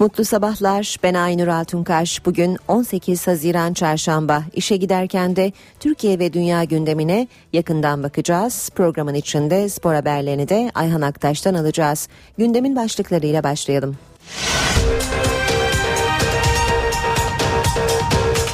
Mutlu 0.00 0.24
sabahlar. 0.24 0.96
Ben 1.02 1.14
Aynur 1.14 1.48
Altunkaş. 1.48 2.26
Bugün 2.26 2.58
18 2.68 3.26
Haziran 3.26 3.72
Çarşamba. 3.72 4.42
İşe 4.54 4.76
giderken 4.76 5.36
de 5.36 5.52
Türkiye 5.80 6.18
ve 6.18 6.32
dünya 6.32 6.64
gündemine 6.64 7.28
yakından 7.52 8.02
bakacağız. 8.02 8.70
Programın 8.74 9.14
içinde 9.14 9.68
spor 9.68 9.94
haberlerini 9.94 10.48
de 10.48 10.70
Ayhan 10.74 11.00
Aktaş'tan 11.00 11.54
alacağız. 11.54 12.08
Gündemin 12.38 12.76
başlıklarıyla 12.76 13.42
başlayalım. 13.42 13.96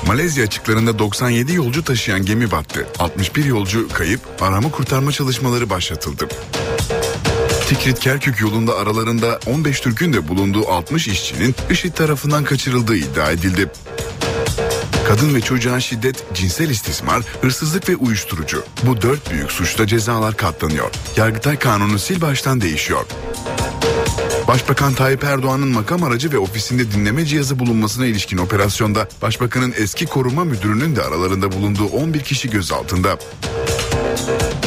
Malezya 0.06 0.44
açıklarında 0.44 0.98
97 0.98 1.54
yolcu 1.54 1.84
taşıyan 1.84 2.24
gemi 2.24 2.50
battı. 2.50 2.86
61 2.98 3.44
yolcu 3.44 3.88
kayıp, 3.88 4.20
arama 4.40 4.70
kurtarma 4.70 5.12
çalışmaları 5.12 5.70
başlatıldı. 5.70 6.28
Tikrit 7.66 8.00
Kerkük 8.00 8.40
yolunda 8.40 8.76
aralarında 8.76 9.38
15 9.46 9.80
Türk'ün 9.80 10.12
de 10.12 10.28
bulunduğu 10.28 10.68
60 10.68 11.08
işçinin 11.08 11.54
IŞİD 11.70 11.92
tarafından 11.92 12.44
kaçırıldığı 12.44 12.96
iddia 12.96 13.30
edildi. 13.30 13.70
Kadın 15.08 15.34
ve 15.34 15.40
çocuğa 15.40 15.80
şiddet, 15.80 16.34
cinsel 16.34 16.70
istismar, 16.70 17.22
hırsızlık 17.42 17.88
ve 17.88 17.96
uyuşturucu. 17.96 18.64
Bu 18.82 19.02
dört 19.02 19.30
büyük 19.30 19.52
suçta 19.52 19.86
cezalar 19.86 20.36
katlanıyor. 20.36 20.90
Yargıtay 21.16 21.58
kanunu 21.58 21.98
sil 22.04 22.18
baştan 22.20 22.60
değişiyor. 22.60 23.06
Başbakan 24.48 24.94
Tayyip 24.94 25.24
Erdoğan'ın 25.24 25.68
makam 25.68 26.02
aracı 26.02 26.32
ve 26.32 26.38
ofisinde 26.38 26.92
dinleme 26.92 27.26
cihazı 27.26 27.58
bulunmasına 27.58 28.06
ilişkin 28.06 28.38
operasyonda 28.38 29.08
Başbakanın 29.22 29.74
eski 29.76 30.06
koruma 30.06 30.44
müdürünün 30.44 30.96
de 30.96 31.02
aralarında 31.02 31.52
bulunduğu 31.52 31.86
11 31.86 32.20
kişi 32.20 32.50
gözaltında. 32.50 33.18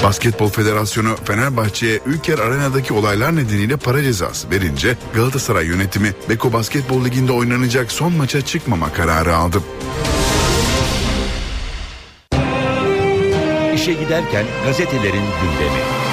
Basketbol 0.04 0.50
Federasyonu 0.50 1.16
Fenerbahçe'ye 1.26 2.00
Ülker 2.06 2.40
Arena'daki 2.40 2.94
olaylar 2.94 3.36
nedeniyle 3.36 3.78
para 3.78 4.04
cezası 4.04 4.52
verince 4.52 4.98
Galatasaray 5.14 5.66
yönetimi 5.66 6.14
Beko 6.30 6.54
Basketbol 6.54 7.06
Ligi'nde 7.06 7.32
oynanacak 7.32 7.92
son 7.92 8.14
maça 8.14 8.42
çıkmama 8.42 8.94
kararı 8.94 9.36
aldı. 9.36 9.64
İşe 13.76 13.94
Giderken 13.94 14.46
gazetelerin 14.66 15.26
gündemi 15.42 16.09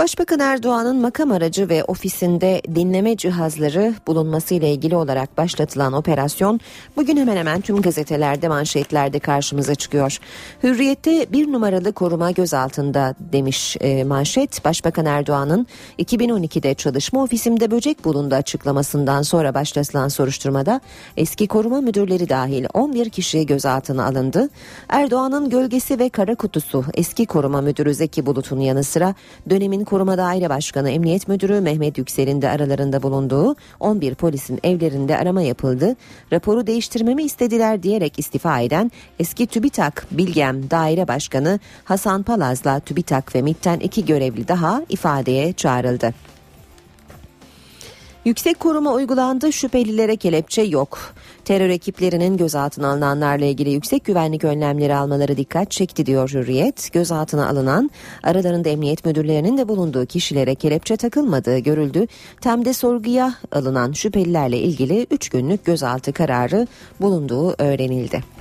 Başbakan 0.00 0.40
Erdoğan'ın 0.40 0.96
makam 0.96 1.32
aracı 1.32 1.68
ve 1.68 1.84
ofisinde 1.84 2.62
dinleme 2.74 3.16
cihazları 3.16 3.94
bulunması 4.06 4.54
ile 4.54 4.72
ilgili 4.72 4.96
olarak 4.96 5.38
başlatılan 5.38 5.92
operasyon 5.92 6.60
bugün 6.96 7.16
hemen 7.16 7.36
hemen 7.36 7.60
tüm 7.60 7.82
gazetelerde 7.82 8.48
manşetlerde 8.48 9.18
karşımıza 9.18 9.74
çıkıyor. 9.74 10.18
Hürriyette 10.62 11.32
bir 11.32 11.52
numaralı 11.52 11.92
koruma 11.92 12.30
gözaltında 12.30 13.14
demiş 13.32 13.76
e, 13.80 14.04
manşet. 14.04 14.64
Başbakan 14.64 15.06
Erdoğan'ın 15.06 15.66
2012'de 15.98 16.74
çalışma 16.74 17.22
ofisimde 17.22 17.70
böcek 17.70 18.04
bulundu 18.04 18.34
açıklamasından 18.34 19.22
sonra 19.22 19.54
başlatılan 19.54 20.08
soruşturmada 20.08 20.80
eski 21.16 21.48
koruma 21.48 21.80
müdürleri 21.80 22.28
dahil 22.28 22.66
11 22.74 23.10
kişi 23.10 23.46
gözaltına 23.46 24.06
alındı. 24.06 24.48
Erdoğan'ın 24.88 25.50
gölgesi 25.50 25.98
ve 25.98 26.08
kara 26.08 26.34
kutusu 26.34 26.84
eski 26.94 27.26
koruma 27.26 27.60
müdürü 27.60 27.94
Zeki 27.94 28.26
Bulut'un 28.26 28.60
yanı 28.60 28.84
sıra 28.84 29.14
dönemin 29.50 29.89
Koruma 29.90 30.18
Daire 30.18 30.50
Başkanı 30.50 30.90
Emniyet 30.90 31.28
Müdürü 31.28 31.60
Mehmet 31.60 31.98
Yüksel'in 31.98 32.42
de 32.42 32.50
aralarında 32.50 33.02
bulunduğu 33.02 33.56
11 33.80 34.14
polisin 34.14 34.60
evlerinde 34.62 35.18
arama 35.18 35.42
yapıldı. 35.42 35.96
Raporu 36.32 36.66
değiştirmemi 36.66 37.22
istediler 37.22 37.82
diyerek 37.82 38.18
istifa 38.18 38.60
eden 38.60 38.90
eski 39.18 39.46
TÜBİTAK 39.46 40.06
Bilgem 40.10 40.70
Daire 40.70 41.08
Başkanı 41.08 41.58
Hasan 41.84 42.22
Palaz'la 42.22 42.80
TÜBİTAK 42.80 43.34
ve 43.34 43.42
MİT'ten 43.42 43.80
iki 43.80 44.04
görevli 44.04 44.48
daha 44.48 44.82
ifadeye 44.88 45.52
çağrıldı. 45.52 46.14
Yüksek 48.24 48.60
koruma 48.60 48.92
uygulandı 48.92 49.52
şüphelilere 49.52 50.16
kelepçe 50.16 50.62
yok. 50.62 50.98
Terör 51.44 51.68
ekiplerinin 51.68 52.36
gözaltına 52.36 52.90
alınanlarla 52.90 53.44
ilgili 53.44 53.70
yüksek 53.70 54.04
güvenlik 54.04 54.44
önlemleri 54.44 54.94
almaları 54.94 55.36
dikkat 55.36 55.70
çekti 55.70 56.06
diyor 56.06 56.30
Hürriyet. 56.30 56.92
Gözaltına 56.92 57.48
alınan 57.48 57.90
aralarında 58.22 58.68
emniyet 58.68 59.04
müdürlerinin 59.04 59.58
de 59.58 59.68
bulunduğu 59.68 60.06
kişilere 60.06 60.54
kelepçe 60.54 60.96
takılmadığı 60.96 61.58
görüldü. 61.58 62.06
Temde 62.40 62.72
sorguya 62.72 63.34
alınan 63.52 63.92
şüphelilerle 63.92 64.58
ilgili 64.58 65.06
3 65.10 65.28
günlük 65.28 65.64
gözaltı 65.64 66.12
kararı 66.12 66.66
bulunduğu 67.00 67.54
öğrenildi. 67.58 68.39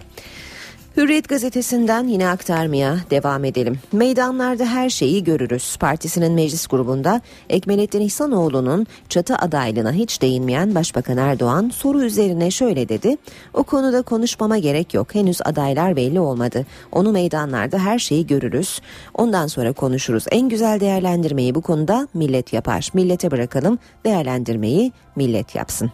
Hürriyet 0.98 1.30
gazetesinden 1.30 2.08
yine 2.08 2.30
aktarmaya 2.30 2.98
devam 3.12 3.46
edelim. 3.46 3.80
Meydanlarda 3.92 4.66
her 4.66 4.90
şeyi 4.90 5.24
görürüz. 5.24 5.78
Partisinin 5.78 6.32
meclis 6.32 6.68
grubunda 6.68 7.22
Ekmelettin 7.50 8.02
İhsanoğlu'nun 8.02 8.88
çatı 9.10 9.36
adaylığına 9.36 9.92
hiç 9.92 10.22
değinmeyen 10.22 10.76
Başbakan 10.76 11.18
Erdoğan 11.18 11.72
soru 11.74 12.04
üzerine 12.04 12.52
şöyle 12.52 12.90
dedi. 12.90 13.18
O 13.54 13.64
konuda 13.64 14.02
konuşmama 14.02 14.58
gerek 14.58 14.94
yok. 14.94 15.16
Henüz 15.16 15.42
adaylar 15.46 15.96
belli 15.96 16.20
olmadı. 16.20 16.66
Onu 16.92 17.12
meydanlarda 17.12 17.80
her 17.80 18.00
şeyi 18.00 18.28
görürüz. 18.28 18.82
Ondan 19.14 19.48
sonra 19.48 19.74
konuşuruz. 19.74 20.26
En 20.32 20.50
güzel 20.50 20.80
değerlendirmeyi 20.80 21.56
bu 21.56 21.62
konuda 21.62 22.08
millet 22.14 22.54
yapar. 22.54 22.90
Millete 22.94 23.32
bırakalım 23.32 23.80
değerlendirmeyi 24.06 24.92
millet 25.16 25.56
yapsın. 25.56 25.92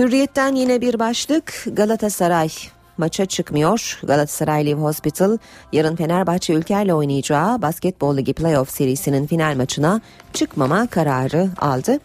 Hürriyetten 0.00 0.54
yine 0.54 0.80
bir 0.80 0.98
başlık 0.98 1.64
Galatasaray 1.66 2.48
maça 2.96 3.26
çıkmıyor. 3.26 3.98
Galatasaray 4.02 4.66
Live 4.66 4.80
Hospital 4.80 5.38
yarın 5.72 5.96
Fenerbahçe 5.96 6.54
Ülker'le 6.54 6.94
oynayacağı 6.94 7.62
Basketbol 7.62 8.16
Ligi 8.16 8.32
Playoff 8.32 8.70
serisinin 8.70 9.26
final 9.26 9.56
maçına 9.56 10.00
çıkmama 10.32 10.86
kararı 10.86 11.48
aldı. 11.58 11.98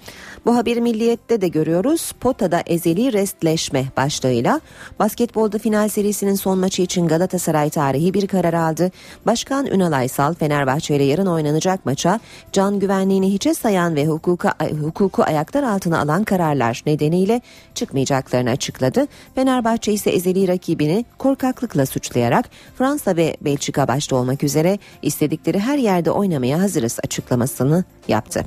Bu 0.46 0.56
haberi 0.56 0.82
Milliyet'te 0.82 1.42
de 1.42 1.48
görüyoruz. 1.48 2.12
Potada 2.20 2.64
ezeli 2.66 3.14
restleşme 3.14 3.86
başlığıyla 3.98 4.62
basketbolda 5.00 5.58
final 5.58 5.90
serisinin 5.90 6.36
son 6.36 6.60
maçı 6.60 6.82
için 6.82 7.08
Galatasaray 7.08 7.70
tarihi 7.70 8.14
bir 8.14 8.28
karar 8.28 8.54
aldı. 8.54 8.92
Başkan 9.26 9.66
Ünal 9.66 9.92
Aysal 9.92 10.34
Fenerbahçe 10.34 10.96
ile 10.96 11.04
yarın 11.04 11.26
oynanacak 11.26 11.86
maça 11.86 12.20
can 12.52 12.80
güvenliğini 12.80 13.34
hiçe 13.34 13.54
sayan 13.54 13.96
ve 13.96 14.06
hukuka, 14.06 14.54
hukuku 14.82 15.24
ayaklar 15.24 15.64
altına 15.64 16.00
alan 16.00 16.24
kararlar 16.24 16.84
nedeniyle 16.86 17.42
çıkmayacaklarını 17.76 18.50
açıkladı. 18.50 19.08
Fenerbahçe 19.36 19.94
ise 19.94 20.10
ezeli 20.10 20.48
rakibini 20.48 21.06
korkaklıkla 21.18 21.86
suçlayarak 21.86 22.50
Fransa 22.78 23.16
ve 23.16 23.38
Belçika 23.42 23.88
başta 23.88 24.16
olmak 24.16 24.44
üzere 24.44 24.80
istedikleri 25.02 25.60
her 25.60 25.78
yerde 25.78 26.12
oynamaya 26.12 26.60
hazırız 26.60 27.00
açıklamasını 27.04 27.84
yaptı. 28.08 28.46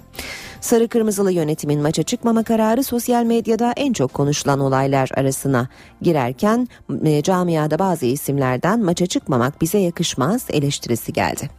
Sarı 0.60 0.88
Kırmızılı 0.88 1.32
yönetimin 1.32 1.82
maça 1.82 2.02
çıkmama 2.02 2.42
kararı 2.42 2.84
sosyal 2.84 3.24
medyada 3.24 3.72
en 3.76 3.92
çok 3.92 4.14
konuşulan 4.14 4.60
olaylar 4.60 5.10
arasına 5.14 5.68
girerken 6.02 6.68
e, 7.04 7.22
camiada 7.22 7.78
bazı 7.78 8.06
isimlerden 8.06 8.84
maça 8.84 9.06
çıkmamak 9.06 9.60
bize 9.60 9.78
yakışmaz 9.78 10.46
eleştirisi 10.50 11.12
geldi. 11.12 11.50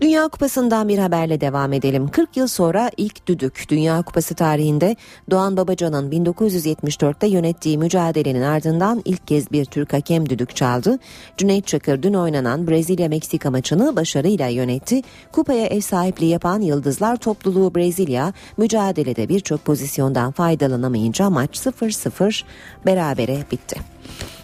Dünya 0.00 0.28
Kupası'ndan 0.28 0.88
bir 0.88 0.98
haberle 0.98 1.40
devam 1.40 1.72
edelim. 1.72 2.08
40 2.08 2.36
yıl 2.36 2.46
sonra 2.46 2.90
ilk 2.96 3.26
düdük 3.26 3.66
Dünya 3.68 4.02
Kupası 4.02 4.34
tarihinde 4.34 4.96
Doğan 5.30 5.56
Babacan'ın 5.56 6.10
1974'te 6.10 7.26
yönettiği 7.26 7.78
mücadelenin 7.78 8.42
ardından 8.42 9.02
ilk 9.04 9.26
kez 9.26 9.52
bir 9.52 9.64
Türk 9.64 9.92
hakem 9.92 10.28
düdük 10.28 10.56
çaldı. 10.56 10.98
Cüneyt 11.36 11.66
Çakır 11.66 12.02
dün 12.02 12.14
oynanan 12.14 12.66
Brezilya-Meksika 12.66 13.50
maçını 13.50 13.96
başarıyla 13.96 14.48
yönetti. 14.48 15.02
Kupaya 15.32 15.66
ev 15.66 15.80
sahipliği 15.80 16.30
yapan 16.30 16.60
Yıldızlar 16.60 17.16
topluluğu 17.16 17.74
Brezilya 17.74 18.32
mücadelede 18.56 19.28
birçok 19.28 19.64
pozisyondan 19.64 20.32
faydalanamayınca 20.32 21.30
maç 21.30 21.56
0-0 21.56 22.42
berabere 22.86 23.38
bitti. 23.50 23.76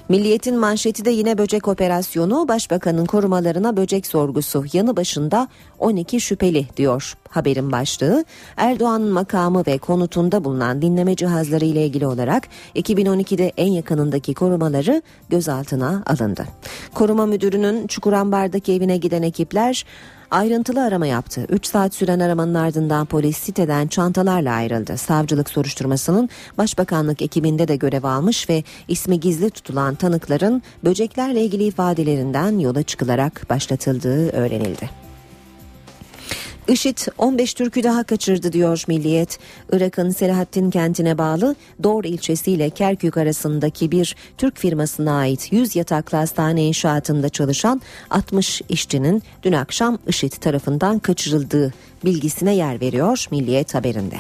Milliyetin 0.09 0.59
manşeti 0.59 1.05
de 1.05 1.11
yine 1.11 1.39
böcek 1.39 1.69
operasyonu. 1.69 2.49
Başbakanın 2.49 3.07
korumalarına 3.07 3.77
böcek 3.77 4.07
sorgusu 4.07 4.65
yanı 4.73 4.97
başında 4.97 5.49
12 5.79 6.21
şüpheli 6.21 6.67
diyor 6.77 7.15
haberin 7.31 7.73
başlığı. 7.73 8.25
Erdoğan'ın 8.57 9.13
makamı 9.13 9.63
ve 9.67 9.79
konutunda 9.79 10.45
bulunan 10.45 10.83
dinleme 10.83 11.17
cihazları 11.17 11.65
ile 11.65 11.87
ilgili 11.87 12.07
olarak 12.07 12.49
2012'de 12.77 13.53
en 13.57 13.73
yakınındaki 13.73 14.35
korumaları 14.35 15.03
gözaltına 15.29 16.03
alındı. 16.07 16.45
Koruma 16.95 17.27
müdürünün 17.27 17.87
Çukurambar'daki 17.87 18.73
evine 18.73 18.97
giden 18.97 19.23
ekipler 19.23 19.85
ayrıntılı 20.31 20.83
arama 20.83 21.07
yaptı. 21.07 21.47
3 21.49 21.67
saat 21.67 21.95
süren 21.95 22.21
aramanın 22.21 22.55
ardından 22.55 23.07
polis 23.07 23.37
siteden 23.37 23.87
çantalarla 23.87 24.53
ayrıldı. 24.53 24.97
Savcılık 24.97 25.51
soruşturmasının 25.51 26.29
başbakanlık 26.59 27.23
ekibinde 27.23 27.69
de 27.69 27.77
görev 27.77 28.05
almış 28.05 28.49
ve 28.51 28.65
ismi 28.89 29.21
gizli 29.21 29.51
tutulan 29.51 29.95
tanıkların 29.95 30.63
böceklerle 30.85 31.45
ilgili 31.45 31.65
ifadelerinden 31.65 32.59
yola 32.59 32.83
çıkılarak 32.83 33.47
başlatıldığı 33.51 34.31
öğrenildi. 34.31 35.08
IŞİD 36.69 36.99
15 37.19 37.55
Türk'ü 37.55 37.83
daha 37.83 38.05
kaçırdı 38.05 38.53
diyor 38.53 38.85
Milliyet. 38.89 39.39
Irak'ın 39.73 40.11
Selahattin 40.11 40.71
kentine 40.71 41.19
bağlı 41.19 41.57
Doğr 41.83 42.05
ilçesiyle 42.05 42.71
Kerkük 42.71 43.17
arasındaki 43.17 43.91
bir 43.91 44.17
Türk 44.39 44.59
firmasına 44.59 45.19
ait 45.19 45.53
100 45.53 45.77
yataklı 45.77 46.19
hastane 46.19 46.65
inşaatında 46.65 47.29
çalışan 47.29 47.81
60 48.11 48.63
işçinin 48.69 49.23
dün 49.43 49.53
akşam 49.53 49.99
IŞİD 50.09 50.33
tarafından 50.33 50.99
kaçırıldığı 50.99 51.73
bilgisine 52.05 52.55
yer 52.55 52.81
veriyor 52.81 53.27
Milliyet 53.31 53.75
haberinde. 53.75 54.17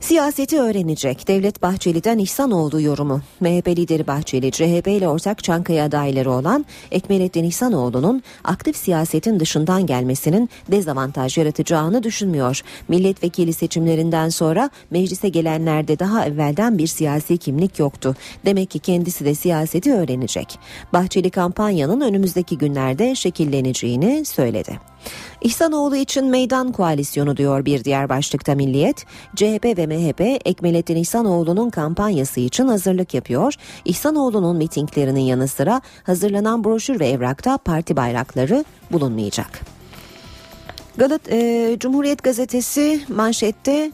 Siyaseti 0.00 0.60
öğrenecek. 0.60 1.28
Devlet 1.28 1.62
Bahçeli'den 1.62 2.18
İhsanoğlu 2.18 2.80
yorumu. 2.80 3.20
MHP 3.40 3.68
lideri 3.68 4.06
Bahçeli, 4.06 4.50
CHP 4.50 4.88
ile 4.88 5.08
ortak 5.08 5.44
Çankaya 5.44 5.84
adayları 5.84 6.30
olan 6.30 6.66
Ekmelettin 6.90 7.44
İhsanoğlu'nun 7.44 8.22
aktif 8.44 8.76
siyasetin 8.76 9.40
dışından 9.40 9.86
gelmesinin 9.86 10.50
dezavantaj 10.70 11.38
yaratacağını 11.38 12.02
düşünmüyor. 12.02 12.60
Milletvekili 12.88 13.52
seçimlerinden 13.52 14.28
sonra 14.28 14.70
meclise 14.90 15.28
gelenlerde 15.28 15.98
daha 15.98 16.26
evvelden 16.26 16.78
bir 16.78 16.86
siyasi 16.86 17.38
kimlik 17.38 17.78
yoktu. 17.78 18.16
Demek 18.44 18.70
ki 18.70 18.78
kendisi 18.78 19.24
de 19.24 19.34
siyaseti 19.34 19.92
öğrenecek. 19.92 20.58
Bahçeli 20.92 21.30
kampanyanın 21.30 22.00
önümüzdeki 22.00 22.58
günlerde 22.58 23.14
şekilleneceğini 23.14 24.24
söyledi. 24.24 24.80
İhsanoğlu 25.40 25.96
için 25.96 26.26
meydan 26.26 26.72
koalisyonu 26.72 27.36
diyor 27.36 27.64
bir 27.64 27.84
diğer 27.84 28.08
başlıkta 28.08 28.54
Milliyet. 28.54 29.04
CHP 29.36 29.64
ve 29.64 29.86
MHP 29.86 30.20
Ekmelettin 30.44 30.96
İhsanoğlu'nun 30.96 31.70
kampanyası 31.70 32.40
için 32.40 32.68
hazırlık 32.68 33.14
yapıyor. 33.14 33.54
İhsanoğlu'nun 33.84 34.56
mitinglerinin 34.56 35.20
yanı 35.20 35.48
sıra 35.48 35.80
hazırlanan 36.02 36.64
broşür 36.64 37.00
ve 37.00 37.08
evrakta 37.08 37.58
parti 37.58 37.96
bayrakları 37.96 38.64
bulunmayacak. 38.92 39.60
Galat 40.96 41.32
e, 41.32 41.76
Cumhuriyet 41.80 42.22
Gazetesi 42.22 43.00
manşette 43.08 43.92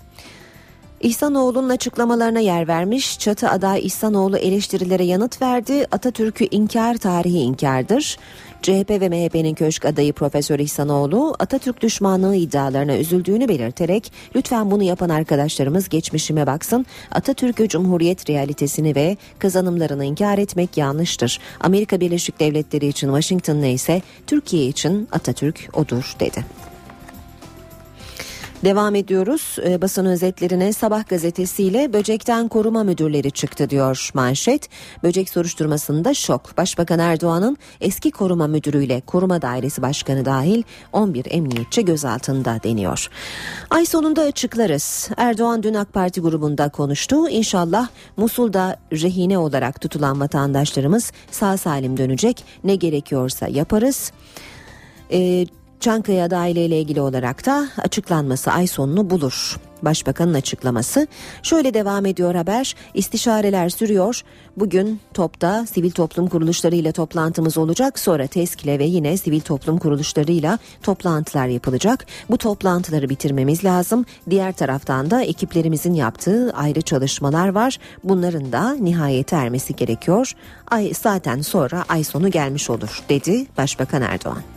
İhsanoğlu'nun 1.00 1.69
açıklamalarına 1.69 2.41
yer 2.41 2.69
vermiş. 2.69 3.19
Çatı 3.19 3.49
aday 3.49 3.87
İhsanoğlu 3.87 4.37
eleştirilere 4.38 5.05
yanıt 5.05 5.43
verdi. 5.43 5.87
Atatürk'ü 5.93 6.44
inkar 6.50 6.94
tarihi 6.97 7.38
inkardır. 7.38 8.19
CHP 8.62 8.91
ve 8.91 9.08
MHP'nin 9.08 9.55
köşk 9.55 9.85
adayı 9.85 10.12
Profesör 10.12 10.58
İhsanoğlu 10.58 11.35
Atatürk 11.38 11.81
düşmanlığı 11.81 12.37
iddialarına 12.37 12.97
üzüldüğünü 12.97 13.49
belirterek 13.49 14.12
lütfen 14.37 14.70
bunu 14.70 14.82
yapan 14.82 15.08
arkadaşlarımız 15.08 15.88
geçmişime 15.88 16.47
baksın. 16.47 16.87
Atatürk'ü 17.12 17.69
Cumhuriyet 17.69 18.31
realitesini 18.31 18.94
ve 18.94 19.17
kazanımlarını 19.38 20.05
inkar 20.05 20.38
etmek 20.38 20.76
yanlıştır. 20.76 21.41
Amerika 21.61 22.00
Birleşik 22.00 22.41
Devletleri 22.41 22.87
için 22.87 23.06
Washington 23.06 23.62
neyse 23.62 24.03
Türkiye 24.26 24.67
için 24.67 25.08
Atatürk 25.12 25.69
odur 25.73 26.14
dedi. 26.20 26.44
Devam 28.64 28.94
ediyoruz 28.94 29.56
e, 29.67 29.82
basın 29.82 30.06
özetlerine 30.06 30.73
Sabah 30.73 31.08
gazetesiyle 31.08 31.93
böcekten 31.93 32.49
koruma 32.49 32.85
müdürleri 32.85 33.31
çıktı 33.31 33.70
diyor 33.70 34.11
manşet. 34.14 34.69
Böcek 35.03 35.29
soruşturmasında 35.29 36.14
şok. 36.14 36.56
Başbakan 36.56 36.99
Erdoğan'ın 36.99 37.56
eski 37.81 38.11
koruma 38.11 38.47
müdürüyle 38.47 39.00
koruma 39.00 39.43
dairesi 39.43 39.82
başkanı 39.82 40.25
dahil 40.25 40.62
11 40.93 41.26
emniyetçi 41.31 41.85
gözaltında 41.85 42.61
deniyor. 42.64 43.08
Ay 43.70 43.87
sonunda 43.87 44.23
açıklarız. 44.23 45.08
Erdoğan 45.17 45.62
dün 45.62 45.75
AK 45.75 45.93
Parti 45.93 46.20
grubunda 46.20 46.69
konuştu. 46.69 47.29
İnşallah 47.29 47.88
Musul'da 48.17 48.76
rehine 48.93 49.38
olarak 49.38 49.81
tutulan 49.81 50.20
vatandaşlarımız 50.20 51.12
sağ 51.31 51.56
salim 51.56 51.97
dönecek. 51.97 52.44
Ne 52.64 52.75
gerekiyorsa 52.75 53.49
yaparız. 53.49 54.12
Ee, 55.12 55.47
Çankaya 55.81 56.31
dahili 56.31 56.61
ile 56.61 56.81
ilgili 56.81 57.00
olarak 57.00 57.46
da 57.46 57.69
açıklanması 57.78 58.50
ay 58.50 58.67
sonunu 58.67 59.11
bulur. 59.11 59.56
Başbakanın 59.82 60.34
açıklaması 60.34 61.06
şöyle 61.43 61.75
devam 61.75 62.06
ediyor 62.06 62.34
haber 62.34 62.75
istişareler 62.94 63.69
sürüyor. 63.69 64.23
Bugün 64.56 65.00
topta 65.14 65.67
sivil 65.67 65.90
toplum 65.90 66.28
kuruluşlarıyla 66.28 66.93
toplantımız 66.93 67.58
olacak 67.58 67.99
sonra 67.99 68.26
TESK'le 68.26 68.67
ve 68.67 68.84
yine 68.84 69.17
sivil 69.17 69.40
toplum 69.40 69.78
kuruluşlarıyla 69.78 70.58
toplantılar 70.82 71.46
yapılacak. 71.46 72.06
Bu 72.31 72.38
toplantıları 72.38 73.08
bitirmemiz 73.08 73.64
lazım. 73.64 74.05
Diğer 74.31 74.52
taraftan 74.52 75.11
da 75.11 75.22
ekiplerimizin 75.22 75.94
yaptığı 75.94 76.52
ayrı 76.52 76.82
çalışmalar 76.82 77.49
var. 77.49 77.79
Bunların 78.05 78.52
da 78.52 78.75
nihayete 78.75 79.37
ermesi 79.37 79.76
gerekiyor. 79.76 80.32
Ay 80.70 80.93
zaten 80.94 81.40
sonra 81.40 81.84
ay 81.88 82.05
sonu 82.05 82.31
gelmiş 82.31 82.70
olur 82.70 83.02
dedi 83.08 83.46
Başbakan 83.58 84.02
Erdoğan. 84.02 84.56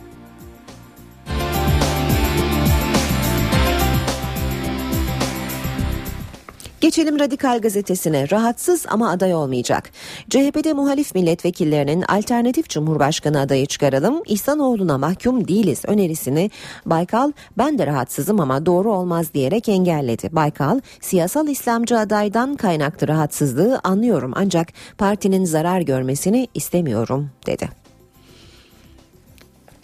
Geçelim 6.80 7.18
Radikal 7.18 7.60
Gazetesi'ne. 7.60 8.30
Rahatsız 8.30 8.86
ama 8.88 9.10
aday 9.10 9.34
olmayacak. 9.34 9.90
CHP'de 10.30 10.72
muhalif 10.72 11.14
milletvekillerinin 11.14 12.02
alternatif 12.02 12.68
cumhurbaşkanı 12.68 13.40
adayı 13.40 13.66
çıkaralım. 13.66 14.22
İhsanoğlu'na 14.26 14.98
mahkum 14.98 15.48
değiliz 15.48 15.82
önerisini 15.86 16.50
Baykal 16.86 17.32
ben 17.58 17.78
de 17.78 17.86
rahatsızım 17.86 18.40
ama 18.40 18.66
doğru 18.66 18.92
olmaz 18.92 19.34
diyerek 19.34 19.68
engelledi. 19.68 20.28
Baykal 20.32 20.80
siyasal 21.00 21.48
İslamcı 21.48 21.98
adaydan 21.98 22.56
kaynaklı 22.56 23.08
rahatsızlığı 23.08 23.80
anlıyorum 23.84 24.32
ancak 24.34 24.68
partinin 24.98 25.44
zarar 25.44 25.80
görmesini 25.80 26.48
istemiyorum 26.54 27.30
dedi. 27.46 27.68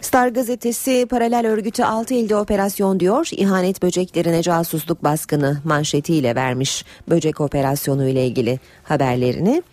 Star 0.01 0.27
gazetesi 0.27 1.07
paralel 1.09 1.47
örgütü 1.47 1.83
6 1.83 2.13
ilde 2.13 2.35
operasyon 2.35 2.99
diyor. 2.99 3.29
İhanet 3.31 3.83
böceklerine 3.83 4.41
casusluk 4.41 5.03
baskını 5.03 5.61
manşetiyle 5.63 6.35
vermiş 6.35 6.85
böcek 7.09 7.41
operasyonu 7.41 8.07
ile 8.07 8.27
ilgili 8.27 8.59
haberlerini. 8.83 9.63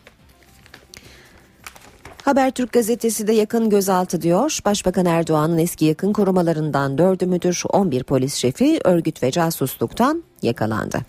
Habertürk 2.25 2.73
gazetesi 2.73 3.27
de 3.27 3.33
yakın 3.33 3.71
gözaltı 3.71 4.23
diyor. 4.23 4.59
Başbakan 4.65 5.07
Erdoğan'ın 5.07 5.59
eski 5.59 5.85
yakın 5.85 6.13
korumalarından 6.13 6.99
dördü 6.99 7.27
müdür 7.27 7.63
11 7.69 8.03
polis 8.03 8.35
şefi 8.35 8.81
örgüt 8.85 9.23
ve 9.23 9.31
casusluktan 9.31 10.25
yakalandı. 10.43 11.01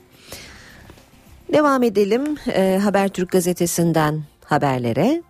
Devam 1.54 1.84
edelim 1.84 2.38
e, 2.48 2.80
Habertürk 2.84 3.32
gazetesinden 3.32 4.24
haberlere. 4.46 5.24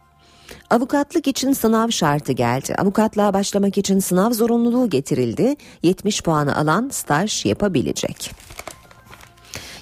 Avukatlık 0.75 1.27
için 1.27 1.53
sınav 1.53 1.89
şartı 1.89 2.31
geldi. 2.31 2.75
Avukatlığa 2.75 3.33
başlamak 3.33 3.77
için 3.77 3.99
sınav 3.99 4.31
zorunluluğu 4.31 4.89
getirildi. 4.89 5.55
70 5.83 6.21
puanı 6.21 6.57
alan 6.57 6.89
staj 6.91 7.45
yapabilecek. 7.45 8.31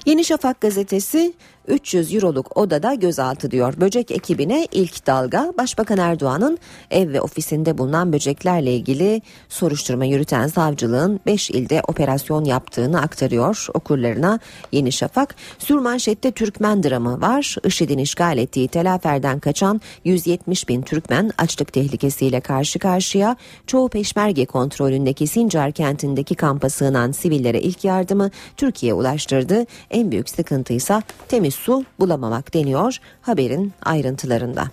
Yeni 0.05 0.25
Şafak 0.25 0.61
gazetesi 0.61 1.33
300 1.67 2.15
euroluk 2.15 2.57
odada 2.57 2.93
gözaltı 2.93 3.51
diyor. 3.51 3.73
Böcek 3.77 4.11
ekibine 4.11 4.67
ilk 4.71 5.07
dalga 5.07 5.53
Başbakan 5.57 5.97
Erdoğan'ın 5.97 6.57
ev 6.91 7.13
ve 7.13 7.21
ofisinde 7.21 7.77
bulunan 7.77 8.13
böceklerle 8.13 8.73
ilgili 8.73 9.21
soruşturma 9.49 10.05
yürüten 10.05 10.47
savcılığın 10.47 11.19
5 11.25 11.49
ilde 11.49 11.81
operasyon 11.87 12.43
yaptığını 12.43 13.01
aktarıyor 13.01 13.67
okurlarına 13.73 14.39
Yeni 14.71 14.91
Şafak. 14.91 15.35
Sürmanşette 15.59 16.31
Türkmen 16.31 16.83
dramı 16.83 17.21
var. 17.21 17.55
IŞİD'in 17.63 17.97
işgal 17.97 18.37
ettiği 18.37 18.67
Telafer'den 18.67 19.39
kaçan 19.39 19.81
170 20.03 20.69
bin 20.69 20.81
Türkmen 20.81 21.31
açlık 21.37 21.73
tehlikesiyle 21.73 22.39
karşı 22.39 22.79
karşıya. 22.79 23.35
Çoğu 23.67 23.89
peşmerge 23.89 24.45
kontrolündeki 24.45 25.27
Sincar 25.27 25.71
kentindeki 25.71 26.35
kampa 26.35 26.69
sığınan 26.69 27.11
sivillere 27.11 27.61
ilk 27.61 27.83
yardımı 27.83 28.31
Türkiye 28.57 28.93
ulaştırdı. 28.93 29.65
En 29.91 30.11
büyük 30.11 30.29
sıkıntı 30.29 30.73
ise 30.73 31.01
temiz 31.27 31.52
su 31.53 31.85
bulamamak 31.99 32.53
deniyor 32.53 32.97
haberin 33.21 33.73
ayrıntılarında. 33.83 34.63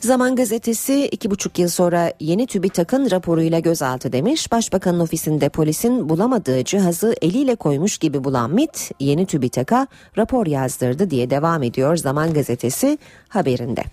Zaman 0.00 0.36
gazetesi 0.36 1.06
iki 1.06 1.30
buçuk 1.30 1.58
yıl 1.58 1.68
sonra 1.68 2.12
yeni 2.20 2.46
TÜBİTAK'ın 2.46 3.10
raporuyla 3.10 3.58
gözaltı 3.58 4.12
demiş. 4.12 4.52
Başbakanın 4.52 5.00
ofisinde 5.00 5.48
polisin 5.48 6.08
bulamadığı 6.08 6.64
cihazı 6.64 7.14
eliyle 7.22 7.56
koymuş 7.56 7.98
gibi 7.98 8.24
bulan 8.24 8.54
MIT 8.54 8.90
yeni 9.00 9.26
TÜBİTAK'a 9.26 9.86
rapor 10.18 10.46
yazdırdı 10.46 11.10
diye 11.10 11.30
devam 11.30 11.62
ediyor 11.62 11.96
Zaman 11.96 12.32
gazetesi 12.32 12.98
haberinde. 13.28 13.84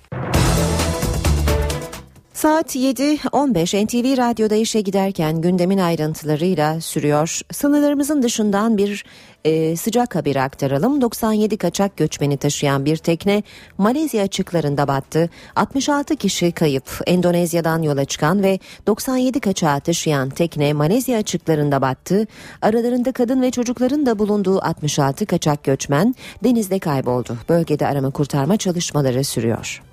Saat 2.36 2.76
7.15 2.76 3.86
NTV 3.86 4.18
Radyo'da 4.18 4.56
işe 4.56 4.82
giderken 4.82 5.42
gündemin 5.42 5.78
ayrıntılarıyla 5.78 6.82
sürüyor. 6.82 7.42
Sınırlarımızın 7.52 8.24
dışından 8.24 8.78
bir 8.78 9.06
e, 9.46 9.76
sıcak 9.76 10.16
haberi 10.16 10.42
aktaralım. 10.42 11.02
97 11.02 11.58
kaçak 11.58 11.98
göçmeni 11.98 12.38
taşıyan 12.38 12.86
bir 12.86 12.98
tekne 12.98 13.44
Malezya 13.78 14.24
açıklarında 14.24 14.88
battı. 14.88 15.30
66 15.56 16.16
kişi 16.16 16.52
kayıp. 16.52 17.02
Endonezya'dan 17.08 17.82
yola 17.82 18.06
çıkan 18.06 18.44
ve 18.44 18.60
97 18.88 19.40
kaçağı 19.40 19.80
taşıyan 19.80 20.30
tekne 20.30 20.74
Malezya 20.74 21.18
açıklarında 21.18 21.82
battı. 21.82 22.28
Aralarında 22.62 23.12
kadın 23.12 23.42
ve 23.42 23.52
çocukların 23.52 24.06
da 24.06 24.20
bulunduğu 24.20 24.60
66 24.66 25.26
kaçak 25.26 25.64
göçmen 25.64 26.16
denizde 26.44 26.80
kayboldu. 26.80 27.38
Bölgede 27.50 27.88
arama 27.88 28.10
kurtarma 28.10 28.58
çalışmaları 28.58 29.24
sürüyor. 29.24 29.85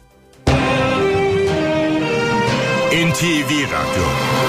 NTV 2.93 3.51
Radyo 3.73 4.42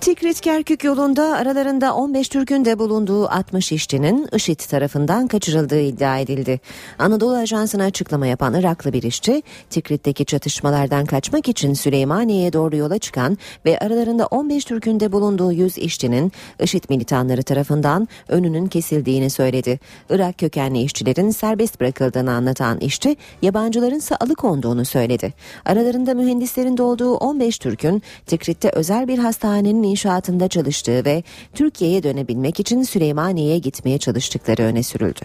Tikrit 0.00 0.40
Kerkük 0.40 0.84
yolunda 0.84 1.36
aralarında 1.36 1.94
15 1.94 2.28
Türk'ün 2.28 2.64
de 2.64 2.78
bulunduğu 2.78 3.28
60 3.28 3.72
işçinin 3.72 4.28
IŞİD 4.32 4.60
tarafından 4.60 5.28
kaçırıldığı 5.28 5.80
iddia 5.80 6.18
edildi. 6.18 6.60
Anadolu 6.98 7.36
Ajansı'na 7.36 7.84
açıklama 7.84 8.26
yapan 8.26 8.54
Iraklı 8.54 8.92
bir 8.92 9.02
işçi, 9.02 9.42
Tikrit'teki 9.70 10.24
çatışmalardan 10.24 11.06
kaçmak 11.06 11.48
için 11.48 11.74
Süleymaniye'ye 11.74 12.52
doğru 12.52 12.76
yola 12.76 12.98
çıkan 12.98 13.38
ve 13.64 13.78
aralarında 13.78 14.26
15 14.26 14.64
Türk'ün 14.64 15.00
de 15.00 15.12
bulunduğu 15.12 15.52
100 15.52 15.78
işçinin 15.78 16.32
IŞİD 16.60 16.84
militanları 16.88 17.42
tarafından 17.42 18.08
önünün 18.28 18.66
kesildiğini 18.66 19.30
söyledi. 19.30 19.80
Irak 20.10 20.38
kökenli 20.38 20.82
işçilerin 20.82 21.30
serbest 21.30 21.80
bırakıldığını 21.80 22.32
anlatan 22.32 22.78
işçi, 22.80 23.16
yabancıların 23.42 23.98
ise 23.98 24.16
alıkonduğunu 24.16 24.84
söyledi. 24.84 25.32
Aralarında 25.64 26.14
mühendislerin 26.14 26.76
de 26.76 26.82
olduğu 26.82 27.14
15 27.14 27.58
Türk'ün 27.58 28.02
Tikrit'te 28.26 28.70
özel 28.70 29.08
bir 29.08 29.18
hastanenin 29.18 29.89
inşaatında 29.90 30.48
çalıştığı 30.48 31.04
ve 31.04 31.22
Türkiye'ye 31.54 32.02
dönebilmek 32.02 32.60
için 32.60 32.82
Süleymaniye'ye 32.82 33.58
gitmeye 33.58 33.98
çalıştıkları 33.98 34.62
öne 34.62 34.82
sürüldü. 34.82 35.20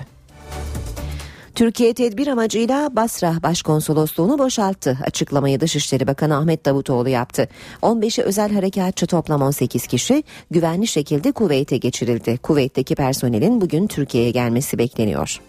Türkiye 1.56 1.94
tedbir 1.94 2.28
amacıyla 2.28 2.96
Basra 2.96 3.44
Başkonsolosluğunu 3.44 4.40
boşalttı. 4.40 4.98
Açıklamayı 5.04 5.60
Dışişleri 5.60 6.08
Bakanı 6.08 6.38
Ahmet 6.38 6.66
Davutoğlu 6.66 7.10
yaptı. 7.10 7.48
15'i 7.82 8.24
özel 8.24 8.54
harekatçı 8.54 9.08
toplam 9.08 9.42
18 9.42 9.88
kişi 9.88 10.24
güvenli 10.52 10.88
şekilde 10.88 11.32
Kuveyt'e 11.32 11.78
geçirildi. 11.78 12.38
Kuveyt'teki 12.38 12.96
personelin 12.96 13.62
bugün 13.62 13.88
Türkiye'ye 13.88 14.32
gelmesi 14.32 14.78
bekleniyor. 14.78 15.42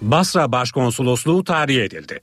Basra 0.00 0.52
Başkonsolosluğu 0.52 1.44
tahliye 1.44 1.84
edildi. 1.84 2.20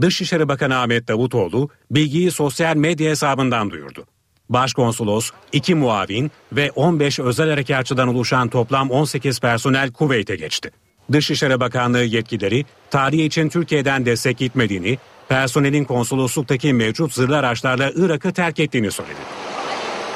Dışişleri 0.00 0.48
Bakanı 0.48 0.78
Ahmet 0.78 1.08
Davutoğlu 1.08 1.68
bilgiyi 1.90 2.30
sosyal 2.30 2.76
medya 2.76 3.10
hesabından 3.10 3.70
duyurdu. 3.70 4.06
Başkonsolos, 4.50 5.30
2 5.52 5.74
muavin 5.74 6.30
ve 6.52 6.70
15 6.70 7.18
özel 7.18 7.50
harekatçıdan 7.50 8.08
oluşan 8.08 8.48
toplam 8.48 8.90
18 8.90 9.40
personel 9.40 9.92
Kuveyt'e 9.92 10.36
geçti. 10.36 10.70
Dışişleri 11.12 11.60
Bakanlığı 11.60 12.04
yetkileri 12.04 12.64
tarihi 12.90 13.22
için 13.22 13.48
Türkiye'den 13.48 14.06
destek 14.06 14.38
gitmediğini, 14.38 14.98
personelin 15.28 15.84
konsolosluktaki 15.84 16.72
mevcut 16.72 17.14
zırhlı 17.14 17.38
araçlarla 17.38 17.90
Irak'ı 17.94 18.32
terk 18.32 18.60
ettiğini 18.60 18.90
söyledi. 18.90 19.20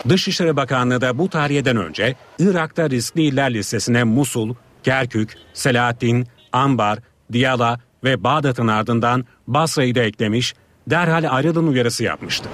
Dışişleri 0.09 0.57
Bakanlığı 0.57 1.01
da 1.01 1.19
bu 1.19 1.29
tarihten 1.29 1.77
önce 1.77 2.17
Irak'ta 2.39 2.91
riskli 2.91 3.23
iller 3.23 3.55
listesine 3.55 4.05
Musul, 4.05 4.55
Kerkük, 4.83 5.35
Selahattin, 5.53 6.27
Ambar, 6.53 6.99
Diyala 7.33 7.81
ve 8.05 8.25
Bağdat'ın 8.25 8.69
ardından 8.69 9.25
Basra'yı 9.47 9.95
da 9.95 10.03
eklemiş, 10.03 10.55
derhal 10.87 11.37
ayrılın 11.37 11.67
uyarısı 11.67 12.05
yapmıştı. 12.05 12.49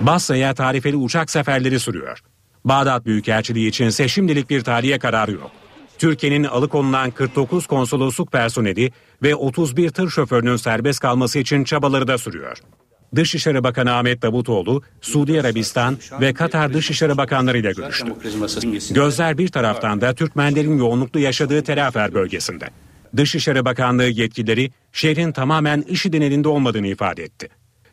Basra'ya 0.00 0.54
tarifeli 0.54 0.96
uçak 0.96 1.30
seferleri 1.30 1.80
sürüyor. 1.80 2.18
Bağdat 2.64 3.06
Büyükelçiliği 3.06 3.68
için 3.68 3.86
ise 3.86 4.08
şimdilik 4.08 4.50
bir 4.50 4.60
tarihe 4.60 4.98
kararı 4.98 5.32
yok. 5.32 5.50
Türkiye'nin 5.98 6.44
alıkonulan 6.44 7.10
49 7.10 7.66
konsolosluk 7.66 8.32
personeli 8.32 8.92
ve 9.22 9.34
31 9.34 9.90
tır 9.90 10.10
şoförünün 10.10 10.56
serbest 10.56 11.00
kalması 11.00 11.38
için 11.38 11.64
çabaları 11.64 12.08
da 12.08 12.18
sürüyor. 12.18 12.58
Dışişleri 13.14 13.64
Bakanı 13.64 13.94
Ahmet 13.94 14.22
Davutoğlu, 14.22 14.82
Suudi 15.00 15.40
Arabistan 15.40 15.98
ve 16.20 16.34
Katar 16.34 16.74
Dışişleri 16.74 17.16
Bakanları 17.16 17.58
ile 17.58 17.72
görüştü. 17.72 18.12
Gözler 18.94 19.38
bir 19.38 19.48
taraftan 19.48 20.00
da 20.00 20.14
Türkmenlerin 20.14 20.78
yoğunluklu 20.78 21.20
yaşadığı 21.20 21.62
Telafer 21.62 22.14
bölgesinde. 22.14 22.68
Dışişleri 23.16 23.64
Bakanlığı 23.64 24.08
yetkilileri 24.08 24.70
şehrin 24.92 25.32
tamamen 25.32 25.84
IŞİD'in 25.88 26.20
elinde 26.22 26.48
olmadığını 26.48 26.86
ifade 26.86 27.22
etti. 27.22 27.48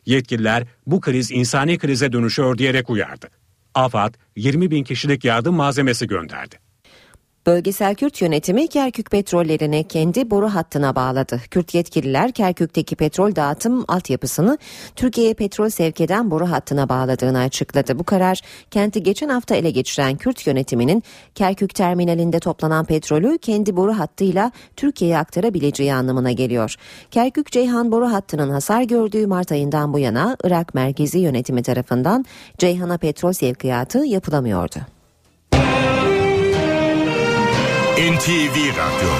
Yetkililer 0.06 0.66
bu 0.86 1.00
kriz 1.00 1.30
insani 1.30 1.78
krize 1.78 2.12
dönüşüyor 2.12 2.58
diyerek 2.58 2.90
uyardı. 2.90 3.28
AFAD 3.74 4.14
20 4.36 4.70
bin 4.70 4.84
kişilik 4.84 5.24
yardım 5.24 5.54
malzemesi 5.54 6.06
gönderdi. 6.06 6.65
Bölgesel 7.46 7.94
Kürt 7.94 8.20
yönetimi 8.22 8.68
Kerkük 8.68 9.10
petrollerini 9.10 9.88
kendi 9.88 10.30
boru 10.30 10.48
hattına 10.48 10.94
bağladı. 10.94 11.40
Kürt 11.50 11.74
yetkililer 11.74 12.32
Kerkük'teki 12.32 12.96
petrol 12.96 13.34
dağıtım 13.36 13.84
altyapısını 13.88 14.58
Türkiye'ye 14.96 15.34
petrol 15.34 15.68
sevk 15.68 16.00
eden 16.00 16.30
boru 16.30 16.50
hattına 16.50 16.88
bağladığını 16.88 17.38
açıkladı. 17.38 17.98
Bu 17.98 18.04
karar 18.04 18.40
kenti 18.70 19.02
geçen 19.02 19.28
hafta 19.28 19.54
ele 19.54 19.70
geçiren 19.70 20.16
Kürt 20.16 20.46
yönetiminin 20.46 21.02
Kerkük 21.34 21.74
terminalinde 21.74 22.40
toplanan 22.40 22.84
petrolü 22.84 23.38
kendi 23.38 23.76
boru 23.76 23.98
hattıyla 23.98 24.52
Türkiye'ye 24.76 25.18
aktarabileceği 25.18 25.94
anlamına 25.94 26.32
geliyor. 26.32 26.74
Kerkük 27.10 27.52
Ceyhan 27.52 27.92
boru 27.92 28.12
hattının 28.12 28.50
hasar 28.50 28.82
gördüğü 28.82 29.26
Mart 29.26 29.52
ayından 29.52 29.92
bu 29.92 29.98
yana 29.98 30.36
Irak 30.44 30.74
merkezi 30.74 31.18
yönetimi 31.18 31.62
tarafından 31.62 32.24
Ceyhan'a 32.58 32.98
petrol 32.98 33.32
sevkiyatı 33.32 33.98
yapılamıyordu. 33.98 34.95
NTV 37.96 38.56
Radyo 38.56 39.10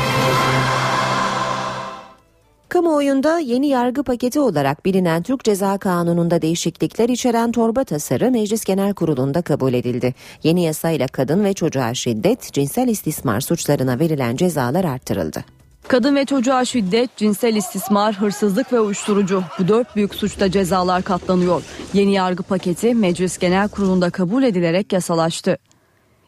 Kamuoyunda 2.68 3.38
yeni 3.38 3.68
yargı 3.68 4.02
paketi 4.02 4.40
olarak 4.40 4.85
bilinen 4.85 5.23
Türk 5.23 5.45
Ceza 5.45 5.78
Kanunu'nda 5.78 6.42
değişiklikler 6.42 7.09
içeren 7.09 7.52
torba 7.52 7.85
tasarı 7.85 8.30
Meclis 8.30 8.64
Genel 8.64 8.95
Kurulu'nda 8.95 9.42
kabul 9.42 9.73
edildi. 9.73 10.14
Yeni 10.42 10.64
yasayla 10.64 11.09
kadın 11.09 11.45
ve 11.45 11.54
çocuğa 11.54 11.95
şiddet, 11.95 12.52
cinsel 12.52 12.88
istismar 12.88 13.40
suçlarına 13.40 13.99
verilen 13.99 14.37
cezalar 14.37 14.85
arttırıldı. 14.85 15.45
Kadın 15.88 16.16
ve 16.16 16.25
çocuğa 16.25 16.64
şiddet, 16.64 17.16
cinsel 17.16 17.56
istismar, 17.56 18.14
hırsızlık 18.14 18.73
ve 18.73 18.80
uyuşturucu 18.80 19.42
bu 19.59 19.68
dört 19.68 19.97
büyük 19.97 20.14
suçta 20.14 20.50
cezalar 20.50 21.02
katlanıyor. 21.02 21.62
Yeni 21.92 22.12
yargı 22.12 22.42
paketi 22.42 22.95
Meclis 22.95 23.38
Genel 23.38 23.68
Kurulu'nda 23.68 24.11
kabul 24.11 24.42
edilerek 24.42 24.92
yasalaştı. 24.92 25.59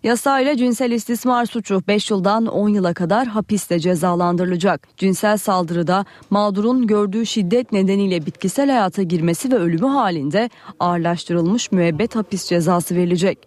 Yasayla 0.09 0.57
cinsel 0.57 0.91
istismar 0.91 1.47
suçu 1.47 1.83
5 1.89 2.11
yıldan 2.11 2.47
10 2.47 2.69
yıla 2.69 2.95
kadar 2.95 3.27
hapiste 3.27 3.79
cezalandırılacak. 3.81 4.89
Cinsel 4.97 5.37
saldırıda 5.37 6.05
mağdurun 6.31 6.87
gördüğü 6.87 7.27
şiddet 7.27 7.73
nedeniyle 7.73 8.27
bitkisel 8.27 8.71
hayata 8.71 9.03
girmesi 9.03 9.53
ve 9.53 9.57
ölümü 9.57 9.87
halinde 9.87 10.51
ağırlaştırılmış 10.81 11.73
müebbet 11.73 12.17
hapis 12.17 12.49
cezası 12.49 12.95
verilecek. 12.95 13.39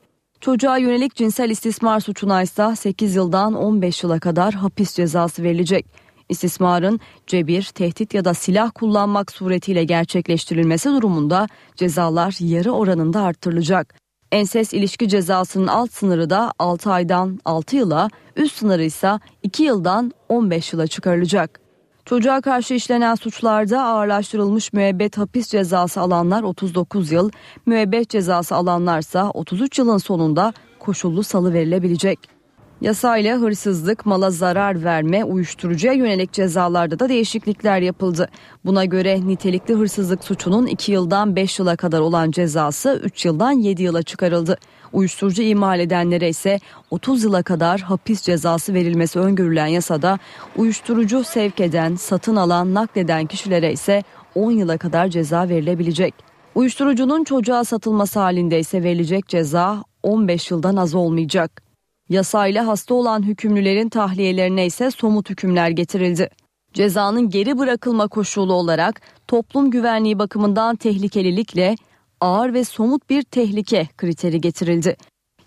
Çocuğa 0.42 0.78
yönelik 0.78 1.16
cinsel 1.16 1.50
istismar 1.50 2.00
suçuna 2.00 2.42
ise 2.42 2.76
8 2.76 3.16
yıldan 3.16 3.54
15 3.54 4.04
yıla 4.04 4.20
kadar 4.20 4.54
hapis 4.54 4.96
cezası 4.96 5.44
verilecek. 5.44 5.86
İstismarın 6.30 7.00
cebir, 7.28 7.64
tehdit 7.64 8.14
ya 8.14 8.26
da 8.26 8.34
silah 8.34 8.72
kullanmak 8.76 9.32
suretiyle 9.32 9.84
gerçekleştirilmesi 9.84 10.90
durumunda 10.90 11.48
cezalar 11.76 12.36
yarı 12.40 12.72
oranında 12.72 13.22
arttırılacak. 13.22 14.01
Enses 14.32 14.74
ilişki 14.74 15.10
cezasının 15.10 15.68
alt 15.68 15.92
sınırı 15.92 16.30
da 16.30 16.54
6 16.60 16.92
aydan 16.92 17.40
6 17.46 17.76
yıla, 17.76 18.10
üst 18.36 18.58
sınırı 18.58 18.84
ise 18.84 19.20
2 19.44 19.64
yıldan 19.64 20.12
15 20.30 20.74
yıla 20.74 20.88
çıkarılacak. 20.88 21.60
Çocuğa 22.06 22.42
karşı 22.42 22.74
işlenen 22.74 23.16
suçlarda 23.16 23.84
ağırlaştırılmış 23.84 24.74
müebbet 24.74 25.18
hapis 25.18 25.48
cezası 25.48 26.02
alanlar 26.02 26.44
39 26.44 27.12
yıl, 27.12 27.30
müebbet 27.66 28.10
cezası 28.10 28.56
alanlarsa 28.56 29.30
33 29.30 29.80
yılın 29.80 29.98
sonunda 29.98 30.54
koşullu 30.80 31.24
salı 31.24 31.54
verilebilecek. 31.54 32.41
Yasayla 32.82 33.38
hırsızlık, 33.38 34.06
mala 34.06 34.32
zarar 34.32 34.84
verme, 34.84 35.24
uyuşturucuya 35.24 35.94
yönelik 35.94 36.34
cezalarda 36.34 37.00
da 37.00 37.10
değişiklikler 37.10 37.82
yapıldı. 37.82 38.30
Buna 38.66 38.86
göre 38.86 39.28
nitelikli 39.28 39.74
hırsızlık 39.74 40.24
suçunun 40.24 40.68
2 40.68 40.92
yıldan 40.92 41.36
5 41.36 41.60
yıla 41.60 41.76
kadar 41.76 42.00
olan 42.00 42.32
cezası 42.32 43.02
3 43.04 43.26
yıldan 43.26 43.52
7 43.52 43.84
yıla 43.84 44.04
çıkarıldı. 44.04 44.58
Uyuşturucu 44.94 45.42
imal 45.42 45.80
edenlere 45.80 46.30
ise 46.30 46.60
30 46.92 47.24
yıla 47.24 47.44
kadar 47.44 47.82
hapis 47.82 48.22
cezası 48.22 48.74
verilmesi 48.74 49.20
öngörülen 49.20 49.68
yasada 49.68 50.20
uyuşturucu 50.56 51.24
sevk 51.24 51.60
eden, 51.60 51.96
satın 51.96 52.36
alan, 52.36 52.74
nakleden 52.74 53.26
kişilere 53.26 53.72
ise 53.74 54.04
10 54.36 54.52
yıla 54.52 54.78
kadar 54.78 55.08
ceza 55.08 55.50
verilebilecek. 55.50 56.14
Uyuşturucunun 56.56 57.24
çocuğa 57.24 57.64
satılması 57.64 58.20
halinde 58.20 58.60
ise 58.60 58.84
verilecek 58.84 59.28
ceza 59.28 59.84
15 60.04 60.52
yıldan 60.52 60.76
az 60.76 60.96
olmayacak. 60.96 61.71
Yasayla 62.12 62.68
hasta 62.68 62.94
olan 62.94 63.24
hükümlülerin 63.24 63.90
tahliyelerine 63.90 64.66
ise 64.66 64.92
somut 64.92 65.30
hükümler 65.30 65.70
getirildi. 65.70 66.30
Cezanın 66.74 67.30
geri 67.30 67.58
bırakılma 67.58 68.08
koşulu 68.08 68.54
olarak 68.54 69.02
toplum 69.28 69.72
güvenliği 69.72 70.20
bakımından 70.20 70.76
tehlikelilikle 70.76 71.76
ağır 72.22 72.54
ve 72.54 72.64
somut 72.64 73.10
bir 73.10 73.24
tehlike 73.24 73.88
kriteri 73.98 74.42
getirildi. 74.42 74.98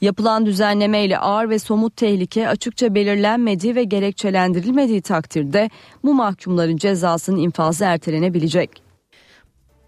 Yapılan 0.01 0.47
düzenleme 0.47 1.05
ile 1.05 1.19
ağır 1.19 1.49
ve 1.49 1.59
somut 1.59 1.97
tehlike 1.97 2.49
açıkça 2.49 2.95
belirlenmediği 2.95 3.75
ve 3.75 3.85
gerekçelendirilmediği 3.85 5.03
takdirde 5.03 5.71
bu 6.05 6.15
mahkumların 6.15 6.77
cezasının 6.77 7.39
infazı 7.39 7.85
ertelenebilecek. 7.85 8.84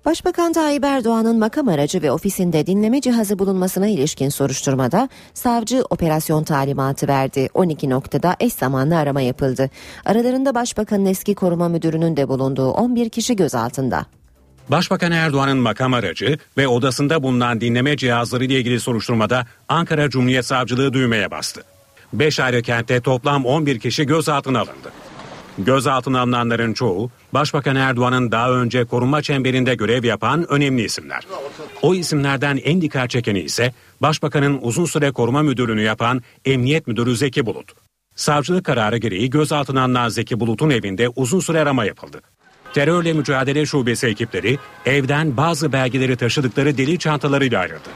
Başbakan 0.07 0.53
Tayyip 0.53 0.85
Erdoğan'ın 0.85 1.39
makam 1.39 1.69
aracı 1.69 2.03
ve 2.03 2.11
ofisinde 2.11 2.67
dinleme 2.67 3.01
cihazı 3.01 3.39
bulunmasına 3.39 3.87
ilişkin 3.87 4.29
soruşturmada 4.29 5.09
savcı 5.35 5.85
operasyon 5.91 6.45
talimatı 6.45 7.09
verdi. 7.09 7.49
12 7.55 7.91
noktada 7.91 8.37
eş 8.41 8.53
zamanlı 8.53 8.97
arama 8.97 9.21
yapıldı. 9.21 9.71
Aralarında 10.05 10.55
Başbakanın 10.55 11.07
eski 11.07 11.35
koruma 11.35 11.69
müdürünün 11.69 12.17
de 12.17 12.29
bulunduğu 12.29 12.71
11 12.71 13.11
kişi 13.11 13.37
gözaltında. 13.37 14.07
Başbakan 14.69 15.13
Erdoğan'ın 15.13 15.59
makam 15.59 15.95
aracı 15.95 16.39
ve 16.57 16.69
odasında 16.69 17.23
bulunan 17.23 17.61
dinleme 17.61 17.97
cihazları 17.97 18.45
ile 18.45 18.55
ilgili 18.55 18.81
soruşturmada 18.81 19.47
Ankara 19.69 20.11
Cumhuriyet 20.11 20.47
Savcılığı 20.47 20.93
düğmeye 20.93 21.31
bastı. 21.31 21.63
5 22.13 22.41
ayrı 22.41 22.63
kentte 22.63 23.01
toplam 23.01 23.45
11 23.45 23.81
kişi 23.81 24.07
gözaltına 24.07 24.59
alındı. 24.59 24.93
Gözaltına 25.59 26.21
alınanların 26.21 26.73
çoğu 26.73 27.11
Başbakan 27.37 27.77
Erdoğan'ın 27.77 28.33
daha 28.33 28.51
önce 28.51 28.85
korunma 28.85 29.23
çemberinde 29.23 29.75
görev 29.75 30.05
yapan 30.05 30.51
önemli 30.51 30.83
isimler. 30.83 31.27
O 31.83 31.95
isimlerden 31.95 32.57
en 32.65 32.81
dikkat 32.81 33.11
çekeni 33.11 33.41
ise 33.41 33.73
Başbakanın 34.03 34.59
uzun 34.63 34.85
süre 34.85 35.11
koruma 35.11 35.43
müdürlüğünü 35.43 35.83
yapan 35.83 36.23
Emniyet 36.45 36.87
Müdürü 36.87 37.17
Zeki 37.17 37.47
Bulut. 37.47 37.73
Savcılık 38.15 38.65
kararı 38.65 38.97
gereği 38.97 39.31
gözaltına 39.31 39.83
alınan 39.83 40.09
Zeki 40.09 40.41
Bulut'un 40.41 40.71
evinde 40.71 41.09
uzun 41.09 41.41
süre 41.41 41.61
arama 41.61 41.85
yapıldı. 41.85 42.21
Terörle 42.75 43.13
Mücadele 43.13 43.67
Şubesi 43.67 44.07
ekipleri 44.07 44.59
evden 44.87 45.37
bazı 45.37 45.73
belgeleri 45.73 46.17
taşıdıkları 46.17 46.79
deli 46.79 46.99
çantalarıyla 46.99 47.61
ayrıldı. 47.61 47.89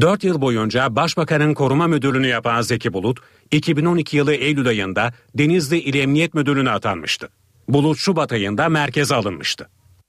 4 0.00 0.24
yıl 0.24 0.40
boyunca 0.40 0.96
Başbakanın 0.96 1.54
koruma 1.54 1.86
müdürlüğünü 1.86 2.26
yapan 2.26 2.62
Zeki 2.62 2.92
Bulut, 2.92 3.18
2012 3.50 4.16
yılı 4.16 4.34
Eylül 4.34 4.68
ayında 4.68 5.12
Denizli 5.34 5.78
İl 5.78 5.94
Emniyet 5.94 6.34
Müdürlüğüne 6.34 6.70
atanmıştı. 6.70 7.28
Bulut 7.72 7.98
Şubat 7.98 8.32
ayında 8.32 8.68
merkeze 8.68 9.14
alınmıştı. 9.14 9.68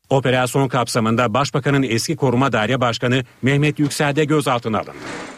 Operasyon 0.10 0.68
kapsamında 0.68 1.34
Başbakanın 1.34 1.84
eski 1.84 2.16
koruma 2.16 2.52
daire 2.52 2.82
başkanı 2.82 3.24
Mehmet 3.42 3.80
Yüksel 3.80 4.16
de 4.16 4.26
gözaltına 4.26 4.78
alındı. 4.78 4.98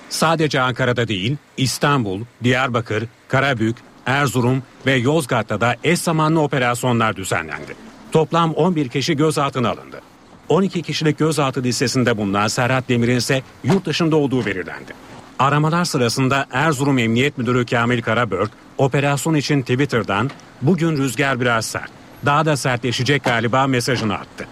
Sadece 0.10 0.62
Ankara'da 0.62 1.08
değil, 1.08 1.38
İstanbul, 1.58 2.22
Diyarbakır, 2.44 3.04
Karabük, 3.28 3.78
Erzurum 4.06 4.64
ve 4.86 4.94
Yozgat'ta 4.94 5.62
da 5.62 5.76
eş 5.84 6.00
zamanlı 6.00 6.42
operasyonlar 6.42 7.16
düzenlendi. 7.16 7.76
Toplam 8.12 8.54
11 8.54 8.90
kişi 8.90 9.18
gözaltına 9.18 9.70
alındı. 9.70 10.02
12 10.50 10.82
kişilik 10.82 11.18
gözaltı 11.18 11.64
listesinde 11.64 12.18
bulunan 12.18 12.48
Serhat 12.48 12.90
Demir'in 12.90 13.18
ise 13.18 13.42
yurt 13.64 13.86
dışında 13.86 14.16
olduğu 14.16 14.46
belirlendi. 14.46 14.94
Aramalar 15.40 15.86
sırasında 15.86 16.46
Erzurum 16.52 16.98
Emniyet 16.98 17.38
Müdürü 17.38 17.66
Kamil 17.66 18.02
Karabörk 18.02 18.52
operasyon 18.78 19.36
için 19.36 19.62
Twitter'dan 19.62 20.30
bugün 20.62 20.98
rüzgar 20.98 21.42
biraz 21.42 21.66
sert, 21.66 21.92
daha 22.26 22.46
da 22.46 22.58
sertleşecek 22.58 23.24
galiba 23.24 23.68
mesajını 23.68 24.14
attı. 24.14 24.48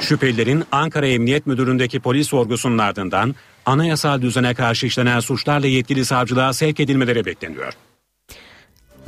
Şüphelilerin 0.00 0.64
Ankara 0.72 1.06
Emniyet 1.06 1.46
Müdürlüğü'ndeki 1.46 2.00
polis 2.00 2.28
sorgusunun 2.28 2.78
ardından 2.78 3.34
anayasal 3.66 4.22
düzene 4.22 4.54
karşı 4.54 4.86
işlenen 4.86 5.20
suçlarla 5.20 5.66
yetkili 5.66 6.04
savcılığa 6.04 6.52
sevk 6.52 6.80
edilmeleri 6.80 7.24
bekleniyor. 7.26 7.72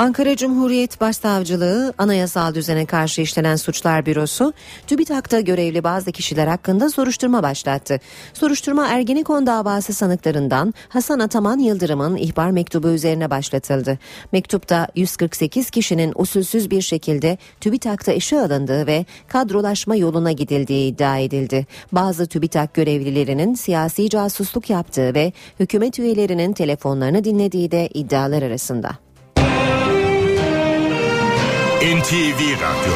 Ankara 0.01 0.37
Cumhuriyet 0.37 1.01
Başsavcılığı 1.01 1.95
Anayasal 1.99 2.55
Düzene 2.55 2.87
Karşı 2.87 3.21
işlenen 3.21 3.57
Suçlar 3.57 4.07
Bürosu 4.07 4.53
TÜBİTAK'ta 4.87 5.41
görevli 5.41 5.85
bazı 5.85 6.13
kişiler 6.13 6.47
hakkında 6.47 6.91
soruşturma 6.91 7.43
başlattı. 7.43 8.01
Soruşturma 8.33 8.89
Ergenekon 8.89 9.47
davası 9.47 9.93
sanıklarından 9.93 10.75
Hasan 10.89 11.19
Ataman 11.19 11.59
Yıldırım'ın 11.59 12.17
ihbar 12.17 12.51
mektubu 12.51 12.89
üzerine 12.89 13.31
başlatıldı. 13.31 13.99
Mektupta 14.33 14.89
148 14.97 15.71
kişinin 15.71 16.13
usulsüz 16.17 16.71
bir 16.71 16.83
şekilde 16.83 17.39
TÜBİTAK'ta 17.61 18.13
işe 18.13 18.41
alındığı 18.41 18.87
ve 18.87 19.05
kadrolaşma 19.29 19.97
yoluna 19.97 20.33
gidildiği 20.33 20.93
iddia 20.93 21.19
edildi. 21.19 21.67
Bazı 21.93 22.27
TÜBİTAK 22.27 22.75
görevlilerinin 22.75 23.55
siyasi 23.55 24.11
casusluk 24.11 24.71
yaptığı 24.71 25.15
ve 25.15 25.33
hükümet 25.61 25.99
üyelerinin 25.99 26.53
telefonlarını 26.53 27.25
dinlediği 27.25 27.71
de 27.71 27.89
iddialar 27.95 28.43
arasında. 28.43 29.11
NTV 31.81 32.41
Radyo 32.41 32.95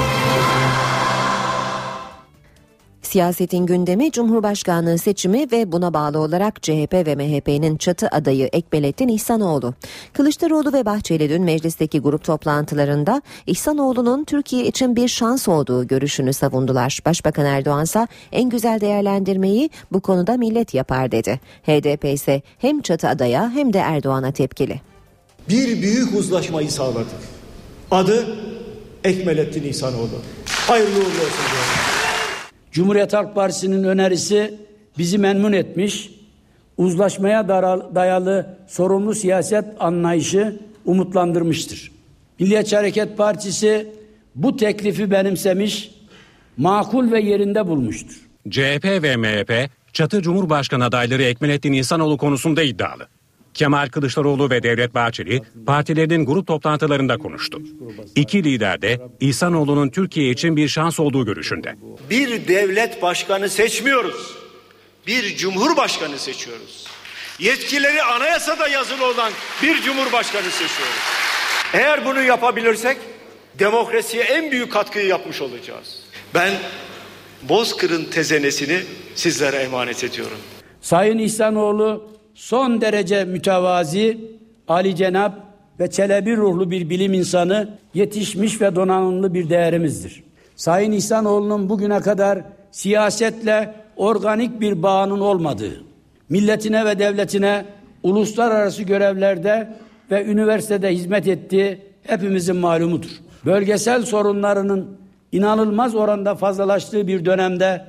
Siyasetin 3.03 3.67
gündemi 3.67 4.12
Cumhurbaşkanlığı 4.12 4.99
seçimi 4.99 5.53
ve 5.53 5.73
buna 5.73 5.95
bağlı 5.95 6.19
olarak 6.19 6.62
CHP 6.62 6.93
ve 6.93 7.14
MHP'nin 7.14 7.76
çatı 7.76 8.09
adayı 8.09 8.49
Ekbelettin 8.53 9.09
İhsanoğlu. 9.09 9.75
Kılıçdaroğlu 10.12 10.73
ve 10.73 10.87
Bahçeli 10.87 11.30
dün 11.30 11.43
meclisteki 11.43 12.00
grup 12.00 12.25
toplantılarında 12.25 13.23
İhsanoğlu'nun 13.47 14.25
Türkiye 14.25 14.67
için 14.67 14.97
bir 14.97 15.08
şans 15.08 15.49
olduğu 15.49 15.87
görüşünü 15.87 16.32
savundular. 16.32 17.00
Başbakan 17.06 17.47
Erdoğan 17.47 17.85
ise 17.85 18.06
en 18.32 18.50
güzel 18.50 18.80
değerlendirmeyi 18.80 19.71
bu 19.93 20.00
konuda 20.00 20.37
millet 20.37 20.75
yapar 20.75 21.13
dedi. 21.13 21.41
HDP 21.63 22.04
ise 22.04 22.43
hem 22.58 22.82
çatı 22.82 23.08
adaya 23.08 23.50
hem 23.50 23.73
de 23.73 23.78
Erdoğan'a 23.78 24.32
tepkili. 24.32 24.80
Bir 25.49 25.82
büyük 25.82 26.15
uzlaşmayı 26.15 26.71
sağladık. 26.71 27.06
Adı 27.91 28.26
Ekmelettin 29.04 29.62
İhsanoğlu. 29.62 30.21
Hayırlı 30.47 30.90
uğurlu 30.90 31.04
olsun 31.04 31.45
diyorum. 31.50 31.69
Cumhuriyet 32.73 33.12
Halk 33.12 33.34
Partisi'nin 33.34 33.84
önerisi 33.84 34.54
bizi 34.99 35.19
memnun 35.19 35.52
etmiş. 35.52 36.10
Uzlaşmaya 36.76 37.49
dayalı 37.95 38.58
sorumlu 38.69 39.14
siyaset 39.14 39.64
anlayışı 39.80 40.60
umutlandırmıştır. 40.84 41.93
Milliyetçi 42.38 42.76
Hareket 42.76 43.17
Partisi 43.17 43.86
bu 44.34 44.56
teklifi 44.56 45.10
benimsemiş, 45.10 45.90
makul 46.56 47.12
ve 47.12 47.21
yerinde 47.21 47.67
bulmuştur. 47.67 48.21
CHP 48.50 48.84
ve 48.84 49.17
MHP 49.17 49.71
çatı 49.93 50.23
Cumhurbaşkanı 50.23 50.84
adayları 50.84 51.23
Ekmelettin 51.23 51.73
İhsanoğlu 51.73 52.17
konusunda 52.17 52.62
iddialı. 52.62 53.08
Kemal 53.54 53.88
Kılıçdaroğlu 53.88 54.50
ve 54.50 54.62
Devlet 54.62 54.95
Bahçeli 54.95 55.43
partilerinin 55.67 56.26
grup 56.26 56.47
toplantılarında 56.47 57.19
konuştu. 57.19 57.62
İki 58.14 58.45
lider 58.45 58.82
de 58.82 59.00
İhsanoğlu'nun 59.21 59.88
Türkiye 59.88 60.30
için 60.30 60.56
bir 60.56 60.69
şans 60.69 61.00
olduğu 61.00 61.25
görüşünde. 61.25 61.75
Bir 62.10 62.49
devlet 62.49 63.02
başkanı 63.02 63.49
seçmiyoruz. 63.49 64.34
Bir 65.06 65.36
cumhurbaşkanı 65.36 66.19
seçiyoruz. 66.19 66.86
Yetkileri 67.38 68.02
anayasada 68.02 68.69
yazılı 68.69 69.06
olan 69.06 69.32
bir 69.62 69.82
cumhurbaşkanı 69.82 70.50
seçiyoruz. 70.50 71.00
Eğer 71.73 72.04
bunu 72.04 72.23
yapabilirsek 72.23 72.97
demokrasiye 73.58 74.25
en 74.25 74.50
büyük 74.50 74.73
katkıyı 74.73 75.06
yapmış 75.06 75.43
olacağız. 75.43 76.00
Ben 76.34 76.52
Bozkır'ın 77.49 78.04
tezenesini 78.04 78.80
sizlere 79.14 79.56
emanet 79.56 80.04
ediyorum. 80.04 80.38
Sayın 80.80 81.19
İhsanoğlu 81.19 82.14
son 82.34 82.80
derece 82.80 83.25
mütevazi, 83.25 84.18
Ali 84.68 84.97
Cenab 84.97 85.32
ve 85.80 85.90
çelebi 85.90 86.36
ruhlu 86.36 86.70
bir 86.70 86.90
bilim 86.90 87.14
insanı, 87.14 87.68
yetişmiş 87.94 88.60
ve 88.60 88.76
donanımlı 88.76 89.34
bir 89.34 89.50
değerimizdir. 89.50 90.25
Sayın 90.56 90.92
İhsanoğlu'nun 90.92 91.68
bugüne 91.68 92.00
kadar 92.00 92.38
siyasetle 92.70 93.75
organik 93.97 94.60
bir 94.60 94.82
bağının 94.82 95.20
olmadığı, 95.20 95.84
milletine 96.28 96.84
ve 96.84 96.99
devletine 96.99 97.64
uluslararası 98.02 98.82
görevlerde 98.82 99.68
ve 100.10 100.25
üniversitede 100.25 100.94
hizmet 100.94 101.28
ettiği 101.28 101.78
hepimizin 102.02 102.56
malumudur. 102.56 103.10
Bölgesel 103.47 104.02
sorunlarının 104.02 104.97
inanılmaz 105.32 105.94
oranda 105.94 106.34
fazlalaştığı 106.34 107.06
bir 107.06 107.25
dönemde 107.25 107.84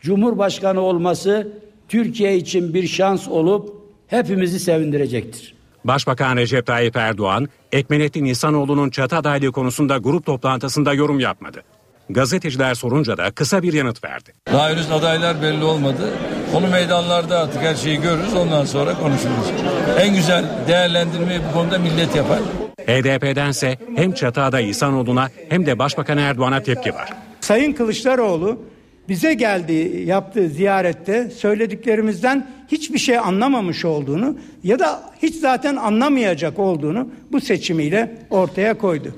Cumhurbaşkanı 0.00 0.80
olması 0.80 1.48
Türkiye 1.88 2.36
için 2.36 2.74
bir 2.74 2.86
şans 2.86 3.28
olup 3.28 3.85
hepimizi 4.06 4.60
sevindirecektir. 4.60 5.54
Başbakan 5.84 6.36
Recep 6.36 6.66
Tayyip 6.66 6.96
Erdoğan, 6.96 7.48
Ekmelettin 7.72 8.24
İhsanoğlu'nun 8.24 8.90
çatı 8.90 9.16
adaylığı 9.16 9.52
konusunda 9.52 9.98
grup 9.98 10.26
toplantısında 10.26 10.94
yorum 10.94 11.20
yapmadı. 11.20 11.62
Gazeteciler 12.10 12.74
sorunca 12.74 13.16
da 13.16 13.30
kısa 13.30 13.62
bir 13.62 13.72
yanıt 13.72 14.04
verdi. 14.04 14.32
Daha 14.52 14.70
henüz 14.70 14.90
adaylar 14.90 15.42
belli 15.42 15.64
olmadı. 15.64 16.10
Konu 16.52 16.68
meydanlarda 16.68 17.38
artık 17.38 17.62
her 17.62 17.74
şeyi 17.74 18.00
görürüz 18.00 18.34
ondan 18.34 18.64
sonra 18.64 18.94
konuşuruz. 18.94 19.50
En 20.00 20.14
güzel 20.14 20.44
değerlendirmeyi 20.68 21.40
bu 21.48 21.52
konuda 21.52 21.78
millet 21.78 22.16
yapar. 22.16 22.38
HDP'dense 22.86 23.78
hem 23.96 24.12
çatı 24.12 24.42
adayı 24.42 24.68
İhsanoğlu'na 24.68 25.30
hem 25.48 25.66
de 25.66 25.78
Başbakan 25.78 26.18
Erdoğan'a 26.18 26.62
tepki 26.62 26.94
var. 26.94 27.12
Sayın 27.40 27.72
Kılıçdaroğlu 27.72 28.62
bize 29.08 29.34
geldiği 29.34 30.06
yaptığı 30.06 30.48
ziyarette 30.48 31.30
söylediklerimizden 31.30 32.46
hiçbir 32.68 32.98
şey 32.98 33.18
anlamamış 33.18 33.84
olduğunu 33.84 34.38
ya 34.64 34.78
da 34.78 35.02
hiç 35.22 35.36
zaten 35.36 35.76
anlamayacak 35.76 36.58
olduğunu 36.58 37.08
bu 37.32 37.40
seçimiyle 37.40 38.18
ortaya 38.30 38.78
koydu. 38.78 39.14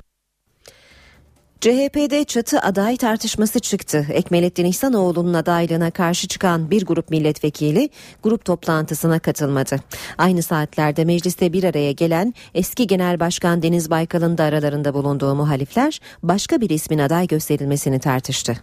CHP'de 1.61 2.24
çatı 2.24 2.61
aday 2.61 2.96
tartışması 2.96 3.61
çıktı. 3.61 4.06
Ekmelettin 4.12 4.64
İhsanoğlu'nun 4.64 5.34
adaylığına 5.34 5.90
karşı 5.90 6.28
çıkan 6.28 6.70
bir 6.70 6.87
grup 6.87 7.11
milletvekili 7.11 7.90
grup 8.22 8.44
toplantısına 8.44 9.18
katılmadı. 9.18 9.76
Aynı 10.18 10.42
saatlerde 10.42 11.04
mecliste 11.04 11.52
bir 11.52 11.64
araya 11.64 11.92
gelen 11.92 12.34
eski 12.54 12.87
Genel 12.87 13.20
Başkan 13.20 13.62
Deniz 13.62 13.90
Baykal'ın 13.90 14.38
da 14.38 14.44
aralarında 14.44 14.94
bulunduğu 14.94 15.34
muhalifler 15.34 16.00
başka 16.22 16.61
bir 16.61 16.70
ismin 16.70 16.98
aday 16.98 17.26
gösterilmesini 17.26 18.00
tartıştı. 18.00 18.56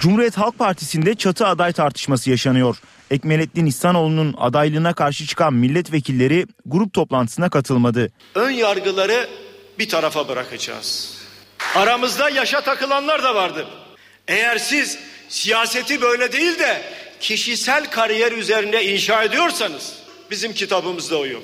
Cumhuriyet 0.00 0.38
Halk 0.38 0.58
Partisi'nde 0.58 1.14
çatı 1.14 1.46
aday 1.46 1.72
tartışması 1.72 2.30
yaşanıyor. 2.30 2.82
Ekmelettin 3.10 3.66
İhsanoğlu'nun 3.66 4.34
adaylığına 4.38 4.92
karşı 4.92 5.26
çıkan 5.26 5.54
milletvekilleri 5.54 6.46
grup 6.66 6.92
toplantısına 6.92 7.50
katılmadı. 7.50 8.12
Ön 8.34 8.50
yargıları 8.50 9.28
bir 9.78 9.88
tarafa 9.88 10.28
bırakacağız. 10.28 11.16
Aramızda 11.76 12.30
yaşa 12.30 12.60
takılanlar 12.60 13.22
da 13.22 13.34
vardır. 13.34 13.66
Eğer 14.28 14.58
siz 14.58 14.98
siyaseti 15.28 16.02
böyle 16.02 16.32
değil 16.32 16.58
de 16.58 16.82
kişisel 17.20 17.90
kariyer 17.90 18.32
üzerine 18.32 18.84
inşa 18.84 19.22
ediyorsanız 19.22 19.94
bizim 20.30 20.52
kitabımızda 20.52 21.18
o 21.18 21.26
yok. 21.26 21.42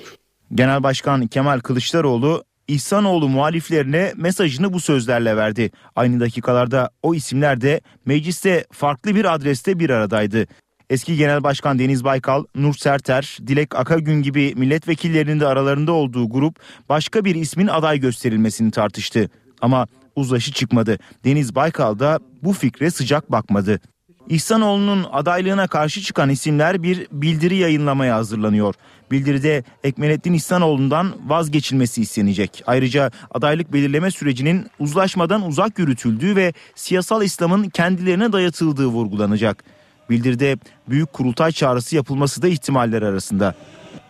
Genel 0.55 0.83
Başkan 0.83 1.27
Kemal 1.27 1.61
Kılıçdaroğlu 1.61 2.45
İhsanoğlu 2.69 3.29
muhaliflerine 3.29 4.13
mesajını 4.17 4.73
bu 4.73 4.81
sözlerle 4.81 5.37
verdi. 5.37 5.71
Aynı 5.97 6.21
dakikalarda 6.21 6.91
o 7.03 7.15
isimler 7.15 7.61
de 7.61 7.81
mecliste 8.07 8.65
farklı 8.73 9.15
bir 9.15 9.35
adreste 9.35 9.79
bir 9.79 9.91
aradaydı. 9.91 10.47
Eski 10.91 11.17
Genel 11.17 11.43
Başkan 11.43 11.79
Deniz 11.79 12.05
Baykal, 12.05 12.45
Nur 12.55 12.75
Serter, 12.75 13.39
Dilek 13.47 13.75
Akagün 13.77 14.23
gibi 14.23 14.55
milletvekillerinin 14.57 15.41
de 15.41 15.47
aralarında 15.47 15.93
olduğu 15.93 16.31
grup 16.31 16.57
başka 16.89 17.25
bir 17.25 17.35
ismin 17.35 17.67
aday 17.67 18.01
gösterilmesini 18.01 18.71
tartıştı. 18.71 19.31
Ama 19.61 19.87
uzlaşı 20.17 20.53
çıkmadı. 20.53 20.99
Deniz 21.25 21.55
Baykal 21.55 21.99
da 21.99 22.21
bu 22.43 22.53
fikre 22.53 22.91
sıcak 22.91 23.33
bakmadı. 23.33 23.81
İhsanoğlu'nun 24.29 25.07
adaylığına 25.13 25.67
karşı 25.67 26.03
çıkan 26.03 26.31
isimler 26.31 26.83
bir 26.83 27.07
bildiri 27.13 27.57
yayınlamaya 27.57 28.17
hazırlanıyor. 28.17 28.75
Bildiride 29.11 29.65
Ekmelettin 29.85 30.33
İhsanoğlu'ndan 30.33 31.15
vazgeçilmesi 31.27 32.03
istenecek. 32.03 32.63
Ayrıca 32.67 33.11
adaylık 33.35 33.73
belirleme 33.73 34.11
sürecinin 34.11 34.67
uzlaşmadan 34.79 35.47
uzak 35.47 35.79
yürütüldüğü 35.79 36.37
ve 36.37 36.53
siyasal 36.75 37.23
İslam'ın 37.23 37.69
kendilerine 37.69 38.33
dayatıldığı 38.33 38.87
vurgulanacak. 38.87 39.65
Bildiride 40.11 40.57
büyük 40.89 41.13
kurultay 41.13 41.53
çağrısı 41.53 41.97
yapılması 41.97 42.43
da 42.43 42.49
ihtimaller 42.49 43.03
arasında. 43.03 43.55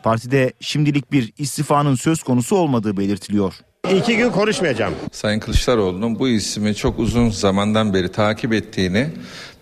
Partide 0.03 0.53
şimdilik 0.61 1.13
bir 1.13 1.33
istifanın 1.39 1.95
söz 1.95 2.23
konusu 2.23 2.57
olmadığı 2.57 2.97
belirtiliyor. 2.97 3.55
İki 3.95 4.17
gün 4.17 4.31
konuşmayacağım. 4.31 4.95
Sayın 5.13 5.41
Kılıçdaroğlu'nun 5.41 6.19
bu 6.19 6.29
ismi 6.29 6.75
çok 6.75 6.99
uzun 6.99 7.31
zamandan 7.31 7.95
beri 7.95 8.13
takip 8.13 8.53
ettiğini 8.53 9.09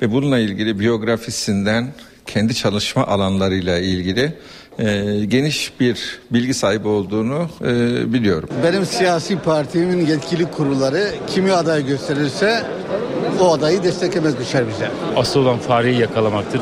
ve 0.02 0.12
bununla 0.12 0.38
ilgili 0.38 0.80
biyografisinden 0.80 1.92
kendi 2.26 2.54
çalışma 2.54 3.06
alanlarıyla 3.06 3.78
ilgili 3.78 4.34
e, 4.78 5.04
geniş 5.24 5.72
bir 5.80 6.20
bilgi 6.30 6.54
sahibi 6.54 6.88
olduğunu 6.88 7.48
e, 7.60 8.12
biliyorum. 8.12 8.48
Benim 8.64 8.86
siyasi 8.86 9.38
partimin 9.38 10.06
yetkili 10.06 10.50
kurulları 10.50 11.10
kimi 11.26 11.52
aday 11.52 11.86
gösterirse 11.86 12.62
o 13.40 13.52
adayı 13.52 13.82
desteklemez 13.82 14.38
düşer 14.38 14.68
bize. 14.68 14.90
Asıl 15.16 15.40
olan 15.40 15.58
fareyi 15.58 16.00
yakalamaktır. 16.00 16.60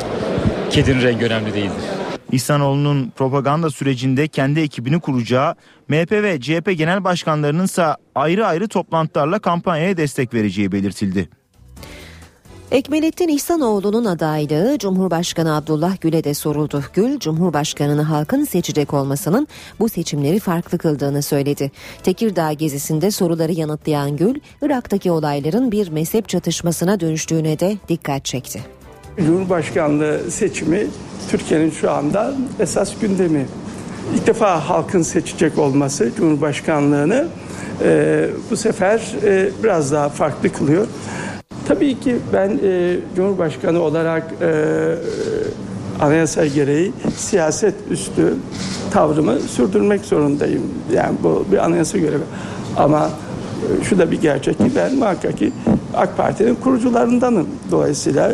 Kedinin 0.71 1.03
rengi 1.03 1.25
önemli 1.25 1.55
değildir. 1.55 1.85
İhsanoğlu'nun 2.33 3.13
propaganda 3.17 3.71
sürecinde 3.71 4.29
kendi 4.29 4.61
ekibini 4.61 5.01
kuracağı, 5.01 5.55
MHP 5.89 6.13
ve 6.13 6.41
CHP 6.41 6.79
genel 6.79 7.05
başkanlarının 7.05 7.65
ise 7.65 7.87
ayrı 8.15 8.47
ayrı 8.47 8.69
toplantılarla 8.69 9.39
kampanyaya 9.39 9.97
destek 9.97 10.35
vereceği 10.35 10.73
belirtildi. 10.73 11.29
Ekmelettin 12.73 13.29
İhsanoğlu'nun 13.29 14.05
adaylığı 14.05 14.79
Cumhurbaşkanı 14.79 15.57
Abdullah 15.57 16.01
Gül'e 16.01 16.25
de 16.25 16.35
soruldu. 16.35 16.85
Gül, 16.95 17.19
Cumhurbaşkanı'nı 17.19 18.03
halkın 18.03 18.45
seçecek 18.45 18.95
olmasının 18.95 19.49
bu 19.81 19.89
seçimleri 19.89 20.39
farklı 20.39 20.79
kıldığını 20.79 21.23
söyledi. 21.23 21.71
Tekirdağ 22.03 22.53
gezisinde 22.53 23.11
soruları 23.11 23.53
yanıtlayan 23.53 24.17
Gül, 24.17 24.35
Irak'taki 24.63 25.11
olayların 25.11 25.73
bir 25.73 25.89
mezhep 25.89 26.29
çatışmasına 26.29 27.01
dönüştüğüne 27.01 27.59
de 27.59 27.77
dikkat 27.89 28.25
çekti. 28.25 28.61
Cumhurbaşkanlığı 29.17 30.31
seçimi 30.31 30.87
Türkiye'nin 31.31 31.71
şu 31.71 31.91
anda 31.91 32.35
esas 32.61 32.99
gündemi. 33.01 33.47
İlk 34.15 34.27
defa 34.27 34.69
halkın 34.69 35.03
seçecek 35.03 35.59
olması 35.59 36.11
Cumhurbaşkanlığını 36.17 37.27
e, 37.83 38.29
bu 38.51 38.57
sefer 38.57 39.03
e, 39.25 39.51
biraz 39.63 39.93
daha 39.93 40.09
farklı 40.09 40.53
kılıyor. 40.53 40.87
Tabii 41.69 42.01
ki 42.01 42.17
ben 42.33 42.61
e, 42.65 42.97
Cumhurbaşkanı 43.17 43.81
olarak 43.81 44.25
e, 44.43 44.51
anayasa 46.01 46.47
gereği 46.47 46.93
siyaset 47.17 47.75
üstü 47.91 48.35
tavrımı 48.93 49.41
sürdürmek 49.41 50.01
zorundayım. 50.05 50.63
Yani 50.93 51.17
bu 51.23 51.47
bir 51.53 51.65
anayasa 51.65 51.99
görevi. 51.99 52.23
Ama 52.77 53.11
şu 53.83 53.99
da 53.99 54.11
bir 54.11 54.21
gerçek 54.21 54.59
ki 54.59 54.73
ben 54.77 54.95
muhakkak 54.95 55.39
ki 55.39 55.53
AK 55.95 56.17
Parti'nin 56.17 56.55
kurucularındanım. 56.55 57.49
Dolayısıyla 57.71 58.33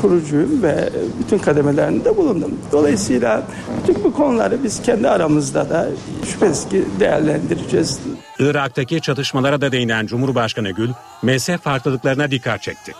kurucuyum 0.00 0.62
ve 0.62 0.90
bütün 1.18 1.38
kademelerinde 1.38 2.16
bulundum. 2.16 2.50
Dolayısıyla 2.72 3.42
bütün 3.82 4.04
bu 4.04 4.12
konuları 4.12 4.64
biz 4.64 4.82
kendi 4.82 5.08
aramızda 5.08 5.70
da 5.70 5.88
şüphesiz 6.26 6.68
ki 6.68 6.84
değerlendireceğiz. 7.00 8.00
Irak'taki 8.38 9.00
çatışmalara 9.00 9.60
da 9.60 9.72
değinen 9.72 10.06
Cumhurbaşkanı 10.06 10.70
Gül, 10.70 10.90
mezhep 11.22 11.60
farklılıklarına 11.60 12.30
dikkat 12.30 12.62
çekti. 12.62 12.92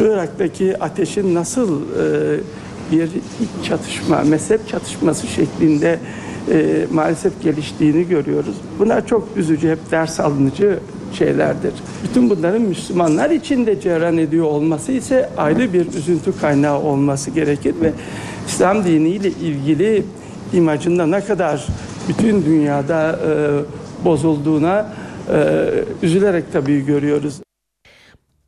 Irak'taki 0.00 0.82
ateşin 0.82 1.34
nasıl 1.34 1.82
e, 1.82 2.40
bir 2.92 3.06
iç 3.06 3.68
çatışma, 3.68 4.22
mezhep 4.22 4.68
çatışması 4.68 5.26
şeklinde 5.26 5.98
e, 6.52 6.86
maalesef 6.92 7.42
geliştiğini 7.42 8.08
görüyoruz. 8.08 8.56
Bunlar 8.78 9.06
çok 9.06 9.28
üzücü, 9.36 9.70
hep 9.70 9.90
ders 9.90 10.20
alınıcı 10.20 10.78
şeylerdir. 11.12 11.72
Bütün 12.04 12.30
bunların 12.30 12.62
Müslümanlar 12.62 13.30
için 13.30 13.66
de 13.66 13.80
cereyan 13.80 14.18
ediyor 14.18 14.46
olması 14.46 14.92
ise 14.92 15.30
ayrı 15.36 15.72
bir 15.72 15.86
üzüntü 15.86 16.38
kaynağı 16.40 16.78
olması 16.78 17.30
gerekir 17.30 17.74
ve 17.82 17.92
İslam 18.48 18.84
diniyle 18.84 19.28
ilgili 19.28 20.04
imajında 20.52 21.06
ne 21.06 21.20
kadar 21.20 21.66
bütün 22.08 22.44
dünyada 22.44 23.18
e, 23.28 24.04
bozulduğuna 24.04 24.92
e, 25.32 25.68
üzülerek 26.02 26.52
tabii 26.52 26.84
görüyoruz. 26.86 27.45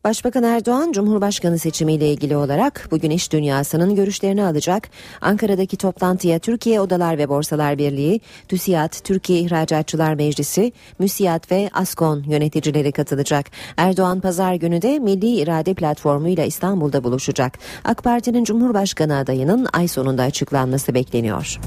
Başbakan 0.08 0.42
Erdoğan 0.42 0.92
Cumhurbaşkanı 0.92 1.58
seçimiyle 1.58 2.08
ilgili 2.12 2.36
olarak 2.36 2.88
bugün 2.90 3.10
iş 3.10 3.32
dünyasının 3.32 3.94
görüşlerini 3.94 4.44
alacak. 4.44 4.88
Ankara'daki 5.20 5.76
toplantıya 5.76 6.38
Türkiye 6.38 6.80
Odalar 6.80 7.18
ve 7.18 7.28
Borsalar 7.28 7.78
Birliği, 7.78 8.20
TÜSİAD, 8.48 8.92
Türkiye 9.04 9.40
İhracatçılar 9.40 10.14
Meclisi, 10.14 10.72
MÜSİAD 10.98 11.50
ve 11.50 11.70
ASKON 11.72 12.24
yöneticileri 12.26 12.92
katılacak. 12.92 13.46
Erdoğan 13.76 14.20
pazar 14.20 14.54
günü 14.54 14.82
de 14.82 14.98
Milli 14.98 15.36
İrade 15.36 15.74
Platformu 15.74 16.28
ile 16.28 16.46
İstanbul'da 16.46 17.04
buluşacak. 17.04 17.58
AK 17.84 18.04
Parti'nin 18.04 18.44
Cumhurbaşkanı 18.44 19.16
adayının 19.16 19.66
ay 19.72 19.88
sonunda 19.88 20.22
açıklanması 20.22 20.94
bekleniyor. 20.94 21.58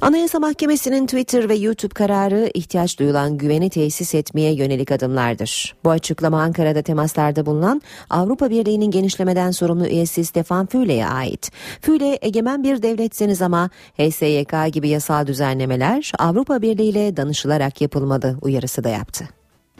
Anayasa 0.00 0.38
Mahkemesi'nin 0.38 1.06
Twitter 1.06 1.48
ve 1.48 1.54
YouTube 1.54 1.94
kararı 1.94 2.50
ihtiyaç 2.54 2.98
duyulan 2.98 3.38
güveni 3.38 3.70
tesis 3.70 4.14
etmeye 4.14 4.54
yönelik 4.54 4.92
adımlardır. 4.92 5.74
Bu 5.84 5.90
açıklama 5.90 6.42
Ankara'da 6.42 6.82
temaslarda 6.82 7.46
bulunan 7.46 7.82
Avrupa 8.10 8.50
Birliği'nin 8.50 8.90
genişlemeden 8.90 9.50
sorumlu 9.50 9.86
üyesi 9.86 10.24
Stefan 10.24 10.66
Füle'ye 10.66 11.06
ait. 11.06 11.50
Füle 11.80 12.18
egemen 12.22 12.62
bir 12.62 12.82
devletseniz 12.82 13.42
ama 13.42 13.70
HSYK 13.98 14.72
gibi 14.72 14.88
yasal 14.88 15.26
düzenlemeler 15.26 16.12
Avrupa 16.18 16.62
Birliği 16.62 16.88
ile 16.88 17.16
danışılarak 17.16 17.80
yapılmalı 17.80 18.38
uyarısı 18.42 18.84
da 18.84 18.88
yaptı. 18.88 19.28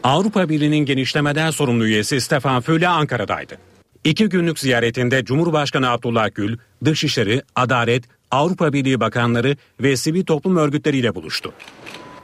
Avrupa 0.03 0.49
Birliği'nin 0.49 0.85
genişlemeden 0.85 1.51
sorumlu 1.51 1.85
üyesi 1.85 2.21
Stefan 2.21 2.61
Füle 2.61 2.87
Ankara'daydı. 2.87 3.57
İki 4.03 4.29
günlük 4.29 4.59
ziyaretinde 4.59 5.25
Cumhurbaşkanı 5.25 5.89
Abdullah 5.89 6.29
Gül, 6.35 6.57
Dışişleri, 6.85 7.41
Adalet, 7.55 8.03
Avrupa 8.31 8.73
Birliği 8.73 8.99
bakanları 8.99 9.57
ve 9.81 9.97
sivil 9.97 10.25
toplum 10.25 10.57
örgütleriyle 10.57 11.15
buluştu. 11.15 11.53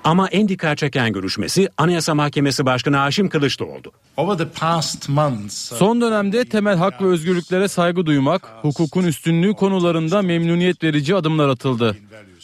Ama 0.04 0.28
en 0.28 0.48
dikkat 0.48 0.78
çeken 0.78 1.14
görüşmesi 1.14 1.70
Anayasa 1.78 2.16
Mahkemesi 2.16 2.66
Başkanı 2.66 2.98
Haşim 2.98 3.30
Kılıçlı 3.30 3.66
oldu. 3.66 3.92
Son 5.76 6.02
dönemde 6.02 6.46
temel 6.46 6.78
hak 6.78 7.02
ve 7.02 7.06
özgürlüklere 7.06 7.68
saygı 7.68 8.06
duymak, 8.06 8.50
hukukun 8.62 9.04
üstünlüğü 9.04 9.54
konularında 9.54 10.22
memnuniyet 10.22 10.84
verici 10.84 11.16
adımlar 11.16 11.50
atıldı. 11.50 11.98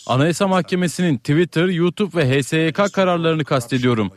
Anayasa 0.07 0.47
Mahkemesi'nin 0.47 1.17
Twitter, 1.17 1.67
YouTube 1.67 2.17
ve 2.17 2.41
HSYK 2.41 2.93
kararlarını 2.93 3.43
kastediyorum. 3.43 4.11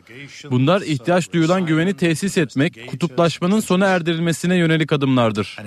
Bunlar 0.51 0.81
ihtiyaç 0.81 1.33
duyulan 1.33 1.65
güveni 1.65 1.93
tesis 1.93 2.37
etmek, 2.37 2.87
kutuplaşmanın 2.87 3.59
sona 3.59 3.85
erdirilmesine 3.85 4.55
yönelik 4.55 4.93
adımlardır. 4.93 5.57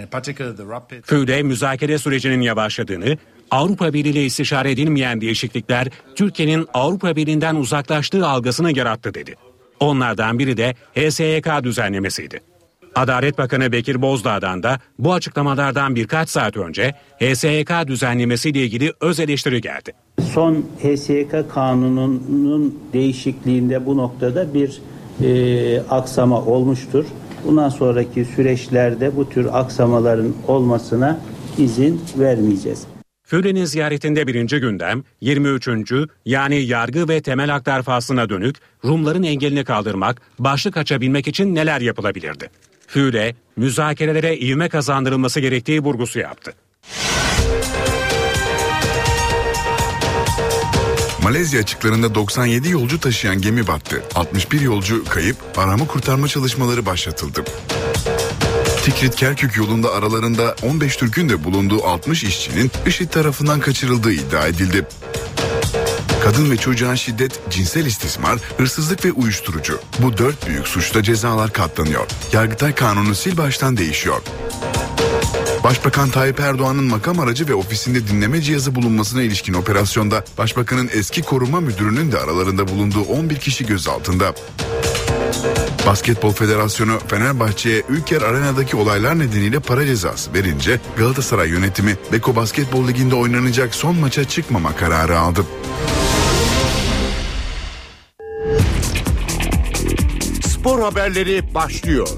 Füle 1.04 1.42
müzakere 1.42 1.98
sürecinin 1.98 2.40
yavaşladığını, 2.40 3.18
Avrupa 3.50 3.92
Birliği 3.92 4.10
ile 4.10 4.24
istişare 4.24 4.70
edilmeyen 4.70 5.20
değişiklikler 5.20 5.88
Türkiye'nin 6.14 6.66
Avrupa 6.74 7.16
Birliği'nden 7.16 7.54
uzaklaştığı 7.54 8.26
algısını 8.26 8.78
yarattı 8.78 9.14
dedi. 9.14 9.34
Onlardan 9.80 10.38
biri 10.38 10.56
de 10.56 10.74
HSYK 10.94 11.64
düzenlemesiydi. 11.64 12.40
Adalet 12.94 13.38
Bakanı 13.38 13.72
Bekir 13.72 14.02
Bozdağ'dan 14.02 14.62
da 14.62 14.78
bu 14.98 15.12
açıklamalardan 15.12 15.94
birkaç 15.94 16.28
saat 16.28 16.56
önce 16.56 16.94
HSYK 17.20 17.70
düzenlemesiyle 17.86 18.64
ilgili 18.64 18.92
öz 19.00 19.20
eleştiri 19.20 19.60
geldi. 19.60 19.92
Son 20.34 20.64
HSYK 20.82 21.50
kanununun 21.54 22.78
değişikliğinde 22.92 23.86
bu 23.86 23.96
noktada 23.96 24.54
bir 24.54 24.80
e, 25.24 25.80
aksama 25.80 26.40
olmuştur. 26.40 27.04
Bundan 27.46 27.68
sonraki 27.68 28.24
süreçlerde 28.24 29.16
bu 29.16 29.28
tür 29.28 29.58
aksamaların 29.58 30.34
olmasına 30.48 31.20
izin 31.58 32.00
vermeyeceğiz. 32.18 32.86
Füle'nin 33.28 33.64
ziyaretinde 33.64 34.26
birinci 34.26 34.58
gündem 34.58 35.04
23. 35.20 35.68
yani 36.24 36.56
yargı 36.56 37.08
ve 37.08 37.20
temel 37.20 37.50
haklar 37.50 37.82
faslına 37.82 38.28
dönük 38.28 38.56
Rumların 38.84 39.22
engelini 39.22 39.64
kaldırmak, 39.64 40.22
başlık 40.38 40.76
açabilmek 40.76 41.28
için 41.28 41.54
neler 41.54 41.80
yapılabilirdi? 41.80 42.50
Füle, 42.86 43.34
müzakerelere 43.56 44.38
ivme 44.38 44.68
kazandırılması 44.68 45.40
gerektiği 45.40 45.80
vurgusu 45.80 46.18
yaptı. 46.18 46.52
Malezya 51.22 51.60
açıklarında 51.60 52.14
97 52.14 52.68
yolcu 52.70 53.00
taşıyan 53.00 53.40
gemi 53.40 53.66
battı. 53.66 54.02
61 54.14 54.60
yolcu 54.60 55.04
kayıp, 55.04 55.36
arama 55.56 55.86
kurtarma 55.86 56.28
çalışmaları 56.28 56.86
başlatıldı. 56.86 57.44
Tikrit 58.88 59.16
Kerkük 59.16 59.56
yolunda 59.56 59.92
aralarında 59.92 60.56
15 60.62 60.96
Türk'ün 60.96 61.28
de 61.28 61.44
bulunduğu 61.44 61.84
60 61.84 62.24
işçinin 62.24 62.70
IŞİD 62.86 63.08
tarafından 63.08 63.60
kaçırıldığı 63.60 64.12
iddia 64.12 64.46
edildi. 64.46 64.86
Kadın 66.22 66.50
ve 66.50 66.56
çocuğa 66.56 66.96
şiddet, 66.96 67.40
cinsel 67.50 67.86
istismar, 67.86 68.38
hırsızlık 68.58 69.04
ve 69.04 69.12
uyuşturucu. 69.12 69.80
Bu 69.98 70.18
dört 70.18 70.48
büyük 70.48 70.68
suçta 70.68 71.02
cezalar 71.02 71.52
katlanıyor. 71.52 72.06
Yargıtay 72.32 72.74
kanunu 72.74 73.14
sil 73.20 73.34
baştan 73.36 73.76
değişiyor. 73.76 74.22
Başbakan 75.64 76.10
Tayyip 76.10 76.40
Erdoğan'ın 76.40 76.84
makam 76.84 77.20
aracı 77.20 77.48
ve 77.48 77.54
ofisinde 77.54 78.08
dinleme 78.08 78.42
cihazı 78.42 78.74
bulunmasına 78.74 79.22
ilişkin 79.22 79.54
operasyonda 79.54 80.24
Başbakanın 80.38 80.90
eski 80.92 81.22
koruma 81.22 81.60
müdürünün 81.60 82.12
de 82.12 82.18
aralarında 82.18 82.68
bulunduğu 82.68 83.02
11 83.02 83.36
kişi 83.36 83.66
gözaltında. 83.66 84.34
Basketbol 85.86 86.32
Federasyonu 86.32 86.98
Fenerbahçe'ye 87.08 87.82
Ülker 87.88 88.22
Arena'daki 88.22 88.76
olaylar 88.76 89.18
nedeniyle 89.18 89.60
para 89.60 89.86
cezası 89.86 90.34
verince 90.34 90.80
Galatasaray 90.96 91.48
yönetimi 91.48 91.96
Beko 92.12 92.36
Basketbol 92.36 92.88
Ligi'nde 92.88 93.14
oynanacak 93.14 93.74
son 93.74 93.96
maça 93.96 94.24
çıkmama 94.24 94.76
kararı 94.76 95.18
aldı. 95.18 95.40
Spor 100.46 100.80
haberleri 100.80 101.54
başlıyor. 101.54 102.08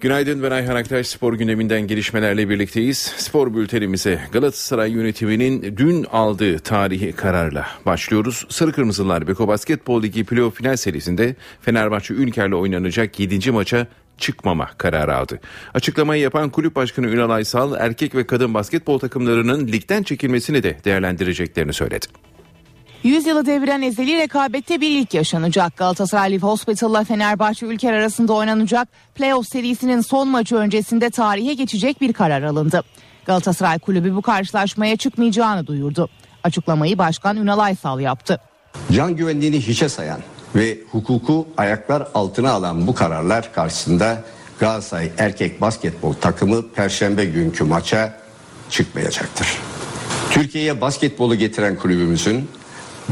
Günaydın 0.00 0.42
ben 0.42 0.50
Ayhan 0.50 0.76
Aktaş 0.76 1.06
spor 1.06 1.34
gündeminden 1.34 1.86
gelişmelerle 1.86 2.48
birlikteyiz. 2.48 2.98
Spor 2.98 3.54
bültenimize 3.54 4.20
Galatasaray 4.32 4.90
yönetiminin 4.90 5.76
dün 5.76 6.04
aldığı 6.04 6.58
tarihi 6.58 7.12
kararla 7.12 7.66
başlıyoruz. 7.86 8.46
Sarı 8.48 8.72
Kırmızılar 8.72 9.28
Beko 9.28 9.48
Basketbol 9.48 10.02
Ligi 10.02 10.24
playoff 10.24 10.56
final 10.56 10.76
serisinde 10.76 11.36
Fenerbahçe 11.60 12.14
Ülker'le 12.14 12.52
oynanacak 12.52 13.20
7. 13.20 13.50
maça 13.50 13.86
çıkmama 14.18 14.70
kararı 14.78 15.16
aldı. 15.16 15.40
Açıklamayı 15.74 16.22
yapan 16.22 16.50
kulüp 16.50 16.76
başkanı 16.76 17.06
Ünal 17.06 17.30
Aysal 17.30 17.74
erkek 17.78 18.14
ve 18.14 18.26
kadın 18.26 18.54
basketbol 18.54 18.98
takımlarının 18.98 19.66
ligden 19.68 20.02
çekilmesini 20.02 20.62
de 20.62 20.76
değerlendireceklerini 20.84 21.72
söyledi. 21.72 22.06
100 23.02 23.26
yılı 23.26 23.46
deviren 23.46 23.82
ezeli 23.82 24.18
rekabette 24.18 24.80
bir 24.80 25.00
ilk 25.00 25.14
yaşanacak. 25.14 25.76
Galatasaray 25.76 26.32
Live 26.32 26.46
Hospital'la 26.46 27.04
Fenerbahçe 27.04 27.66
Ülker 27.66 27.92
arasında 27.92 28.32
oynanacak 28.32 28.88
playoff 29.14 29.46
serisinin 29.52 30.00
son 30.00 30.28
maçı 30.28 30.56
öncesinde 30.56 31.10
tarihe 31.10 31.54
geçecek 31.54 32.00
bir 32.00 32.12
karar 32.12 32.42
alındı. 32.42 32.82
Galatasaray 33.26 33.78
Kulübü 33.78 34.14
bu 34.14 34.22
karşılaşmaya 34.22 34.96
çıkmayacağını 34.96 35.66
duyurdu. 35.66 36.08
Açıklamayı 36.44 36.98
Başkan 36.98 37.36
Ünal 37.36 37.58
Aysal 37.58 38.00
yaptı. 38.00 38.40
Can 38.92 39.16
güvenliğini 39.16 39.60
hiçe 39.60 39.88
sayan 39.88 40.20
ve 40.54 40.78
hukuku 40.90 41.48
ayaklar 41.56 42.08
altına 42.14 42.50
alan 42.50 42.86
bu 42.86 42.94
kararlar 42.94 43.52
karşısında 43.52 44.24
Galatasaray 44.58 45.10
erkek 45.18 45.60
basketbol 45.60 46.12
takımı 46.12 46.68
perşembe 46.68 47.24
günkü 47.24 47.64
maça 47.64 48.20
çıkmayacaktır. 48.70 49.58
Türkiye'ye 50.30 50.80
basketbolu 50.80 51.34
getiren 51.34 51.76
kulübümüzün 51.76 52.48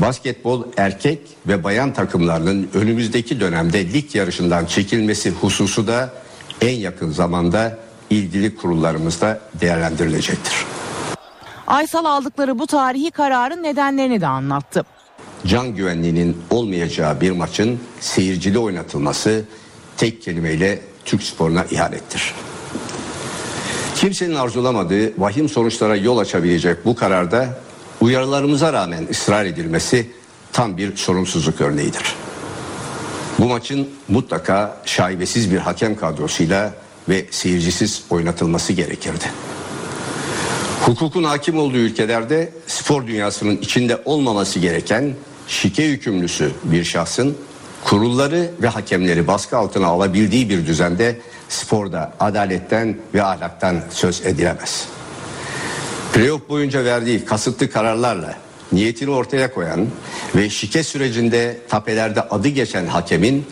basketbol 0.00 0.62
erkek 0.76 1.20
ve 1.46 1.64
bayan 1.64 1.92
takımlarının 1.92 2.68
önümüzdeki 2.74 3.40
dönemde 3.40 3.92
lig 3.92 4.14
yarışından 4.14 4.66
çekilmesi 4.66 5.30
hususu 5.30 5.86
da 5.86 6.10
en 6.60 6.74
yakın 6.74 7.10
zamanda 7.10 7.78
ilgili 8.10 8.56
kurullarımızda 8.56 9.40
değerlendirilecektir. 9.60 10.52
Aysal 11.66 12.04
aldıkları 12.04 12.58
bu 12.58 12.66
tarihi 12.66 13.10
kararın 13.10 13.62
nedenlerini 13.62 14.20
de 14.20 14.26
anlattı. 14.26 14.84
Can 15.46 15.74
güvenliğinin 15.74 16.36
olmayacağı 16.50 17.20
bir 17.20 17.30
maçın 17.30 17.80
seyircili 18.00 18.58
oynatılması 18.58 19.44
tek 19.96 20.22
kelimeyle 20.22 20.80
Türk 21.04 21.22
sporuna 21.22 21.64
ihanettir. 21.70 22.34
Kimsenin 23.94 24.34
arzulamadığı 24.34 25.20
vahim 25.20 25.48
sonuçlara 25.48 25.96
yol 25.96 26.18
açabilecek 26.18 26.84
bu 26.84 26.96
kararda 26.96 27.58
uyarılarımıza 28.00 28.72
rağmen 28.72 29.06
ısrar 29.10 29.44
edilmesi 29.44 30.10
tam 30.52 30.76
bir 30.76 30.96
sorumsuzluk 30.96 31.60
örneğidir. 31.60 32.14
Bu 33.38 33.44
maçın 33.44 33.88
mutlaka 34.08 34.76
şaibesiz 34.84 35.52
bir 35.52 35.58
hakem 35.58 35.96
kadrosuyla 35.96 36.74
ve 37.08 37.26
seyircisiz 37.30 38.02
oynatılması 38.10 38.72
gerekirdi. 38.72 39.24
Hukukun 40.86 41.24
hakim 41.24 41.58
olduğu 41.58 41.76
ülkelerde 41.76 42.52
spor 42.66 43.06
dünyasının 43.06 43.56
içinde 43.56 44.02
olmaması 44.04 44.58
gereken 44.58 45.14
şike 45.48 45.88
hükümlüsü 45.88 46.50
bir 46.64 46.84
şahsın 46.84 47.36
kurulları 47.84 48.50
ve 48.62 48.68
hakemleri 48.68 49.26
baskı 49.26 49.56
altına 49.56 49.86
alabildiği 49.86 50.48
bir 50.48 50.66
düzende 50.66 51.20
sporda 51.48 52.12
adaletten 52.20 52.96
ve 53.14 53.22
ahlaktan 53.22 53.80
söz 53.90 54.26
edilemez. 54.26 54.88
Playoff 56.12 56.48
boyunca 56.48 56.84
verdiği 56.84 57.24
kasıtlı 57.24 57.70
kararlarla 57.70 58.34
niyetini 58.72 59.10
ortaya 59.10 59.54
koyan 59.54 59.86
ve 60.36 60.50
şike 60.50 60.82
sürecinde 60.82 61.58
tapelerde 61.68 62.22
adı 62.22 62.48
geçen 62.48 62.86
hakemin 62.86 63.46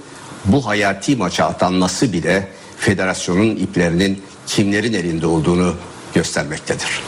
bu 0.44 0.66
hayati 0.66 1.16
maça 1.16 1.44
atanması 1.44 2.12
bile 2.12 2.48
federasyonun 2.76 3.56
iplerinin 3.56 4.22
kimlerin 4.46 4.92
elinde 4.92 5.26
olduğunu 5.26 5.74
göstermektedir. 6.14 7.02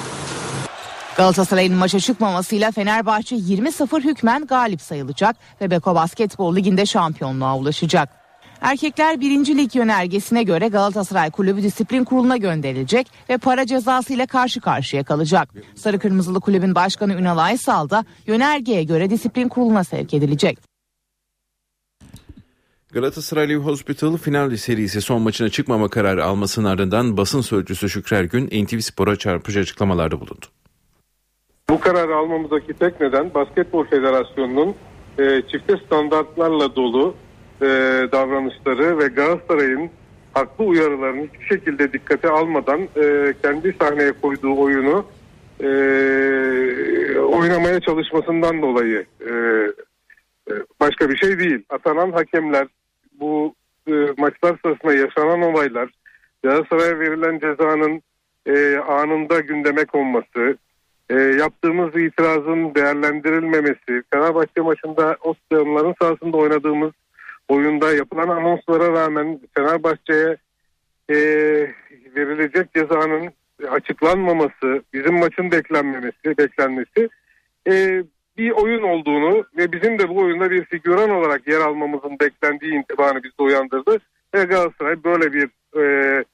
Galatasaray'ın 1.16 1.74
maça 1.74 2.00
çıkmamasıyla 2.00 2.70
Fenerbahçe 2.70 3.36
20-0 3.36 4.04
hükmen 4.04 4.46
galip 4.46 4.80
sayılacak 4.80 5.36
ve 5.60 5.70
Beko 5.70 5.94
Basketbol 5.94 6.56
Ligi'nde 6.56 6.86
şampiyonluğa 6.86 7.56
ulaşacak. 7.56 8.17
Erkekler 8.60 9.20
1. 9.20 9.30
Lig 9.56 9.76
yönergesine 9.76 10.42
göre 10.42 10.68
Galatasaray 10.68 11.30
Kulübü 11.30 11.62
Disiplin 11.62 12.04
Kurulu'na 12.04 12.36
gönderilecek 12.36 13.06
ve 13.30 13.38
para 13.38 13.66
cezası 13.66 14.12
ile 14.12 14.26
karşı 14.26 14.60
karşıya 14.60 15.04
kalacak. 15.04 15.48
Sarı 15.74 15.98
Kırmızılı 15.98 16.40
Kulübün 16.40 16.74
Başkanı 16.74 17.14
Ünal 17.14 17.38
Aysal 17.38 17.90
da 17.90 18.04
yönergeye 18.26 18.82
göre 18.82 19.10
Disiplin 19.10 19.48
Kurulu'na 19.48 19.84
sevk 19.84 20.14
edilecek. 20.14 20.58
Galatasaray 22.92 23.48
Live 23.48 23.62
Hospital 23.62 24.16
final 24.16 24.56
serisi 24.56 25.00
son 25.00 25.22
maçına 25.22 25.48
çıkmama 25.48 25.88
kararı 25.88 26.24
almasının 26.24 26.68
ardından 26.68 27.16
basın 27.16 27.40
sözcüsü 27.40 27.88
Şükrer 27.88 28.24
Gün 28.24 28.64
NTV 28.64 28.78
Spor'a 28.78 29.16
çarpıcı 29.16 29.60
açıklamalarda 29.60 30.20
bulundu. 30.20 30.46
Bu 31.70 31.80
kararı 31.80 32.16
almamızdaki 32.16 32.74
tek 32.74 33.00
neden 33.00 33.34
Basketbol 33.34 33.84
Federasyonu'nun 33.84 34.74
e, 35.18 35.42
çifte 35.52 35.74
standartlarla 35.86 36.76
dolu 36.76 37.14
e, 37.62 37.66
davranışları 38.12 38.98
ve 38.98 39.06
Galatasaray'ın 39.06 39.90
haklı 40.34 40.64
uyarılarını 40.64 41.26
hiçbir 41.26 41.46
şekilde 41.46 41.92
dikkate 41.92 42.28
almadan 42.28 42.80
e, 42.80 43.34
kendi 43.42 43.76
sahneye 43.80 44.12
koyduğu 44.12 44.60
oyunu 44.60 45.06
e, 45.60 45.68
oynamaya 47.18 47.80
çalışmasından 47.80 48.62
dolayı 48.62 49.06
e, 49.20 49.32
e, 50.50 50.54
başka 50.80 51.10
bir 51.10 51.16
şey 51.16 51.38
değil. 51.38 51.62
Atanan 51.68 52.12
hakemler 52.12 52.66
bu 53.20 53.54
e, 53.88 53.92
maçlar 54.18 54.58
sırasında 54.64 54.94
yaşanan 54.94 55.42
olaylar 55.42 55.90
Galatasaray'a 56.42 56.98
verilen 56.98 57.38
cezanın 57.38 58.02
e, 58.46 58.76
anında 58.76 59.40
gündeme 59.40 59.84
konması 59.84 60.56
e, 61.10 61.14
yaptığımız 61.14 61.96
itirazın 61.96 62.74
değerlendirilmemesi 62.74 64.02
Fenerbahçe 64.12 64.60
maçında 64.60 65.16
o 65.24 65.34
sahasında 66.00 66.36
oynadığımız 66.36 66.92
oyunda 67.48 67.94
yapılan 67.94 68.28
anonslara 68.28 68.92
rağmen 68.92 69.40
Fenerbahçe'ye 69.56 70.36
e, 71.10 71.16
verilecek 72.16 72.74
cezanın 72.74 73.32
açıklanmaması, 73.70 74.82
bizim 74.92 75.18
maçın 75.18 75.50
beklenmemesi, 75.50 76.38
beklenmesi 76.38 77.08
e, 77.68 78.02
bir 78.38 78.50
oyun 78.50 78.82
olduğunu 78.82 79.44
ve 79.56 79.72
bizim 79.72 79.98
de 79.98 80.08
bu 80.08 80.18
oyunda 80.18 80.50
bir 80.50 80.64
figüran 80.64 81.10
olarak 81.10 81.48
yer 81.48 81.60
almamızın 81.60 82.18
beklendiği 82.20 82.72
intibanı 82.72 83.22
bizde 83.22 83.42
uyandırdı. 83.42 83.98
Ve 84.34 84.44
Galatasaray 84.44 85.04
böyle 85.04 85.32
bir 85.32 85.48
e, 85.80 86.24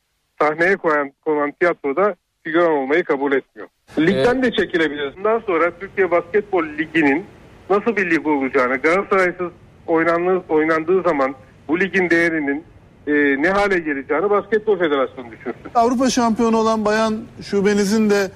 sahneye 0.40 0.76
koyan 0.76 1.12
konan 1.24 1.52
tiyatroda 1.52 2.14
figüran 2.42 2.72
olmayı 2.72 3.04
kabul 3.04 3.32
etmiyor. 3.32 3.68
Ligden 3.98 4.42
de 4.42 4.52
çekilebiliriz. 4.52 5.16
Bundan 5.16 5.38
sonra 5.38 5.78
Türkiye 5.80 6.10
Basketbol 6.10 6.64
Ligi'nin 6.64 7.24
nasıl 7.70 7.96
bir 7.96 8.10
lig 8.10 8.26
olacağını, 8.26 8.76
Galatasaray'sız 8.76 9.50
oynandığı, 9.86 10.42
oynandığı 10.48 11.02
zaman 11.02 11.34
bu 11.68 11.80
ligin 11.80 12.10
değerinin 12.10 12.64
e, 13.06 13.12
ne 13.42 13.48
hale 13.50 13.78
geleceğini 13.78 14.30
Basketbol 14.30 14.78
Federasyonu 14.78 15.30
düşünsün. 15.32 15.70
Avrupa 15.74 16.10
şampiyonu 16.10 16.56
olan 16.56 16.84
bayan 16.84 17.20
şubenizin 17.42 18.10
de 18.10 18.30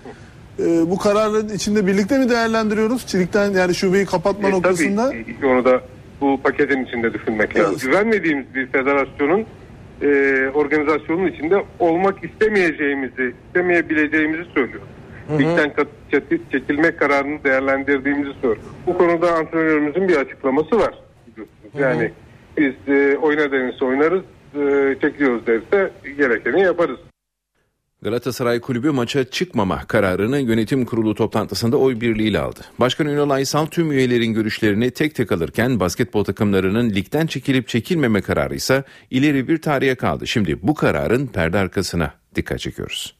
e, 0.58 0.90
bu 0.90 0.98
kararın 0.98 1.48
içinde 1.48 1.86
birlikte 1.86 2.18
mi 2.18 2.30
değerlendiriyoruz? 2.30 3.06
Çelik'ten 3.06 3.50
yani 3.50 3.74
şubeyi 3.74 4.06
kapatma 4.06 4.48
E, 4.48 4.52
noktasında. 4.52 5.10
Tabii 5.10 5.46
onu 5.46 5.64
da 5.64 5.80
bu 6.20 6.40
paketin 6.42 6.84
içinde 6.84 7.12
düşünmek 7.14 7.56
lazım. 7.56 7.90
Güvenmediğimiz 7.90 8.54
bir 8.54 8.66
federasyonun 8.66 9.44
e, 10.02 10.08
organizasyonun 10.54 11.26
içinde 11.26 11.64
olmak 11.78 12.24
istemeyeceğimizi, 12.24 13.34
istemeyebileceğimizi 13.46 14.44
söylüyor. 14.54 14.82
Ligden 15.38 15.72
çekilme 16.52 16.96
kararını 16.96 17.44
değerlendirdiğimizi 17.44 18.32
söylüyor. 18.32 18.66
Bu 18.86 18.98
konuda 18.98 19.32
antrenörümüzün 19.34 20.08
bir 20.08 20.16
açıklaması 20.16 20.78
var. 20.78 20.94
Biliyorsunuz. 21.74 22.00
Hı 22.00 22.04
hı. 22.04 22.04
Yani 22.04 22.12
biz 22.56 22.94
e, 22.94 23.16
oyna 23.16 23.52
denirse 23.52 23.84
oynarız, 23.84 24.22
e, 24.54 24.96
çekiliyoruz 25.00 25.46
derse 25.46 25.92
gerekeni 26.16 26.60
yaparız. 26.60 26.98
Galatasaray 28.02 28.60
Kulübü 28.60 28.90
maça 28.90 29.24
çıkmama 29.24 29.84
kararını 29.88 30.38
yönetim 30.38 30.84
kurulu 30.84 31.14
toplantısında 31.14 31.76
oy 31.76 32.00
birliğiyle 32.00 32.38
aldı. 32.38 32.60
Başkan 32.80 33.06
Ünal 33.06 33.30
Aysal 33.30 33.66
tüm 33.66 33.92
üyelerin 33.92 34.34
görüşlerini 34.34 34.90
tek 34.90 35.14
tek 35.14 35.32
alırken 35.32 35.80
basketbol 35.80 36.24
takımlarının 36.24 36.90
ligden 36.90 37.26
çekilip 37.26 37.68
çekilmeme 37.68 38.20
kararı 38.20 38.54
ise 38.54 38.84
ileri 39.10 39.48
bir 39.48 39.62
tarihe 39.62 39.94
kaldı. 39.94 40.26
Şimdi 40.26 40.58
bu 40.62 40.74
kararın 40.74 41.26
perde 41.26 41.58
arkasına 41.58 42.14
dikkat 42.34 42.60
çekiyoruz. 42.60 43.16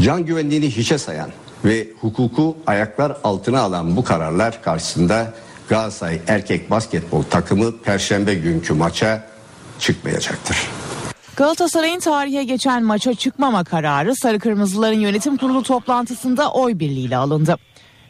Can 0.00 0.26
güvenliğini 0.26 0.70
hiçe 0.70 0.98
sayan 0.98 1.30
ve 1.64 1.88
hukuku 2.00 2.56
ayaklar 2.66 3.16
altına 3.24 3.60
alan 3.60 3.96
bu 3.96 4.04
kararlar 4.04 4.62
karşısında 4.62 5.34
Galatasaray 5.68 6.20
erkek 6.28 6.70
basketbol 6.70 7.22
takımı 7.22 7.78
perşembe 7.78 8.34
günkü 8.34 8.74
maça 8.74 9.26
çıkmayacaktır. 9.78 10.56
Galatasaray'ın 11.36 12.00
tarihe 12.00 12.44
geçen 12.44 12.82
maça 12.82 13.14
çıkmama 13.14 13.64
kararı 13.64 14.16
Sarı 14.16 14.38
Kırmızıların 14.38 15.00
yönetim 15.00 15.36
kurulu 15.36 15.62
toplantısında 15.62 16.52
oy 16.52 16.78
birliğiyle 16.78 17.16
alındı. 17.16 17.56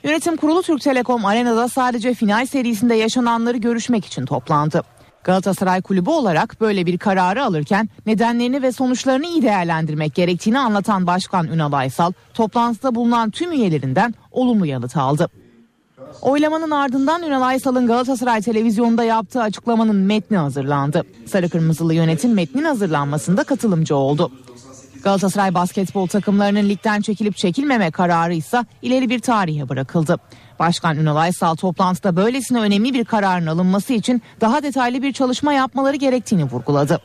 Yönetim 0.05 0.37
kurulu 0.37 0.63
Türk 0.63 0.81
Telekom 0.81 1.25
Arena'da 1.25 1.69
sadece 1.69 2.15
final 2.15 2.47
serisinde 2.47 2.95
yaşananları 2.95 3.57
görüşmek 3.57 4.07
için 4.07 4.27
toplandı. 4.27 4.83
Galatasaray 5.25 5.83
Kulübü 5.83 6.11
olarak 6.11 6.61
böyle 6.61 6.87
bir 6.87 6.99
kararı 6.99 7.45
alırken 7.45 7.89
nedenlerini 8.07 8.63
ve 8.63 8.73
sonuçlarını 8.73 9.27
iyi 9.27 9.43
değerlendirmek 9.43 10.15
gerektiğini 10.15 10.59
anlatan 10.59 11.07
Başkan 11.07 11.47
Ünal 11.49 11.73
Aysal 11.73 12.13
toplantıda 12.35 12.95
bulunan 12.95 13.31
tüm 13.31 13.53
üyelerinden 13.53 14.15
olumlu 14.31 14.67
yanıt 14.67 14.97
aldı. 14.97 15.29
Oylamanın 16.23 16.71
ardından 16.71 17.23
Ünal 17.23 17.43
Aysal'ın 17.43 17.87
Galatasaray 17.87 18.43
televizyonunda 18.43 19.05
yaptığı 19.05 19.43
açıklamanın 19.43 19.97
metni 19.97 20.37
hazırlandı. 20.37 21.03
Sarı 21.27 21.49
Kırmızılı 21.49 21.95
yönetim 21.95 22.35
metnin 22.35 22.65
hazırlanmasında 22.65 23.45
katılımcı 23.45 23.97
oldu. 23.97 24.31
Galatasaray 25.05 25.55
basketbol 25.55 26.07
takımlarının 26.07 26.69
ligden 26.69 27.01
çekilip 27.01 27.37
çekilmeme 27.37 27.91
kararı 27.91 28.35
ise 28.35 28.65
ileri 28.83 29.09
bir 29.09 29.19
tarihe 29.19 29.69
bırakıldı. 29.69 30.17
Başkan 30.59 30.97
Ünal 30.97 31.17
Aysal 31.17 31.55
toplantıda 31.55 32.17
böylesine 32.17 32.59
önemli 32.59 32.95
bir 32.95 33.05
kararın 33.05 33.47
alınması 33.47 33.93
için 33.93 34.23
daha 34.41 34.63
detaylı 34.63 35.03
bir 35.03 35.13
çalışma 35.13 35.53
yapmaları 35.53 35.97
gerektiğini 35.97 36.45
vurguladı. 36.45 37.01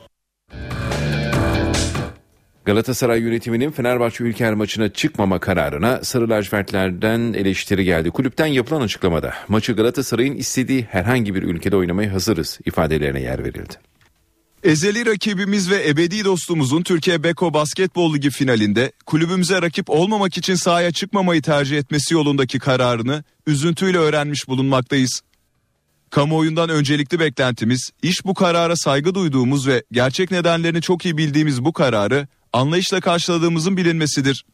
Galatasaray 2.70 3.20
yönetiminin 3.20 3.70
Fenerbahçe 3.70 4.24
Ülker 4.24 4.54
maçına 4.54 4.88
çıkmama 4.88 5.38
kararına 5.38 6.04
Sarı 6.04 6.30
lacivertlerden 6.30 7.32
eleştiri 7.32 7.84
geldi. 7.84 8.10
Kulüpten 8.10 8.46
yapılan 8.46 8.80
açıklamada 8.80 9.34
maçı 9.48 9.72
Galatasaray'ın 9.72 10.36
istediği 10.36 10.82
herhangi 10.82 11.34
bir 11.34 11.42
ülkede 11.42 11.76
oynamaya 11.76 12.12
hazırız 12.12 12.58
ifadelerine 12.66 13.20
yer 13.20 13.44
verildi. 13.44 13.74
Ezeli 14.62 15.06
rakibimiz 15.06 15.70
ve 15.70 15.88
ebedi 15.88 16.24
dostumuzun 16.24 16.82
Türkiye 16.82 17.22
Beko 17.22 17.54
Basketbol 17.54 18.14
Ligi 18.14 18.30
finalinde 18.30 18.92
kulübümüze 19.06 19.62
rakip 19.62 19.90
olmamak 19.90 20.38
için 20.38 20.54
sahaya 20.54 20.92
çıkmamayı 20.92 21.42
tercih 21.42 21.78
etmesi 21.78 22.14
yolundaki 22.14 22.58
kararını 22.58 23.24
üzüntüyle 23.46 23.98
öğrenmiş 23.98 24.48
bulunmaktayız. 24.48 25.20
Kamuoyundan 26.10 26.68
öncelikli 26.68 27.20
beklentimiz 27.20 27.90
iş 28.02 28.24
bu 28.24 28.34
karara 28.34 28.76
saygı 28.76 29.14
duyduğumuz 29.14 29.68
ve 29.68 29.84
gerçek 29.92 30.30
nedenlerini 30.30 30.82
çok 30.82 31.04
iyi 31.04 31.16
bildiğimiz 31.16 31.64
bu 31.64 31.72
kararı 31.72 32.26
anlayışla 32.52 33.00
karşıladığımızın 33.00 33.76
bilinmesidir. 33.76 34.44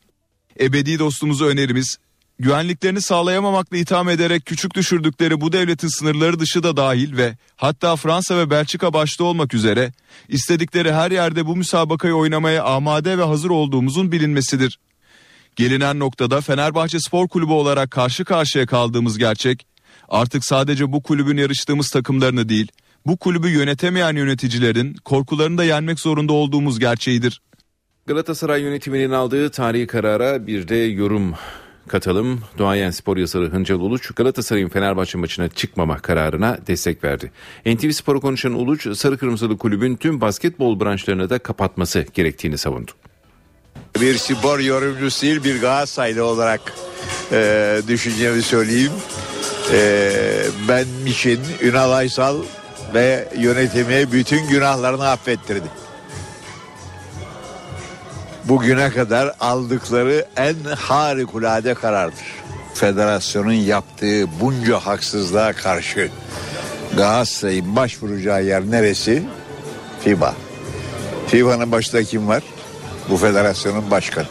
Ebedi 0.61 0.99
dostumuzu 0.99 1.45
önerimiz 1.45 1.99
güvenliklerini 2.39 3.01
sağlayamamakla 3.01 3.77
itham 3.77 4.09
ederek 4.09 4.47
küçük 4.47 4.75
düşürdükleri 4.75 5.41
bu 5.41 5.53
devletin 5.53 5.89
sınırları 5.89 6.41
dışı 6.41 6.63
da 6.63 6.77
dahil 6.77 7.17
ve 7.17 7.37
hatta 7.57 7.97
Fransa 7.97 8.39
ve 8.39 8.51
Belçika 8.51 8.93
başta 8.93 9.25
olmak 9.25 9.55
üzere 9.55 9.93
istedikleri 10.29 10.93
her 10.93 11.11
yerde 11.11 11.47
bu 11.47 11.57
müsabakayı 11.57 12.15
oynamaya 12.15 12.65
amade 12.65 13.19
ve 13.19 13.23
hazır 13.23 13.51
olduğumuzun 13.51 14.13
bilinmesidir. 14.13 14.79
Gelinen 15.57 15.99
noktada 15.99 16.41
Fenerbahçe 16.41 17.01
Spor 17.01 17.29
Kulübü 17.29 17.53
olarak 17.53 17.91
karşı 17.91 18.25
karşıya 18.25 18.67
kaldığımız 18.67 19.19
gerçek 19.19 19.67
artık 20.09 20.45
sadece 20.45 20.93
bu 20.93 21.03
kulübün 21.03 21.37
yarıştığımız 21.37 21.91
takımlarını 21.91 22.49
değil 22.49 22.73
bu 23.07 23.17
kulübü 23.17 23.49
yönetemeyen 23.49 24.17
yöneticilerin 24.17 24.95
korkularını 24.95 25.59
da 25.59 25.65
yenmek 25.65 26.01
zorunda 26.01 26.33
olduğumuz 26.33 26.79
gerçeğidir. 26.79 27.41
Galatasaray 28.07 28.63
yönetiminin 28.63 29.11
aldığı 29.11 29.51
tarihi 29.51 29.87
karara 29.87 30.47
bir 30.47 30.69
de 30.69 30.77
yorum 30.77 31.35
katalım. 31.89 32.41
Doğayan 32.59 32.91
spor 32.91 33.17
yazarı 33.17 33.53
Hıncal 33.53 33.81
Uluç 33.81 34.11
Galatasaray'ın 34.11 34.69
Fenerbahçe 34.69 35.19
maçına 35.19 35.49
çıkmama 35.49 35.99
kararına 35.99 36.59
destek 36.67 37.05
verdi. 37.05 37.33
NTV 37.67 37.91
Spor'u 37.91 38.21
konuşan 38.21 38.53
Uluç 38.53 38.97
Sarı 38.97 39.19
Kırmızılı 39.19 39.59
kulübün 39.59 39.97
tüm 39.97 40.21
basketbol 40.21 40.81
branşlarını 40.81 41.31
da 41.31 41.39
kapatması 41.39 42.07
gerektiğini 42.15 42.59
savundu. 42.59 42.91
Bir 44.01 44.15
spor 44.15 44.59
yorumcusu 44.59 45.23
değil 45.23 45.45
bir 45.45 45.61
Galatasaraylı 45.61 46.25
olarak 46.25 46.61
e, 47.33 47.79
düşüncemi 47.89 48.43
söyleyeyim. 48.43 48.93
E, 49.73 50.13
ben 50.69 50.87
için 51.07 51.41
Ünal 51.63 51.93
Aysal 51.93 52.37
ve 52.95 53.29
yönetimi 53.39 54.13
bütün 54.13 54.49
günahlarını 54.49 55.09
affettirdi. 55.09 55.86
Bugüne 58.49 58.91
kadar 58.91 59.35
aldıkları 59.41 60.27
en 60.37 60.55
harikulade 60.77 61.75
karardır. 61.75 62.25
Federasyonun 62.75 63.53
yaptığı 63.53 64.41
bunca 64.41 64.79
haksızlığa 64.79 65.53
karşı 65.53 66.09
Galatasaray'ın 66.97 67.77
başvuracağı 67.77 68.45
yer 68.45 68.71
neresi? 68.71 69.23
FIBA. 70.01 70.35
FIBA'nın 71.27 71.73
başında 71.73 72.05
kim 72.05 72.29
var? 72.29 72.43
Bu 73.11 73.17
federasyonun 73.17 73.91
başkanı. 73.91 74.27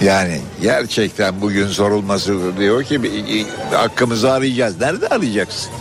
Yani 0.00 0.40
gerçekten 0.62 1.40
bugün 1.40 1.66
sorulması 1.66 2.56
diyor 2.58 2.84
ki 2.84 3.46
hakkımızı 3.72 4.32
arayacağız. 4.32 4.80
Nerede 4.80 5.08
arayacaksın? 5.08 5.72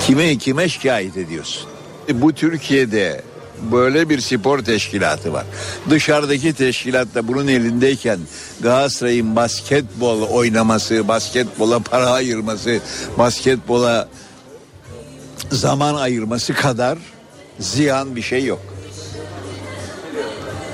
Kime 0.00 0.36
kime 0.38 0.68
şikayet 0.68 1.16
ediyorsun? 1.16 1.68
E, 2.08 2.22
Bu 2.22 2.32
Türkiye'de 2.32 3.22
böyle 3.72 4.08
bir 4.08 4.20
spor 4.20 4.58
teşkilatı 4.58 5.32
var. 5.32 5.44
Dışarıdaki 5.90 6.52
teşkilat 6.52 7.14
da 7.14 7.28
bunun 7.28 7.48
elindeyken 7.48 8.18
Galatasaray'ın 8.60 9.36
basketbol 9.36 10.22
oynaması, 10.22 11.08
basketbola 11.08 11.78
para 11.78 12.10
ayırması, 12.10 12.80
basketbola 13.18 14.08
zaman 15.50 15.94
ayırması 15.94 16.54
kadar 16.54 16.98
ziyan 17.58 18.16
bir 18.16 18.22
şey 18.22 18.44
yok. 18.44 18.60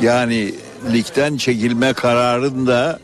Yani 0.02 0.54
ligden 0.92 1.36
çekilme 1.36 1.92
kararını 1.92 2.66
da 2.66 2.98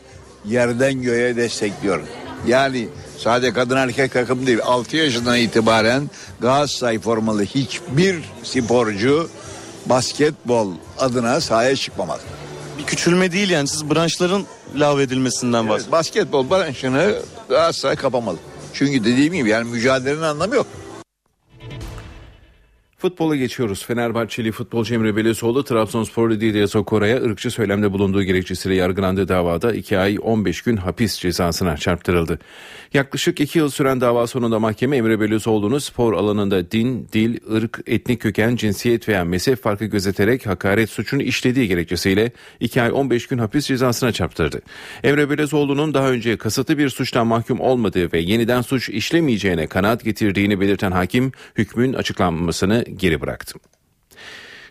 yerden 0.45 1.01
göğe 1.01 1.35
destekliyorum. 1.35 2.05
Yani 2.47 2.87
sadece 3.17 3.53
kadın 3.53 3.77
erkek 3.77 4.13
takım 4.13 4.47
değil 4.47 4.59
6 4.63 4.97
yaşından 4.97 5.37
itibaren 5.37 6.09
Galatasaray 6.41 6.99
formalı 6.99 7.43
hiçbir 7.43 8.15
sporcu 8.43 9.29
basketbol 9.85 10.71
adına 10.99 11.41
sahaya 11.41 11.75
çıkmamalı. 11.75 12.19
Bir 12.77 12.83
küçülme 12.83 13.31
değil 13.31 13.49
yani 13.49 13.67
siz 13.67 13.89
branşların 13.89 14.45
lağvedilmesinden 14.75 15.69
bahsediyorsunuz. 15.69 15.91
Basketbol 15.91 16.49
branşını 16.49 17.15
Galatasaray 17.49 17.95
kapamalı. 17.95 18.37
Çünkü 18.73 19.03
dediğim 19.03 19.33
gibi 19.33 19.49
yani 19.49 19.69
mücadelenin 19.69 20.21
anlamı 20.21 20.55
yok. 20.55 20.67
Futbola 23.03 23.35
geçiyoruz. 23.35 23.85
Fenerbahçeli 23.85 24.51
futbolcu 24.51 24.95
Emre 24.95 25.15
Belezoğlu 25.15 25.63
Trabzonspor 25.63 26.31
Didier 26.31 26.67
Sokora'ya 26.67 27.23
ırkçı 27.23 27.51
söylemde 27.51 27.91
bulunduğu 27.91 28.23
gerekçesiyle 28.23 28.75
yargılandığı 28.75 29.27
davada 29.27 29.73
2 29.73 29.97
ay 29.97 30.17
15 30.21 30.61
gün 30.61 30.77
hapis 30.77 31.19
cezasına 31.19 31.77
çarptırıldı. 31.77 32.39
Yaklaşık 32.93 33.39
2 33.39 33.59
yıl 33.59 33.69
süren 33.69 34.01
dava 34.01 34.27
sonunda 34.27 34.59
mahkeme 34.59 34.97
Emre 34.97 35.19
Belezoğlu'nu 35.19 35.79
spor 35.79 36.13
alanında 36.13 36.71
din, 36.71 37.07
dil, 37.13 37.37
ırk, 37.55 37.79
etnik 37.87 38.21
köken, 38.21 38.55
cinsiyet 38.55 39.09
veya 39.09 39.25
mezhep 39.25 39.63
farkı 39.63 39.85
gözeterek 39.85 40.47
hakaret 40.47 40.89
suçunu 40.89 41.21
işlediği 41.21 41.67
gerekçesiyle 41.67 42.31
2 42.59 42.81
ay 42.81 42.91
15 42.91 43.27
gün 43.27 43.37
hapis 43.37 43.67
cezasına 43.67 44.11
çarptırdı. 44.11 44.61
Emre 45.03 45.29
Belezoğlu'nun 45.29 45.93
daha 45.93 46.09
önce 46.09 46.37
kasıtlı 46.37 46.77
bir 46.77 46.89
suçtan 46.89 47.27
mahkum 47.27 47.59
olmadığı 47.59 48.13
ve 48.13 48.19
yeniden 48.19 48.61
suç 48.61 48.89
işlemeyeceğine 48.89 49.67
kanaat 49.67 50.03
getirdiğini 50.03 50.59
belirten 50.59 50.91
hakim 50.91 51.31
hükmün 51.57 51.93
açıklanmasını 51.93 52.92
geri 52.97 53.21
bıraktı. 53.21 53.59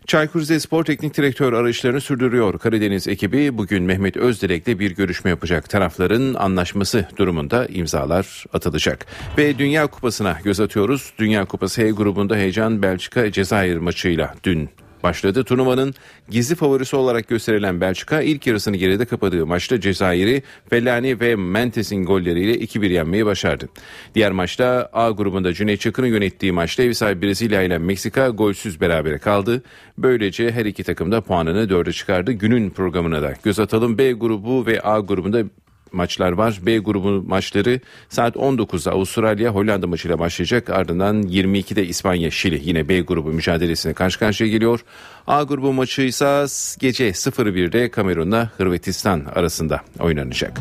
Çaykur 0.07 0.41
Rizespor 0.41 0.85
Teknik 0.85 1.17
Direktör 1.17 1.53
arayışlarını 1.53 2.01
sürdürüyor. 2.01 2.59
Karadeniz 2.59 3.09
ekibi 3.09 3.59
bugün 3.59 3.83
Mehmet 3.83 4.17
Özdirek'le 4.17 4.79
bir 4.79 4.91
görüşme 4.91 5.31
yapacak. 5.31 5.71
Tarafların 5.71 6.35
anlaşması 6.35 7.09
durumunda 7.17 7.67
imzalar 7.67 8.45
atılacak. 8.53 9.07
Ve 9.39 9.59
Dünya 9.59 9.87
Kupası'na 9.87 10.39
göz 10.45 10.61
atıyoruz. 10.61 11.13
Dünya 11.19 11.45
Kupası 11.45 11.83
H 11.83 11.91
grubunda 11.91 12.37
heyecan 12.37 12.83
Belçika 12.83 13.33
Cezayir 13.33 13.77
maçıyla 13.77 14.35
dün 14.45 14.71
başladı. 15.03 15.45
Turnuvanın 15.45 15.95
gizli 16.31 16.55
favorisi 16.55 16.97
olarak 16.97 17.29
gösterilen 17.29 17.81
Belçika 17.81 18.23
ilk 18.23 18.47
yarısını 18.47 18.77
geride 18.77 19.05
kapadığı 19.05 19.47
maçta 19.47 19.81
Cezayir'i 19.81 20.43
Fellani 20.71 21.21
ve 21.21 21.37
Mentes'in 21.37 22.05
golleriyle 22.05 22.55
2-1 22.55 22.93
yenmeyi 22.93 23.27
başardı. 23.27 23.69
Diğer 24.15 24.33
maçta 24.33 24.91
A 24.93 25.11
grubunda 25.11 25.53
Cüneyt 25.53 25.81
Çakır'ın 25.81 26.07
yönettiği 26.07 26.53
maçta 26.53 26.83
ev 26.83 26.93
sahibi 26.93 27.27
Brezilya 27.27 27.63
ile 27.63 27.79
Meksika 27.79 28.29
golsüz 28.29 28.81
berabere 28.81 29.19
kaldı. 29.19 29.63
Böylece 29.99 30.53
her 30.53 30.67
iki 30.67 30.85
takım 30.85 31.13
da 31.13 31.21
puanını 31.21 31.69
dörde 31.69 31.93
çıkardı. 31.93 32.33
Günün 32.33 32.71
programına 32.71 33.23
da 33.23 33.35
göz 33.43 33.61
atalım. 33.61 33.99
B 33.99 34.13
grubu 34.13 34.67
ve 34.67 34.81
A 34.81 35.01
grubunda 35.01 35.45
maçlar 35.93 36.33
var. 36.33 36.61
B 36.63 36.79
grubu 36.79 37.23
maçları 37.29 37.81
saat 38.09 38.37
19'da 38.37 38.93
Avustralya 38.93 39.51
Hollanda 39.51 39.87
maçıyla 39.87 40.19
başlayacak. 40.19 40.71
Ardından 40.71 41.23
22'de 41.23 41.87
İspanya 41.87 42.31
Şili 42.31 42.61
yine 42.65 42.89
B 42.89 43.01
grubu 43.01 43.33
mücadelesine 43.33 43.93
karşı 43.93 44.19
karşıya 44.19 44.51
geliyor. 44.51 44.81
A 45.27 45.43
grubu 45.43 45.73
maçı 45.73 46.03
ise 46.03 46.45
gece 46.81 47.09
01'de 47.09 47.91
Kamerun'la 47.91 48.51
Hırvatistan 48.57 49.25
arasında 49.35 49.81
oynanacak. 50.01 50.61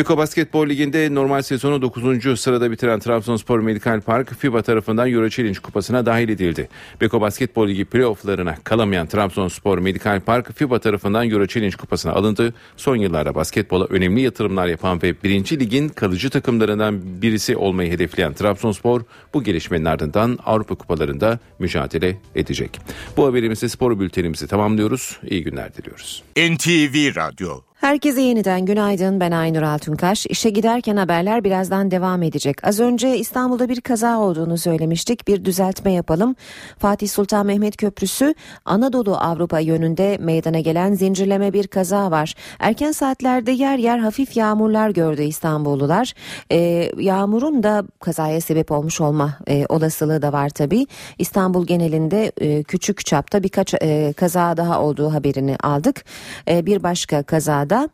Beko 0.00 0.16
Basketbol 0.16 0.68
Ligi'nde 0.68 1.14
normal 1.14 1.42
sezonu 1.42 1.82
9. 1.82 2.40
sırada 2.40 2.70
bitiren 2.70 3.00
Trabzonspor 3.00 3.60
Medical 3.60 4.00
Park 4.00 4.34
FIBA 4.38 4.62
tarafından 4.62 5.12
Euro 5.12 5.28
Challenge 5.28 5.58
kupasına 5.58 6.06
dahil 6.06 6.28
edildi. 6.28 6.68
Beko 7.00 7.20
Basketbol 7.20 7.68
Ligi 7.68 7.84
playofflarına 7.84 8.54
kalamayan 8.64 9.06
Trabzonspor 9.06 9.78
Medical 9.78 10.20
Park 10.20 10.56
FIBA 10.56 10.78
tarafından 10.78 11.30
Euro 11.30 11.46
Challenge 11.46 11.76
kupasına 11.76 12.12
alındı. 12.12 12.54
Son 12.76 12.96
yıllarda 12.96 13.34
basketbola 13.34 13.84
önemli 13.84 14.20
yatırımlar 14.20 14.66
yapan 14.66 15.02
ve 15.02 15.22
1. 15.22 15.60
Ligin 15.60 15.88
kalıcı 15.88 16.30
takımlarından 16.30 17.22
birisi 17.22 17.56
olmayı 17.56 17.92
hedefleyen 17.92 18.34
Trabzonspor 18.34 19.02
bu 19.34 19.42
gelişmenin 19.42 19.84
ardından 19.84 20.38
Avrupa 20.44 20.74
kupalarında 20.74 21.38
mücadele 21.58 22.16
edecek. 22.34 22.80
Bu 23.16 23.26
haberimizle 23.26 23.68
spor 23.68 24.00
bültenimizi 24.00 24.46
tamamlıyoruz. 24.46 25.18
İyi 25.30 25.44
günler 25.44 25.74
diliyoruz. 25.74 26.22
NTV 26.36 27.16
Radyo 27.16 27.69
Herkese 27.80 28.20
yeniden 28.20 28.66
günaydın 28.66 29.20
ben 29.20 29.30
Aynur 29.30 29.62
Altunkaş. 29.62 30.26
İşe 30.26 30.50
giderken 30.50 30.96
haberler 30.96 31.44
birazdan 31.44 31.90
devam 31.90 32.22
edecek. 32.22 32.66
Az 32.66 32.80
önce 32.80 33.18
İstanbul'da 33.18 33.68
bir 33.68 33.80
kaza 33.80 34.18
olduğunu 34.18 34.58
söylemiştik. 34.58 35.28
Bir 35.28 35.44
düzeltme 35.44 35.92
yapalım. 35.92 36.36
Fatih 36.78 37.08
Sultan 37.08 37.46
Mehmet 37.46 37.76
Köprüsü 37.76 38.34
Anadolu 38.64 39.16
Avrupa 39.16 39.58
yönünde 39.58 40.18
meydana 40.20 40.60
gelen 40.60 40.94
zincirleme 40.94 41.52
bir 41.52 41.66
kaza 41.66 42.10
var. 42.10 42.34
Erken 42.58 42.92
saatlerde 42.92 43.52
yer 43.52 43.78
yer 43.78 43.98
hafif 43.98 44.36
yağmurlar 44.36 44.90
gördü 44.90 45.22
İstanbullular. 45.22 46.14
Ee, 46.52 46.92
yağmurun 46.98 47.62
da 47.62 47.84
kazaya 48.00 48.40
sebep 48.40 48.70
olmuş 48.70 49.00
olma 49.00 49.38
e, 49.48 49.66
olasılığı 49.68 50.22
da 50.22 50.32
var 50.32 50.48
tabii. 50.48 50.86
İstanbul 51.18 51.66
genelinde 51.66 52.32
e, 52.40 52.62
küçük 52.62 53.06
çapta 53.06 53.42
birkaç 53.42 53.74
e, 53.82 54.12
kaza 54.16 54.56
daha 54.56 54.82
olduğu 54.82 55.12
haberini 55.12 55.56
aldık. 55.56 56.04
E, 56.48 56.66
bir 56.66 56.82
başka 56.82 57.22
kaza 57.22 57.69
da 57.70 57.88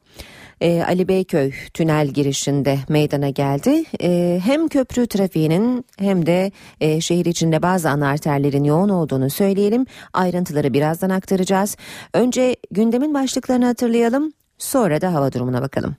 e, 0.61 0.83
Ali 0.83 1.09
Beyköy 1.09 1.53
tünel 1.75 2.09
girişinde 2.09 2.79
meydana 2.89 3.31
geldi. 3.31 3.85
E, 4.03 4.41
hem 4.45 4.69
köprü 4.69 5.07
trafiğinin 5.07 5.85
hem 5.99 6.27
de 6.27 6.53
e, 6.81 7.01
şehir 7.01 7.27
içinde 7.27 7.63
bazı 7.63 7.91
ana 7.91 8.09
arterlerin 8.09 8.65
yoğun 8.65 8.89
olduğunu 8.89 9.31
söyleyelim. 9.31 9.87
Ayrıntıları 10.13 10.73
birazdan 10.73 11.11
aktaracağız. 11.11 11.77
Önce 12.13 12.57
gündemin 12.71 13.15
başlıklarını 13.15 13.67
hatırlayalım. 13.67 14.33
Sonra 14.59 15.01
da 15.01 15.15
hava 15.15 15.33
durumuna 15.33 15.63
bakalım. 15.63 15.97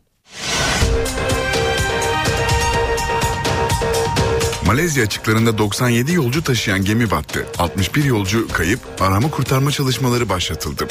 Malezya 4.65 5.03
açıklarında 5.03 5.57
97 5.57 6.13
yolcu 6.13 6.43
taşıyan 6.43 6.85
gemi 6.85 7.11
battı. 7.11 7.45
61 7.59 8.03
yolcu 8.03 8.47
kayıp, 8.47 8.79
arama 8.99 9.29
kurtarma 9.31 9.71
çalışmaları 9.71 10.29
başlatıldı. 10.29 10.87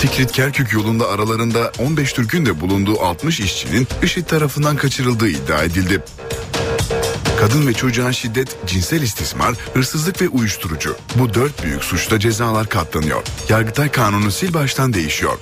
Tikrit 0.00 0.32
Kerkük 0.32 0.72
yolunda 0.72 1.08
aralarında 1.08 1.72
15 1.78 2.12
Türk'ün 2.12 2.46
de 2.46 2.60
bulunduğu 2.60 3.00
60 3.00 3.40
işçinin 3.40 3.88
IŞİD 4.02 4.26
tarafından 4.26 4.76
kaçırıldığı 4.76 5.28
iddia 5.28 5.62
edildi. 5.62 6.02
Kadın 7.40 7.66
ve 7.66 7.72
çocuğa 7.72 8.12
şiddet, 8.12 8.66
cinsel 8.66 9.02
istismar, 9.02 9.54
hırsızlık 9.74 10.22
ve 10.22 10.28
uyuşturucu. 10.28 10.96
Bu 11.14 11.34
dört 11.34 11.64
büyük 11.64 11.84
suçta 11.84 12.18
cezalar 12.18 12.68
katlanıyor. 12.68 13.22
Yargıtay 13.48 13.90
kanunu 13.90 14.30
sil 14.38 14.50
baştan 14.54 14.92
değişiyor. 14.92 15.38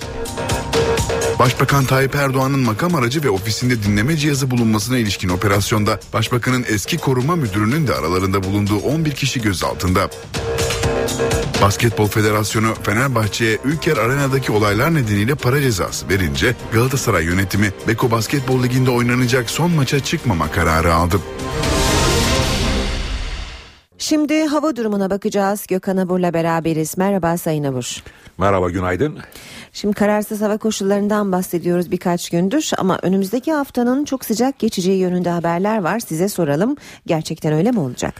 Başbakan 1.39 1.85
Tayyip 1.85 2.15
Erdoğan'ın 2.15 2.59
makam 2.59 2.95
aracı 2.95 3.23
ve 3.23 3.29
ofisinde 3.29 3.83
dinleme 3.83 4.17
cihazı 4.17 4.51
bulunmasına 4.51 4.97
ilişkin 4.97 5.29
operasyonda 5.29 5.99
Başbakanın 6.13 6.65
eski 6.69 6.97
koruma 6.97 7.35
müdürünün 7.35 7.87
de 7.87 7.93
aralarında 7.93 8.43
bulunduğu 8.43 8.77
11 8.77 9.11
kişi 9.11 9.41
gözaltında. 9.41 10.09
Basketbol 11.61 12.07
Federasyonu 12.07 12.73
Fenerbahçe'ye 12.83 13.57
Ülker 13.65 13.97
Arena'daki 13.97 14.51
olaylar 14.51 14.93
nedeniyle 14.95 15.35
para 15.35 15.61
cezası 15.61 16.09
verince 16.09 16.55
Galatasaray 16.73 17.25
yönetimi 17.25 17.71
Beko 17.87 18.11
Basketbol 18.11 18.63
Ligi'nde 18.63 18.91
oynanacak 18.91 19.49
son 19.49 19.71
maça 19.71 19.99
çıkmama 19.99 20.51
kararı 20.51 20.93
aldı. 20.93 21.19
Şimdi 23.97 24.45
hava 24.45 24.75
durumuna 24.75 25.09
bakacağız. 25.09 25.67
Gökhan 25.67 25.97
Abur'la 25.97 26.33
beraberiz. 26.33 26.97
Merhaba 26.97 27.37
Sayın 27.37 27.63
Abur. 27.63 28.03
Merhaba 28.37 28.69
günaydın. 28.69 29.19
Şimdi 29.73 29.93
kararsız 29.95 30.41
hava 30.41 30.57
koşullarından 30.57 31.31
bahsediyoruz 31.31 31.91
birkaç 31.91 32.29
gündür 32.29 32.71
ama 32.77 32.99
önümüzdeki 33.01 33.51
haftanın 33.53 34.05
çok 34.05 34.25
sıcak 34.25 34.59
geçeceği 34.59 34.99
yönünde 34.99 35.29
haberler 35.29 35.77
var. 35.81 35.99
Size 35.99 36.29
soralım. 36.29 36.75
Gerçekten 37.05 37.53
öyle 37.53 37.71
mi 37.71 37.79
olacak? 37.79 38.13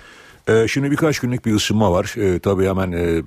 Ee, 0.50 0.68
şimdi 0.68 0.92
birkaç 0.92 1.20
günlük 1.20 1.46
bir 1.46 1.54
ısınma 1.54 1.92
var. 1.92 2.14
Ee, 2.18 2.40
tabii 2.40 2.68
hemen 2.68 2.92
e, 2.92 3.22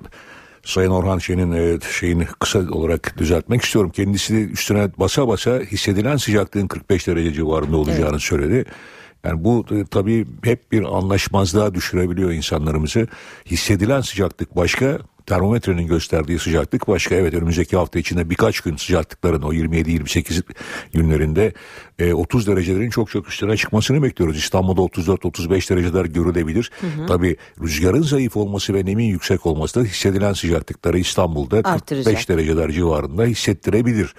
Sayın 0.65 0.89
Orhan 0.89 1.17
Şen'in 1.17 1.51
e, 1.51 1.79
şeyini 1.91 2.25
kısa 2.25 2.59
olarak 2.59 3.17
düzeltmek 3.17 3.61
istiyorum. 3.61 3.91
Kendisi 3.91 4.49
üstüne 4.49 4.91
basa 4.97 5.27
basa 5.27 5.59
hissedilen 5.59 6.17
sıcaklığın 6.17 6.67
45 6.67 7.07
derece 7.07 7.33
civarında 7.33 7.77
olacağını 7.77 8.09
evet. 8.11 8.21
söyledi. 8.21 8.65
Yani 9.23 9.43
bu 9.43 9.65
e, 9.71 9.85
tabii 9.85 10.27
hep 10.43 10.71
bir 10.71 10.83
anlaşmazlığa 10.97 11.73
düşürebiliyor 11.73 12.31
insanlarımızı. 12.31 13.07
Hissedilen 13.45 14.01
sıcaklık 14.01 14.55
başka, 14.55 14.99
termometrenin 15.25 15.87
gösterdiği 15.87 16.39
sıcaklık 16.39 16.87
başka. 16.87 17.15
Evet 17.15 17.33
önümüzdeki 17.33 17.77
hafta 17.77 17.99
içinde 17.99 18.29
birkaç 18.29 18.59
gün 18.61 18.75
sıcaklıkların 18.75 19.41
o 19.41 19.53
27-28 19.53 20.43
günlerinde 20.93 21.53
e, 21.99 22.13
30 22.13 22.47
derecelerin 22.47 22.89
çok 22.89 23.09
çok 23.09 23.27
üstüne 23.29 23.57
çıkmasını 23.57 24.03
bekliyoruz. 24.03 24.37
İstanbul'da 24.37 24.81
34-35 24.81 25.69
dereceler 25.69 26.05
görülebilir. 26.05 26.71
Hı 26.81 26.87
hı. 26.87 27.05
Tabii 27.05 27.37
rüzgarın 27.61 28.01
zayıf 28.01 28.37
olması 28.37 28.73
ve 28.73 28.85
nemin 28.85 29.05
yüksek 29.05 29.45
olması 29.45 29.79
da 29.79 29.85
hissedilen 29.85 30.33
sıcaklıkları 30.33 30.99
İstanbul'da 30.99 31.57
Artıracak. 31.57 32.05
45 32.05 32.29
dereceler 32.29 32.71
civarında 32.71 33.25
hissettirebilir. 33.25 34.15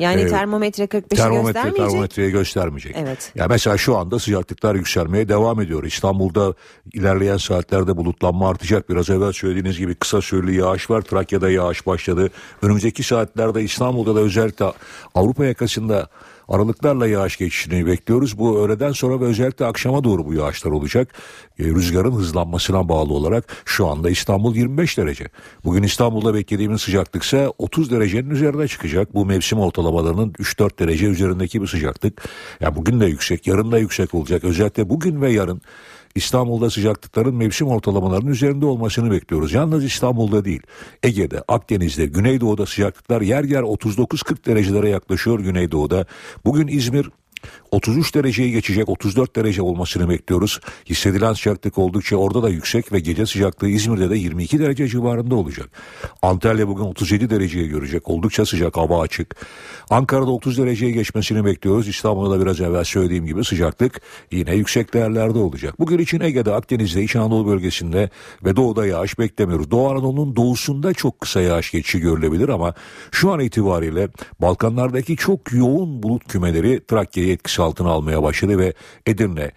Yani 0.00 0.20
ee, 0.20 0.26
termometre 0.26 0.84
45'i 0.84 1.16
termometre, 1.16 1.42
göstermeyecek. 1.46 1.86
Termometreyi 1.88 2.30
göstermeyecek. 2.30 2.96
Evet. 2.98 3.32
Ya 3.34 3.46
mesela 3.48 3.78
şu 3.78 3.96
anda 3.96 4.18
sıcaklıklar 4.18 4.74
yükselmeye 4.74 5.28
devam 5.28 5.60
ediyor. 5.60 5.84
İstanbul'da 5.84 6.54
ilerleyen 6.92 7.36
saatlerde 7.36 7.96
bulutlanma 7.96 8.48
artacak. 8.48 8.90
Biraz 8.90 9.10
evvel 9.10 9.32
söylediğiniz 9.32 9.78
gibi 9.78 9.94
kısa 9.94 10.22
süreli 10.22 10.56
yağış 10.56 10.90
var. 10.90 11.02
Trakya'da 11.02 11.50
yağış 11.50 11.86
başladı. 11.86 12.30
Önümüzdeki 12.62 13.02
saatlerde 13.02 13.62
İstanbul'da 13.62 14.14
da 14.14 14.20
özellikle 14.20 14.64
Avrupa 15.14 15.44
yakasında 15.44 16.08
aralıklarla 16.50 17.06
yağış 17.06 17.36
geçişini 17.36 17.86
bekliyoruz. 17.86 18.38
Bu 18.38 18.58
öğleden 18.58 18.92
sonra 18.92 19.20
ve 19.20 19.24
özellikle 19.24 19.64
akşama 19.64 20.04
doğru 20.04 20.26
bu 20.26 20.34
yağışlar 20.34 20.70
olacak. 20.70 21.14
E, 21.58 21.64
rüzgarın 21.64 22.12
hızlanmasına 22.12 22.88
bağlı 22.88 23.12
olarak 23.12 23.62
şu 23.64 23.86
anda 23.86 24.10
İstanbul 24.10 24.54
25 24.54 24.98
derece. 24.98 25.26
Bugün 25.64 25.82
İstanbul'da 25.82 26.34
beklediğimiz 26.34 26.80
sıcaklık 26.80 27.22
ise 27.22 27.48
30 27.58 27.90
derecenin 27.90 28.30
üzerine 28.30 28.68
çıkacak. 28.68 29.14
Bu 29.14 29.26
mevsim 29.26 29.58
ortalamalarının 29.58 30.30
3-4 30.30 30.78
derece 30.78 31.06
üzerindeki 31.06 31.62
bir 31.62 31.66
sıcaklık. 31.66 32.22
Yani 32.60 32.76
bugün 32.76 33.00
de 33.00 33.06
yüksek, 33.06 33.46
yarın 33.46 33.72
da 33.72 33.78
yüksek 33.78 34.14
olacak. 34.14 34.44
Özellikle 34.44 34.88
bugün 34.88 35.20
ve 35.22 35.32
yarın 35.32 35.62
İstanbul'da 36.14 36.70
sıcaklıkların 36.70 37.34
mevsim 37.34 37.68
ortalamalarının 37.68 38.30
üzerinde 38.30 38.66
olmasını 38.66 39.10
bekliyoruz. 39.10 39.52
Yalnız 39.52 39.84
İstanbul'da 39.84 40.44
değil. 40.44 40.62
Ege'de, 41.02 41.42
Akdeniz'de, 41.48 42.06
Güneydoğu'da 42.06 42.66
sıcaklıklar 42.66 43.20
yer 43.20 43.44
yer 43.44 43.62
39-40 43.62 44.46
derecelere 44.46 44.88
yaklaşıyor 44.88 45.40
Güneydoğu'da. 45.40 46.06
Bugün 46.44 46.68
İzmir 46.68 47.10
33 47.72 48.14
dereceyi 48.14 48.52
geçecek 48.52 48.88
34 48.88 49.36
derece 49.36 49.62
olmasını 49.62 50.08
bekliyoruz. 50.08 50.60
Hissedilen 50.86 51.32
sıcaklık 51.32 51.78
oldukça 51.78 52.16
orada 52.16 52.42
da 52.42 52.48
yüksek 52.48 52.92
ve 52.92 53.00
gece 53.00 53.26
sıcaklığı 53.26 53.68
İzmir'de 53.68 54.10
de 54.10 54.16
22 54.16 54.58
derece 54.58 54.88
civarında 54.88 55.34
olacak. 55.34 55.70
Antalya 56.22 56.68
bugün 56.68 56.84
37 56.84 57.30
dereceye 57.30 57.66
görecek. 57.66 58.08
Oldukça 58.08 58.46
sıcak 58.46 58.76
hava 58.76 59.00
açık. 59.00 59.36
Ankara'da 59.90 60.30
30 60.30 60.58
dereceye 60.58 60.92
geçmesini 60.92 61.44
bekliyoruz. 61.44 61.88
İstanbul'da 61.88 62.36
da 62.36 62.42
biraz 62.42 62.60
evvel 62.60 62.84
söylediğim 62.84 63.26
gibi 63.26 63.44
sıcaklık 63.44 64.00
yine 64.30 64.54
yüksek 64.54 64.94
değerlerde 64.94 65.38
olacak. 65.38 65.80
Bugün 65.80 65.98
için 65.98 66.20
Ege'de, 66.20 66.52
Akdeniz'de, 66.52 67.02
İç 67.02 67.16
Anadolu 67.16 67.46
bölgesinde 67.46 68.10
ve 68.44 68.56
doğuda 68.56 68.86
yağış 68.86 69.18
beklemiyoruz. 69.18 69.70
Doğu 69.70 69.90
Anadolu'nun 69.90 70.36
doğusunda 70.36 70.94
çok 70.94 71.20
kısa 71.20 71.40
yağış 71.40 71.70
geçişi 71.70 72.00
görülebilir 72.00 72.48
ama 72.48 72.74
şu 73.10 73.32
an 73.32 73.40
itibariyle 73.40 74.08
Balkanlardaki 74.40 75.16
çok 75.16 75.52
yoğun 75.52 76.02
bulut 76.02 76.28
kümeleri 76.28 76.86
Trakya'yı 76.86 77.32
etkisi 77.32 77.59
altına 77.60 77.90
almaya 77.90 78.22
başladı 78.22 78.58
ve 78.58 78.72
Edirne, 79.06 79.50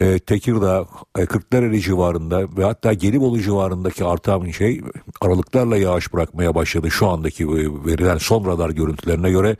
e, 0.00 0.18
Tekirdağ, 0.18 0.86
e, 1.18 1.26
Kırklareli 1.26 1.80
civarında 1.80 2.42
ve 2.56 2.64
hatta 2.64 2.92
Gelibolu 2.92 3.40
civarındaki 3.40 4.04
artan 4.04 4.50
şey 4.50 4.80
aralıklarla 5.20 5.76
yağış 5.76 6.12
bırakmaya 6.12 6.54
başladı 6.54 6.90
şu 6.90 7.08
andaki 7.08 7.44
e, 7.44 7.86
verilen 7.86 8.18
son 8.18 8.46
radar 8.46 8.70
görüntülerine 8.70 9.30
göre 9.30 9.56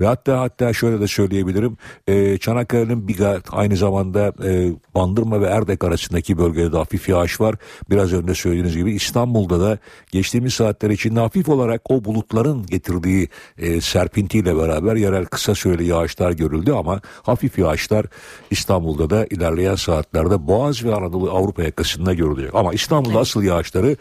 ve 0.00 0.06
hatta 0.06 0.40
hatta 0.40 0.72
şöyle 0.72 1.00
de 1.00 1.06
söyleyebilirim 1.06 1.76
e, 2.06 2.38
Çanakkale'nin 2.38 3.08
Biga 3.08 3.40
aynı 3.50 3.76
zamanda 3.76 4.32
e, 4.44 4.72
Bandırma 4.94 5.40
ve 5.40 5.46
Erdek 5.46 5.84
arasındaki 5.84 6.38
bölgede 6.38 6.72
de 6.72 6.76
hafif 6.76 7.08
yağış 7.08 7.40
var. 7.40 7.54
Biraz 7.90 8.12
önce 8.12 8.34
söylediğiniz 8.34 8.76
gibi 8.76 8.92
İstanbul'da 8.92 9.60
da 9.60 9.78
geçtiğimiz 10.12 10.54
saatler 10.54 10.90
içinde 10.90 11.20
hafif 11.20 11.48
olarak 11.48 11.90
o 11.90 12.04
bulutların 12.04 12.66
getirdiği 12.66 13.28
e, 13.58 13.80
serpintiyle 13.80 14.56
beraber 14.56 14.96
yerel 14.96 15.24
kısa 15.24 15.54
süreli 15.54 15.84
yağışlar 15.86 16.32
görüldü 16.32 16.72
ama 16.72 17.00
hafif 17.22 17.58
yağışlar 17.58 18.06
İstanbul'da 18.50 19.10
da 19.10 19.26
ilerleyen 19.30 19.74
saatlerde 19.82 20.46
Boğaz 20.46 20.84
ve 20.84 20.94
Anadolu 20.94 21.30
Avrupa 21.30 21.62
yakasında 21.62 22.14
görülecek. 22.14 22.54
Ama 22.54 22.72
İstanbul'da 22.72 23.18
asıl 23.18 23.42
yağışları 23.42 23.96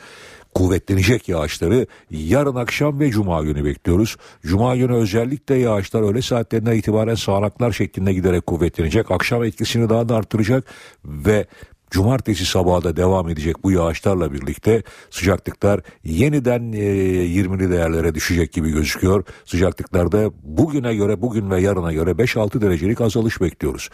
kuvvetlenecek 0.53 1.29
yağışları 1.29 1.87
yarın 2.09 2.55
akşam 2.55 2.99
ve 2.99 3.11
cuma 3.11 3.41
günü 3.41 3.65
bekliyoruz. 3.65 4.17
Cuma 4.45 4.75
günü 4.75 4.93
özellikle 4.93 5.55
yağışlar 5.55 6.01
öğle 6.01 6.21
saatlerinden 6.21 6.75
itibaren 6.75 7.15
sağanaklar 7.15 7.71
şeklinde 7.71 8.13
giderek 8.13 8.45
kuvvetlenecek. 8.45 9.11
Akşam 9.11 9.43
etkisini 9.43 9.89
daha 9.89 10.09
da 10.09 10.15
arttıracak 10.15 10.63
ve 11.05 11.45
Cumartesi 11.91 12.45
sabahı 12.45 12.83
da 12.83 12.95
devam 12.95 13.29
edecek 13.29 13.63
bu 13.63 13.71
yağışlarla 13.71 14.33
birlikte 14.33 14.83
sıcaklıklar 15.09 15.81
yeniden 16.03 16.71
e, 16.71 16.77
20'li 17.25 17.71
değerlere 17.71 18.15
düşecek 18.15 18.53
gibi 18.53 18.71
gözüküyor. 18.71 19.23
Sıcaklıklarda 19.45 20.31
bugüne 20.43 20.95
göre 20.95 21.21
bugün 21.21 21.51
ve 21.51 21.61
yarına 21.61 21.93
göre 21.93 22.11
5-6 22.11 22.61
derecelik 22.61 23.01
azalış 23.01 23.41
bekliyoruz 23.41 23.89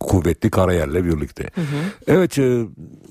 kuvvetli 0.00 0.50
karayerle 0.50 1.04
birlikte. 1.04 1.42
Hı 1.54 1.60
hı. 1.60 1.64
Evet 2.06 2.38
e, 2.38 2.64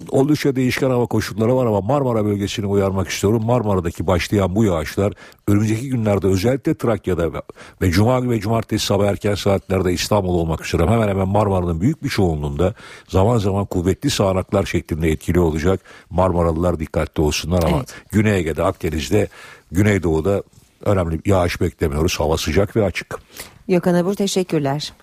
oldukça 0.10 0.56
değişken 0.56 0.90
hava 0.90 1.06
koşulları 1.06 1.56
var 1.56 1.66
ama 1.66 1.82
Marmara 1.82 2.26
bölgesini 2.26 2.66
uyarmak 2.66 3.10
istiyorum. 3.10 3.46
Marmara'daki 3.46 4.08
başlayan 4.08 4.56
bu 4.56 4.64
yağışlar 4.64 5.14
önümüzdeki 5.48 5.90
günlerde 5.90 6.28
özellikle 6.28 6.76
Trakya'da 6.76 7.34
ve, 7.34 7.42
ve 7.82 7.92
Cuma 7.92 8.30
ve 8.30 8.40
Cumartesi 8.40 8.86
sabah 8.86 9.08
erken 9.08 9.36
saatlerde 9.36 9.94
İstanbul 9.94 10.34
olmak 10.34 10.66
üzere 10.66 10.88
hemen 10.88 11.08
hemen 11.08 11.28
Marmara'nın 11.28 11.82
büyük 11.82 12.04
bir 12.04 12.10
çoğunluğunda 12.10 12.74
zaman 13.08 13.38
zaman 13.38 13.66
kuvvetli 13.66 14.10
sağanaklar 14.10 14.66
şeklinde 14.66 15.10
etkili 15.12 15.40
olacak. 15.40 15.80
Marmaralılar 16.10 16.80
dikkatli 16.80 17.22
olsunlar 17.22 17.64
ama 17.64 17.78
evet. 17.78 17.96
Güney 18.12 18.40
Ege'de, 18.40 18.64
Akdeniz'de, 18.64 19.28
Güneydoğu'da 19.72 20.44
önemli 20.86 21.22
yağış 21.26 21.62
beklemiyoruz. 21.62 22.20
Hava 22.20 22.38
sıcak 22.38 22.76
ve 22.76 22.86
açık. 22.86 23.20
Gökhan 23.68 23.94
Abur 23.94 24.14
teşekkürler. 24.14 24.94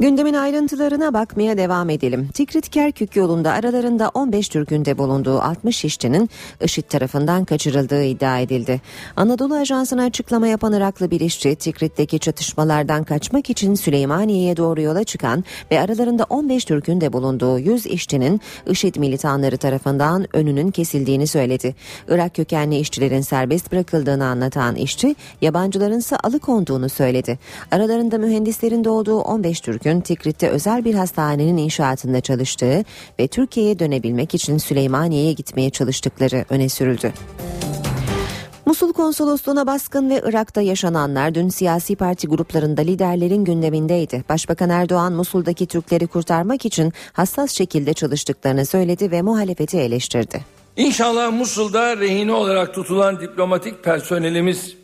Gündemin 0.00 0.34
ayrıntılarına 0.34 1.14
bakmaya 1.14 1.56
devam 1.56 1.90
edelim. 1.90 2.28
Tikrit 2.34 2.68
Kerkük 2.68 3.16
yolunda 3.16 3.52
aralarında 3.52 4.08
15 4.08 4.48
Türk'ün 4.48 4.98
bulunduğu 4.98 5.40
60 5.40 5.84
işçinin 5.84 6.30
IŞİD 6.60 6.82
tarafından 6.82 7.44
kaçırıldığı 7.44 8.04
iddia 8.04 8.38
edildi. 8.38 8.80
Anadolu 9.16 9.54
Ajansı'na 9.54 10.04
açıklama 10.04 10.46
yapan 10.46 10.72
Iraklı 10.72 11.10
bir 11.10 11.20
işçi 11.20 11.54
Tikrit'teki 11.54 12.18
çatışmalardan 12.18 13.04
kaçmak 13.04 13.50
için 13.50 13.74
Süleymaniye'ye 13.74 14.56
doğru 14.56 14.80
yola 14.80 15.04
çıkan 15.04 15.44
ve 15.70 15.80
aralarında 15.80 16.26
15 16.30 16.64
Türk'ün 16.64 17.00
de 17.00 17.12
bulunduğu 17.12 17.58
100 17.58 17.86
işçinin 17.86 18.40
IŞİD 18.66 18.96
militanları 18.96 19.56
tarafından 19.56 20.26
önünün 20.32 20.70
kesildiğini 20.70 21.26
söyledi. 21.26 21.74
Irak 22.08 22.34
kökenli 22.34 22.78
işçilerin 22.78 23.20
serbest 23.20 23.72
bırakıldığını 23.72 24.26
anlatan 24.26 24.76
işçi 24.76 25.16
yabancıların 25.40 25.98
ise 25.98 26.16
alıkonduğunu 26.16 26.88
söyledi. 26.88 27.38
Aralarında 27.70 28.18
mühendislerin 28.18 28.84
de 28.84 28.90
olduğu 28.90 29.20
15 29.20 29.60
Türk'ün 29.60 29.89
Türk'ün 29.90 30.00
Tikrit'te 30.00 30.48
özel 30.48 30.84
bir 30.84 30.94
hastanenin 30.94 31.56
inşaatında 31.56 32.20
çalıştığı 32.20 32.84
ve 33.20 33.28
Türkiye'ye 33.28 33.78
dönebilmek 33.78 34.34
için 34.34 34.58
Süleymaniye'ye 34.58 35.32
gitmeye 35.32 35.70
çalıştıkları 35.70 36.44
öne 36.50 36.68
sürüldü. 36.68 37.12
Musul 38.66 38.92
konsolosluğuna 38.92 39.66
baskın 39.66 40.10
ve 40.10 40.22
Irak'ta 40.24 40.60
yaşananlar 40.60 41.34
dün 41.34 41.48
siyasi 41.48 41.96
parti 41.96 42.26
gruplarında 42.26 42.80
liderlerin 42.80 43.44
gündemindeydi. 43.44 44.24
Başbakan 44.28 44.70
Erdoğan 44.70 45.12
Musul'daki 45.12 45.66
Türkleri 45.66 46.06
kurtarmak 46.06 46.64
için 46.64 46.92
hassas 47.12 47.52
şekilde 47.52 47.92
çalıştıklarını 47.92 48.66
söyledi 48.66 49.10
ve 49.10 49.22
muhalefeti 49.22 49.78
eleştirdi. 49.78 50.44
İnşallah 50.76 51.32
Musul'da 51.32 51.96
rehine 51.96 52.32
olarak 52.32 52.74
tutulan 52.74 53.20
diplomatik 53.20 53.84
personelimiz 53.84 54.76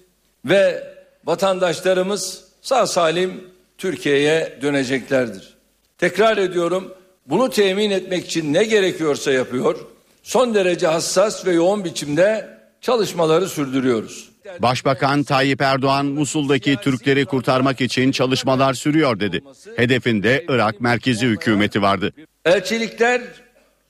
ve 0.44 0.82
vatandaşlarımız 1.24 2.44
sağ 2.62 2.86
salim 2.86 3.55
Türkiye'ye 3.78 4.58
döneceklerdir. 4.62 5.56
Tekrar 5.98 6.36
ediyorum 6.36 6.94
bunu 7.26 7.50
temin 7.50 7.90
etmek 7.90 8.26
için 8.26 8.52
ne 8.52 8.64
gerekiyorsa 8.64 9.32
yapıyor. 9.32 9.76
Son 10.22 10.54
derece 10.54 10.86
hassas 10.86 11.46
ve 11.46 11.52
yoğun 11.52 11.84
biçimde 11.84 12.58
çalışmaları 12.80 13.48
sürdürüyoruz. 13.48 14.28
Başbakan 14.58 15.22
Tayyip 15.22 15.60
Erdoğan 15.60 16.06
Musul'daki 16.06 16.76
Türkleri 16.76 17.26
kurtarmak 17.26 17.80
için 17.80 18.12
çalışmalar 18.12 18.74
sürüyor 18.74 19.20
dedi. 19.20 19.40
Hedefinde 19.76 20.44
Irak 20.48 20.80
merkezi 20.80 21.26
hükümeti 21.26 21.82
vardı. 21.82 22.12
Elçilikler 22.44 23.22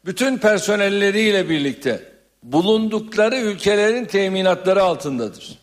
bütün 0.04 0.38
personelleriyle 0.38 1.48
birlikte 1.48 2.02
bulundukları 2.42 3.36
ülkelerin 3.36 4.04
teminatları 4.04 4.82
altındadır. 4.82 5.58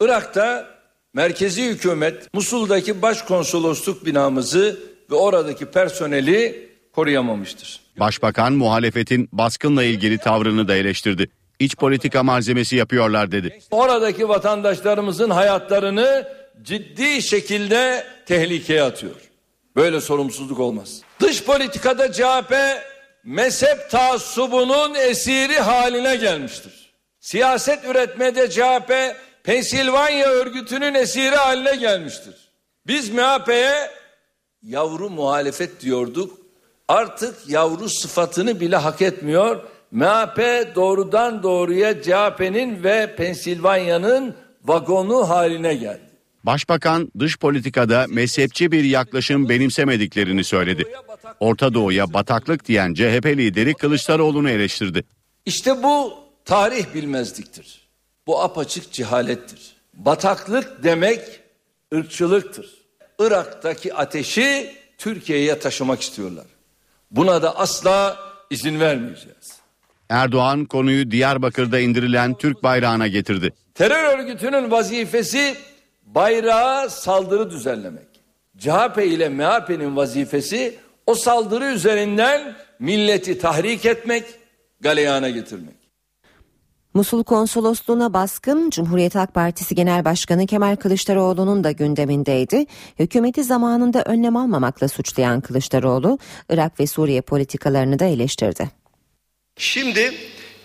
Irak'ta 0.00 0.71
merkezi 1.14 1.64
hükümet 1.64 2.34
Musul'daki 2.34 3.02
başkonsolosluk 3.02 4.06
binamızı 4.06 4.80
ve 5.10 5.14
oradaki 5.14 5.66
personeli 5.66 6.68
koruyamamıştır. 6.92 7.80
Başbakan 8.00 8.52
muhalefetin 8.52 9.28
baskınla 9.32 9.84
ilgili 9.84 10.18
tavrını 10.18 10.68
da 10.68 10.74
eleştirdi. 10.74 11.30
İç 11.58 11.76
politika 11.76 12.22
malzemesi 12.22 12.76
yapıyorlar 12.76 13.32
dedi. 13.32 13.60
Oradaki 13.70 14.28
vatandaşlarımızın 14.28 15.30
hayatlarını 15.30 16.28
ciddi 16.62 17.22
şekilde 17.22 18.06
tehlikeye 18.26 18.82
atıyor. 18.82 19.14
Böyle 19.76 20.00
sorumsuzluk 20.00 20.60
olmaz. 20.60 21.00
Dış 21.20 21.44
politikada 21.44 22.12
CHP 22.12 22.54
mezhep 23.24 23.90
taassubunun 23.90 24.94
esiri 24.94 25.58
haline 25.58 26.16
gelmiştir. 26.16 26.92
Siyaset 27.20 27.84
üretmede 27.84 28.50
CHP 28.50 28.92
Pensilvanya 29.44 30.28
örgütünün 30.28 30.94
esiri 30.94 31.36
haline 31.36 31.76
gelmiştir. 31.76 32.34
Biz 32.86 33.10
MHP'ye 33.10 33.90
yavru 34.62 35.10
muhalefet 35.10 35.80
diyorduk. 35.80 36.38
Artık 36.88 37.48
yavru 37.48 37.88
sıfatını 37.88 38.60
bile 38.60 38.76
hak 38.76 39.02
etmiyor. 39.02 39.62
MHP 39.90 40.38
doğrudan 40.74 41.42
doğruya 41.42 42.02
CHP'nin 42.02 42.84
ve 42.84 43.16
Pensilvanya'nın 43.16 44.34
vagonu 44.64 45.28
haline 45.28 45.74
geldi. 45.74 46.12
Başbakan 46.44 47.12
dış 47.18 47.38
politikada 47.38 48.06
mezhepçi 48.08 48.72
bir 48.72 48.84
yaklaşım 48.84 49.48
benimsemediklerini 49.48 50.44
söyledi. 50.44 50.84
Orta 51.40 51.74
Doğu'ya 51.74 52.12
bataklık 52.12 52.68
diyen 52.68 52.94
CHP 52.94 53.26
lideri 53.26 53.74
Kılıçdaroğlu'nu 53.74 54.50
eleştirdi. 54.50 55.04
İşte 55.46 55.82
bu 55.82 56.14
tarih 56.44 56.94
bilmezliktir. 56.94 57.81
Bu 58.32 58.42
apaçık 58.42 58.92
cehalettir. 58.92 59.76
Bataklık 59.94 60.82
demek 60.82 61.20
ırkçılıktır. 61.94 62.70
Irak'taki 63.18 63.94
ateşi 63.94 64.74
Türkiye'ye 64.98 65.58
taşımak 65.58 66.00
istiyorlar. 66.00 66.44
Buna 67.10 67.42
da 67.42 67.56
asla 67.56 68.18
izin 68.50 68.80
vermeyeceğiz. 68.80 69.52
Erdoğan 70.08 70.64
konuyu 70.64 71.10
Diyarbakır'da 71.10 71.78
indirilen 71.78 72.34
Türk 72.34 72.62
bayrağına 72.62 73.06
getirdi. 73.06 73.52
Terör 73.74 74.18
örgütünün 74.18 74.70
vazifesi 74.70 75.56
bayrağa 76.06 76.88
saldırı 76.88 77.50
düzenlemek. 77.50 78.08
CHP 78.58 78.98
ile 78.98 79.28
MHP'nin 79.28 79.96
vazifesi 79.96 80.78
o 81.06 81.14
saldırı 81.14 81.64
üzerinden 81.64 82.56
milleti 82.78 83.38
tahrik 83.38 83.84
etmek, 83.86 84.24
galeyana 84.80 85.30
getirmek. 85.30 85.81
Musul 86.94 87.24
konsolosluğuna 87.24 88.12
baskın 88.12 88.70
Cumhuriyet 88.70 89.14
Halk 89.14 89.34
Partisi 89.34 89.74
Genel 89.74 90.04
Başkanı 90.04 90.46
Kemal 90.46 90.76
Kılıçdaroğlu'nun 90.76 91.64
da 91.64 91.70
gündemindeydi. 91.70 92.66
Hükümeti 92.98 93.44
zamanında 93.44 94.02
önlem 94.02 94.36
almamakla 94.36 94.88
suçlayan 94.88 95.40
Kılıçdaroğlu, 95.40 96.18
Irak 96.50 96.80
ve 96.80 96.86
Suriye 96.86 97.20
politikalarını 97.20 97.98
da 97.98 98.04
eleştirdi. 98.04 98.70
Şimdi 99.56 100.14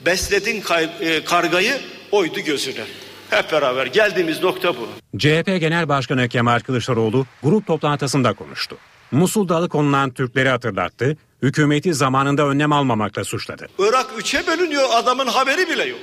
besledin 0.05 0.63
e, 0.99 1.23
kargayı 1.23 1.73
oydu 2.11 2.39
gözüne. 2.39 2.83
Hep 3.29 3.51
beraber 3.51 3.85
geldiğimiz 3.85 4.43
nokta 4.43 4.73
bu. 4.75 4.87
CHP 5.17 5.45
Genel 5.59 5.89
Başkanı 5.89 6.29
Kemal 6.29 6.59
Kılıçdaroğlu 6.59 7.25
grup 7.43 7.67
toplantısında 7.67 8.33
konuştu. 8.33 8.77
Musul'da 9.11 9.55
alıkonulan 9.55 10.09
Türkleri 10.09 10.49
hatırlattı, 10.49 11.17
hükümeti 11.41 11.93
zamanında 11.93 12.47
önlem 12.47 12.71
almamakla 12.71 13.23
suçladı. 13.23 13.67
Irak 13.79 14.07
üçe 14.17 14.47
bölünüyor 14.47 14.83
adamın 14.93 15.27
haberi 15.27 15.69
bile 15.69 15.85
yok. 15.85 15.99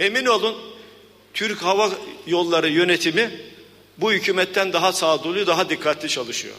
Emin 0.00 0.26
olun 0.26 0.54
Türk 1.34 1.62
Hava 1.62 1.90
Yolları 2.26 2.68
yönetimi 2.68 3.30
bu 3.98 4.12
hükümetten 4.12 4.72
daha 4.72 4.92
sağduyulu, 4.92 5.46
daha 5.46 5.70
dikkatli 5.70 6.08
çalışıyor. 6.08 6.54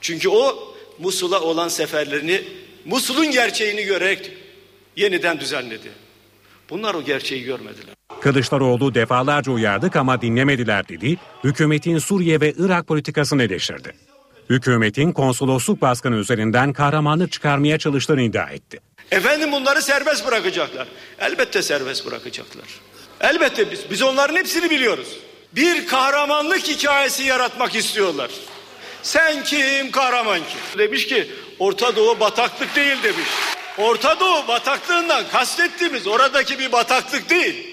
Çünkü 0.00 0.28
o 0.28 0.74
Musul'a 0.98 1.40
olan 1.40 1.68
seferlerini 1.68 2.42
Musul'un 2.84 3.30
gerçeğini 3.30 3.84
görerek 3.84 4.32
yeniden 4.96 5.40
düzenledi. 5.40 5.88
Bunlar 6.70 6.94
o 6.94 7.04
gerçeği 7.04 7.44
görmediler. 7.44 7.94
Kılıçdaroğlu 8.20 8.94
defalarca 8.94 9.52
uyardık 9.52 9.96
ama 9.96 10.22
dinlemediler 10.22 10.88
dedi. 10.88 11.16
Hükümetin 11.44 11.98
Suriye 11.98 12.40
ve 12.40 12.54
Irak 12.58 12.86
politikasını 12.86 13.42
eleştirdi. 13.42 13.92
Hükümetin 14.50 15.12
konsolosluk 15.12 15.82
baskını 15.82 16.16
üzerinden 16.16 16.72
kahramanlık 16.72 17.32
çıkarmaya 17.32 17.78
çalıştığını 17.78 18.22
iddia 18.22 18.50
etti. 18.50 18.87
Efendim 19.10 19.52
bunları 19.52 19.82
serbest 19.82 20.26
bırakacaklar. 20.26 20.88
Elbette 21.18 21.62
serbest 21.62 22.06
bırakacaklar. 22.06 22.64
Elbette 23.20 23.70
biz, 23.70 23.90
biz 23.90 24.02
onların 24.02 24.36
hepsini 24.36 24.70
biliyoruz. 24.70 25.08
Bir 25.52 25.86
kahramanlık 25.86 26.68
hikayesi 26.68 27.22
yaratmak 27.24 27.74
istiyorlar. 27.74 28.30
Sen 29.02 29.44
kim, 29.44 29.90
kahraman 29.90 30.38
kim? 30.38 30.78
Demiş 30.78 31.06
ki 31.06 31.30
Orta 31.58 31.96
Doğu 31.96 32.20
bataklık 32.20 32.76
değil 32.76 33.02
demiş. 33.02 33.28
Orta 33.78 34.20
Doğu 34.20 34.48
bataklığından 34.48 35.24
kastettiğimiz 35.32 36.06
oradaki 36.06 36.58
bir 36.58 36.72
bataklık 36.72 37.30
değil. 37.30 37.66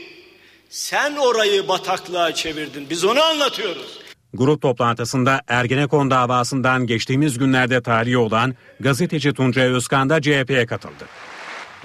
Sen 0.69 1.15
orayı 1.15 1.67
bataklığa 1.67 2.33
çevirdin. 2.33 2.87
Biz 2.89 3.05
onu 3.05 3.23
anlatıyoruz. 3.23 3.99
Grup 4.33 4.61
toplantısında 4.61 5.41
Ergenekon 5.47 6.11
davasından 6.11 6.87
geçtiğimiz 6.87 7.37
günlerde 7.37 7.81
tarihi 7.81 8.17
olan 8.17 8.55
gazeteci 8.79 9.33
Tuncay 9.33 9.67
Özkan 9.67 10.09
da 10.09 10.21
CHP'ye 10.21 10.65
katıldı. 10.65 11.05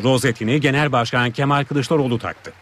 Rozetini 0.03 0.61
Genel 0.61 0.93
Başkan 0.93 1.31
Kemal 1.31 1.65
Kılıçdaroğlu 1.65 2.19
taktı. 2.19 2.53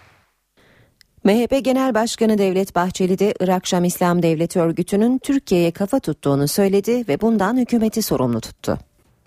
MHP 1.25 1.65
Genel 1.65 1.95
Başkanı 1.95 2.39
Devlet 2.39 2.75
Bahçeli 2.75 3.19
de 3.19 3.35
Irak 3.41 3.67
Şam 3.67 3.85
İslam 3.85 4.23
Devleti 4.23 4.61
örgütünün 4.61 5.19
Türkiye'ye 5.19 5.71
kafa 5.71 6.01
tuttuğunu 6.01 6.49
söyledi 6.49 7.05
ve 7.09 7.21
bundan 7.21 7.57
hükümeti 7.57 8.03
sorumlu 8.03 8.41
tuttu. 8.41 8.79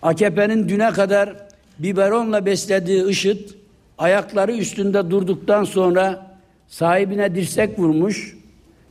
AKP'nin 0.02 0.68
düne 0.68 0.90
kadar 0.90 1.36
biberonla 1.78 2.46
beslediği 2.46 3.08
IŞİD 3.08 3.50
ayakları 3.98 4.52
üstünde 4.52 5.10
durduktan 5.10 5.64
sonra 5.64 6.36
sahibine 6.68 7.34
dirsek 7.34 7.78
vurmuş, 7.78 8.36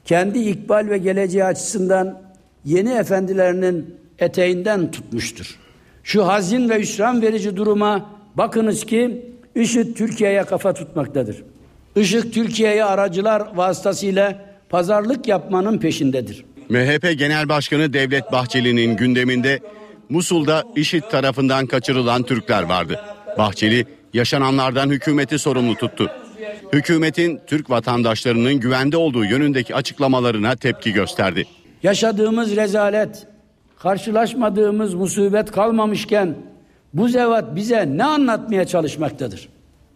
kendi 0.05 0.39
ikbal 0.39 0.87
ve 0.89 0.97
geleceği 0.97 1.43
açısından 1.43 2.21
yeni 2.65 2.89
efendilerinin 2.89 3.95
eteğinden 4.19 4.91
tutmuştur. 4.91 5.59
Şu 6.03 6.27
hazin 6.27 6.69
ve 6.69 6.79
hüsran 6.79 7.21
verici 7.21 7.57
duruma 7.57 8.09
bakınız 8.35 8.85
ki 8.85 9.25
IŞİD 9.55 9.95
Türkiye'ye 9.95 10.43
kafa 10.43 10.73
tutmaktadır. 10.73 11.43
IŞİD 11.95 12.33
Türkiye'ye 12.33 12.83
aracılar 12.83 13.55
vasıtasıyla 13.55 14.45
pazarlık 14.69 15.27
yapmanın 15.27 15.77
peşindedir. 15.77 16.45
MHP 16.69 17.19
Genel 17.19 17.49
Başkanı 17.49 17.93
Devlet 17.93 18.31
Bahçeli'nin 18.31 18.97
gündeminde 18.97 19.59
Musul'da 20.09 20.63
IŞİD 20.75 21.03
tarafından 21.03 21.65
kaçırılan 21.65 22.23
Türkler 22.23 22.63
vardı. 22.63 22.99
Bahçeli 23.37 23.85
yaşananlardan 24.13 24.89
hükümeti 24.89 25.39
sorumlu 25.39 25.75
tuttu. 25.75 26.11
Hükümetin 26.73 27.39
Türk 27.47 27.69
vatandaşlarının 27.69 28.53
güvende 28.53 28.97
olduğu 28.97 29.25
yönündeki 29.25 29.75
açıklamalarına 29.75 30.55
tepki 30.55 30.93
gösterdi. 30.93 31.45
Yaşadığımız 31.83 32.55
rezalet, 32.55 33.27
karşılaşmadığımız 33.79 34.93
musibet 34.93 35.51
kalmamışken 35.51 36.35
bu 36.93 37.07
zevat 37.07 37.55
bize 37.55 37.97
ne 37.97 38.03
anlatmaya 38.03 38.65
çalışmaktadır? 38.65 39.49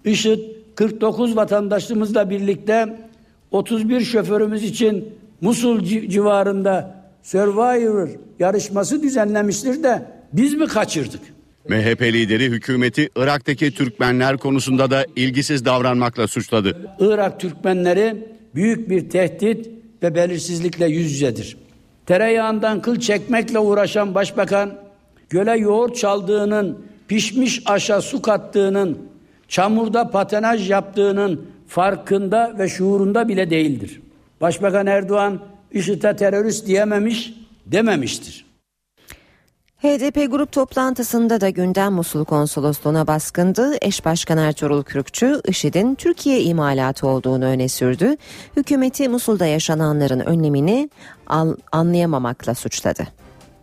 IŞİD 0.05 0.39
49 0.75 1.35
vatandaşımızla 1.35 2.29
birlikte 2.29 2.97
31 3.51 4.01
şoförümüz 4.01 4.63
için 4.63 5.09
Musul 5.41 5.83
civarında 5.83 7.05
Survivor 7.23 8.09
yarışması 8.39 9.03
düzenlemiştir 9.03 9.83
de 9.83 10.05
biz 10.33 10.53
mi 10.53 10.67
kaçırdık? 10.67 11.21
MHP 11.69 12.01
lideri 12.01 12.45
hükümeti 12.45 13.09
Irak'taki 13.15 13.71
Türkmenler 13.71 14.37
konusunda 14.37 14.91
da 14.91 15.05
ilgisiz 15.15 15.65
davranmakla 15.65 16.27
suçladı. 16.27 16.77
Irak 16.99 17.39
Türkmenleri 17.39 18.15
büyük 18.55 18.89
bir 18.89 19.09
tehdit 19.09 19.69
ve 20.03 20.15
belirsizlikle 20.15 20.85
yüz 20.85 21.11
yüzedir. 21.11 21.57
Tereyağından 22.05 22.81
kıl 22.81 22.99
çekmekle 22.99 23.59
uğraşan 23.59 24.15
başbakan 24.15 24.84
göle 25.29 25.57
yoğurt 25.57 25.95
çaldığının, 25.95 26.85
pişmiş 27.07 27.63
aşa 27.65 28.01
su 28.01 28.21
kattığının, 28.21 28.97
çamurda 29.47 30.09
patenaj 30.11 30.69
yaptığının 30.69 31.45
farkında 31.67 32.55
ve 32.59 32.69
şuurunda 32.69 33.27
bile 33.27 33.49
değildir. 33.49 34.01
Başbakan 34.41 34.87
Erdoğan 34.87 35.39
IŞİD'e 35.71 36.15
terörist 36.15 36.67
diyememiş, 36.67 37.33
dememiştir. 37.65 38.45
HDP 39.77 40.31
grup 40.31 40.51
toplantısında 40.51 41.41
da 41.41 41.49
gündem 41.49 41.93
Musul 41.93 42.25
konsolosluğuna 42.25 43.07
baskındı. 43.07 43.77
Eş 43.81 44.05
Başkan 44.05 44.37
Ertuğrul 44.37 44.83
Kürkçü, 44.83 45.41
IŞİD'in 45.47 45.95
Türkiye 45.95 46.41
imalatı 46.41 47.07
olduğunu 47.07 47.45
öne 47.45 47.67
sürdü. 47.67 48.15
Hükümeti 48.57 49.09
Musul'da 49.09 49.45
yaşananların 49.45 50.19
önlemini 50.19 50.89
anlayamamakla 51.71 52.55
suçladı. 52.55 53.07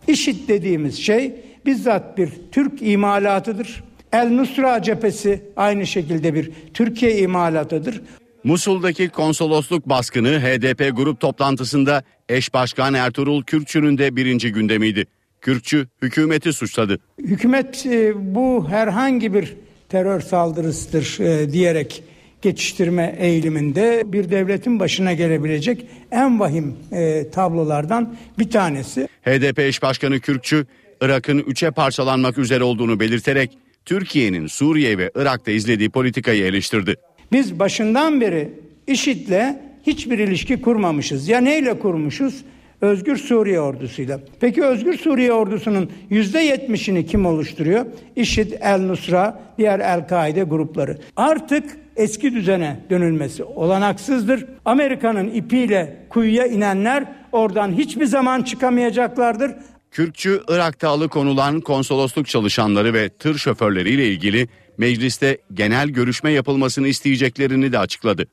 IŞİD 0.07 0.47
dediğimiz 0.47 0.97
şey 0.97 1.43
bizzat 1.65 2.17
bir 2.17 2.29
Türk 2.51 2.81
imalatıdır. 2.81 3.83
El 4.13 4.29
Nusra 4.29 4.81
cephesi 4.81 5.41
aynı 5.55 5.87
şekilde 5.87 6.33
bir 6.33 6.51
Türkiye 6.73 7.17
imalatıdır. 7.17 8.01
Musul'daki 8.43 9.09
konsolosluk 9.09 9.89
baskını 9.89 10.39
HDP 10.39 10.97
grup 10.97 11.19
toplantısında 11.19 12.03
eş 12.29 12.53
başkan 12.53 12.93
Ertuğrul 12.93 13.43
Kürkçü'nün 13.43 13.97
de 13.97 14.15
birinci 14.15 14.51
gündemiydi. 14.51 15.05
Kürkçü 15.41 15.87
hükümeti 16.01 16.53
suçladı. 16.53 16.99
Hükümet 17.19 17.85
e, 17.85 18.13
bu 18.35 18.69
herhangi 18.69 19.33
bir 19.33 19.55
terör 19.89 20.21
saldırısıdır 20.21 21.19
e, 21.19 21.51
diyerek 21.51 22.03
geçiştirme 22.41 23.15
eğiliminde 23.19 24.03
bir 24.05 24.31
devletin 24.31 24.79
başına 24.79 25.13
gelebilecek 25.13 25.85
en 26.11 26.39
vahim 26.39 26.75
e, 26.91 27.29
tablolardan 27.31 28.15
bir 28.39 28.49
tanesi. 28.49 29.07
HDP 29.25 29.59
eş 29.59 29.81
başkanı 29.81 30.19
Kürkçü, 30.19 30.65
Irak'ın 31.03 31.37
üçe 31.37 31.71
parçalanmak 31.71 32.37
üzere 32.37 32.63
olduğunu 32.63 32.99
belirterek 32.99 33.57
Türkiye'nin 33.85 34.47
Suriye 34.47 34.97
ve 34.97 35.11
Irak'ta 35.15 35.51
izlediği 35.51 35.89
politikayı 35.89 36.45
eleştirdi. 36.45 36.95
Biz 37.31 37.59
başından 37.59 38.21
beri 38.21 38.49
IŞİD'le 38.87 39.55
hiçbir 39.87 40.19
ilişki 40.19 40.61
kurmamışız. 40.61 41.27
Ya 41.27 41.39
neyle 41.39 41.79
kurmuşuz? 41.79 42.43
Özgür 42.81 43.17
Suriye 43.17 43.59
ordusuyla. 43.61 44.19
Peki 44.39 44.63
Özgür 44.63 44.97
Suriye 44.97 45.33
ordusunun 45.33 45.91
yüzde 46.09 46.39
yetmişini 46.39 47.05
kim 47.05 47.25
oluşturuyor? 47.25 47.85
IŞİD, 48.15 48.51
El 48.61 48.81
Nusra, 48.81 49.39
diğer 49.57 49.79
El-Kaide 49.79 50.43
grupları. 50.43 50.97
Artık 51.15 51.77
eski 51.95 52.33
düzene 52.33 52.79
dönülmesi 52.89 53.43
olanaksızdır. 53.43 54.45
Amerika'nın 54.65 55.29
ipiyle 55.29 55.97
kuyuya 56.09 56.45
inenler 56.45 57.03
oradan 57.31 57.71
hiçbir 57.71 58.05
zaman 58.05 58.41
çıkamayacaklardır. 58.41 59.51
Kürkçü, 59.93 60.43
Irak'ta 60.47 60.89
alıkonulan 60.89 61.61
konsolosluk 61.61 62.27
çalışanları 62.27 62.93
ve 62.93 63.09
tır 63.09 63.37
şoförleriyle 63.37 64.07
ilgili 64.07 64.47
mecliste 64.77 65.37
genel 65.53 65.89
görüşme 65.89 66.31
yapılmasını 66.31 66.87
isteyeceklerini 66.87 67.71
de 67.71 67.79
açıkladı. 67.79 68.27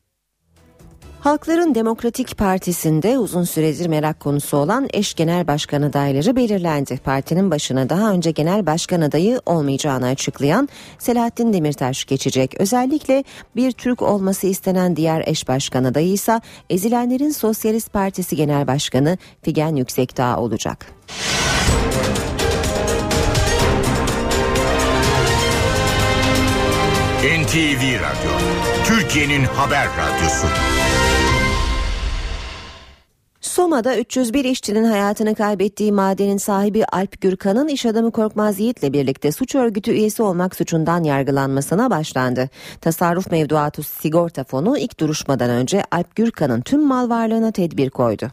Halkların 1.21 1.75
Demokratik 1.75 2.39
Partisi'nde 2.39 3.19
uzun 3.19 3.45
süredir 3.45 3.87
merak 3.87 4.21
konusu 4.21 4.57
olan 4.57 4.89
eş 4.93 5.15
genel 5.15 5.47
başkan 5.47 5.83
adayları 5.83 6.37
belirlendi. 6.37 6.99
Partinin 7.05 7.51
başına 7.51 7.89
daha 7.89 8.13
önce 8.13 8.31
genel 8.31 8.67
başkan 8.67 9.01
adayı 9.01 9.41
olmayacağını 9.47 10.07
açıklayan 10.07 10.69
Selahattin 10.99 11.53
Demirtaş 11.53 12.05
geçecek. 12.05 12.55
Özellikle 12.61 13.25
bir 13.57 13.73
Türk 13.73 14.03
olması 14.03 14.47
istenen 14.47 14.97
diğer 14.97 15.23
eş 15.27 15.49
başkan 15.49 15.85
adayı 15.85 16.13
ise 16.13 16.41
ezilenlerin 16.71 17.31
Sosyalist 17.31 17.93
Partisi 17.93 18.37
Genel 18.37 18.67
Başkanı 18.67 19.19
Figen 19.43 19.77
Yüksekdağ 19.77 20.37
olacak. 20.37 20.87
NTV 27.21 28.01
Radyo, 28.01 28.33
Türkiye'nin 28.85 29.45
haber 29.45 29.87
radyosu. 29.87 30.47
Soma'da 33.41 33.97
301 33.97 34.45
işçinin 34.45 34.85
hayatını 34.85 35.35
kaybettiği 35.35 35.93
madenin 35.93 36.37
sahibi 36.37 36.85
Alp 36.85 37.21
Gürkan'ın 37.21 37.69
iş 37.69 37.87
adamı 37.87 38.11
Korkmaz 38.11 38.61
Yiğit'le 38.61 38.93
birlikte 38.93 39.33
suç 39.33 39.55
örgütü 39.55 39.91
üyesi 39.91 40.23
olmak 40.23 40.57
suçundan 40.57 41.05
yargılanmasına 41.05 41.91
başlandı. 41.91 42.49
Tasarruf 42.81 43.31
Mevduatı 43.31 43.83
Sigorta 43.83 44.45
Fonu 44.45 44.79
ilk 44.79 45.01
duruşmadan 45.01 45.51
önce 45.51 45.85
Alp 45.91 46.17
Gürkan'ın 46.17 46.61
tüm 46.61 46.87
mal 46.87 47.11
varlığına 47.11 47.53
tedbir 47.53 47.91
koydu. 47.91 48.31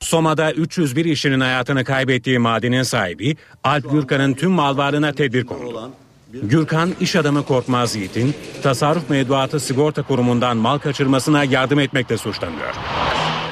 Soma'da 0.00 0.52
301 0.52 1.04
işçinin 1.04 1.40
hayatını 1.40 1.84
kaybettiği 1.84 2.38
madenin 2.38 2.82
sahibi 2.82 3.36
Alp 3.64 3.90
Gürkan'ın 3.90 4.34
tüm 4.34 4.50
mal 4.50 4.76
varlığına 4.76 5.12
tedbir 5.12 5.46
konuldu. 5.46 5.90
Gürkan 6.32 6.94
iş 7.00 7.16
adamı 7.16 7.44
Korkmaz 7.44 7.96
Yiğit'in 7.96 8.34
tasarruf 8.62 9.10
mevduatı 9.10 9.60
sigorta 9.60 10.02
kurumundan 10.02 10.56
mal 10.56 10.78
kaçırmasına 10.78 11.44
yardım 11.44 11.78
etmekle 11.78 12.18
suçlanıyor. 12.18 12.74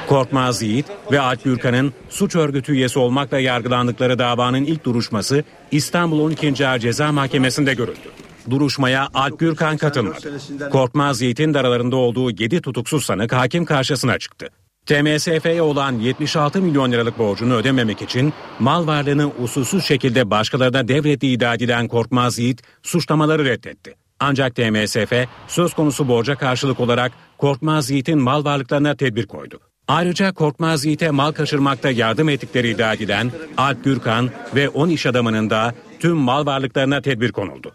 Korkmaz 0.07 0.61
Yiğit 0.61 0.85
ve 1.11 1.19
Alp 1.19 1.43
Gürkan'ın 1.43 1.93
suç 2.09 2.35
örgütü 2.35 2.71
üyesi 2.71 2.99
olmakla 2.99 3.39
yargılandıkları 3.39 4.19
davanın 4.19 4.63
ilk 4.65 4.85
duruşması 4.85 5.43
İstanbul 5.71 6.19
12. 6.19 6.67
Ağır 6.67 6.79
Ceza 6.79 7.11
Mahkemesi'nde 7.11 7.73
görüldü. 7.73 8.09
Duruşmaya 8.49 9.09
Alp 9.13 9.39
Gürkan 9.39 9.77
katılmadı. 9.77 10.39
Korkmaz 10.71 11.21
Yiğit'in 11.21 11.53
de 11.53 11.59
aralarında 11.59 11.95
olduğu 11.95 12.31
7 12.31 12.61
tutuksuz 12.61 13.05
sanık 13.05 13.33
hakim 13.33 13.65
karşısına 13.65 14.19
çıktı. 14.19 14.49
TMSF'ye 14.85 15.61
olan 15.61 15.99
76 15.99 16.61
milyon 16.61 16.91
liralık 16.91 17.19
borcunu 17.19 17.55
ödememek 17.55 18.01
için 18.01 18.33
mal 18.59 18.87
varlığını 18.87 19.31
usulsüz 19.39 19.85
şekilde 19.85 20.29
başkalarına 20.31 20.87
devrettiği 20.87 21.35
iddia 21.35 21.53
edilen 21.53 21.87
Korkmaz 21.87 22.39
Yiğit 22.39 22.61
suçlamaları 22.83 23.45
reddetti. 23.45 23.95
Ancak 24.19 24.55
TMSF 24.55 25.13
söz 25.47 25.73
konusu 25.73 26.07
borca 26.07 26.35
karşılık 26.35 26.79
olarak 26.79 27.11
Korkmaz 27.37 27.89
Yiğit'in 27.89 28.19
mal 28.19 28.45
varlıklarına 28.45 28.95
tedbir 28.95 29.27
koydu. 29.27 29.59
Ayrıca 29.87 30.31
Korkmaz 30.31 30.85
Yiğit'e 30.85 31.11
mal 31.11 31.31
kaçırmakta 31.31 31.91
yardım 31.91 32.29
ettikleri 32.29 32.69
iddia 32.69 32.93
edilen 32.93 33.31
Alp 33.57 33.83
Gürkan 33.83 34.29
ve 34.55 34.69
10 34.69 34.89
iş 34.89 35.05
adamının 35.05 35.49
da 35.49 35.75
tüm 35.99 36.17
mal 36.17 36.45
varlıklarına 36.45 37.01
tedbir 37.01 37.31
konuldu. 37.31 37.71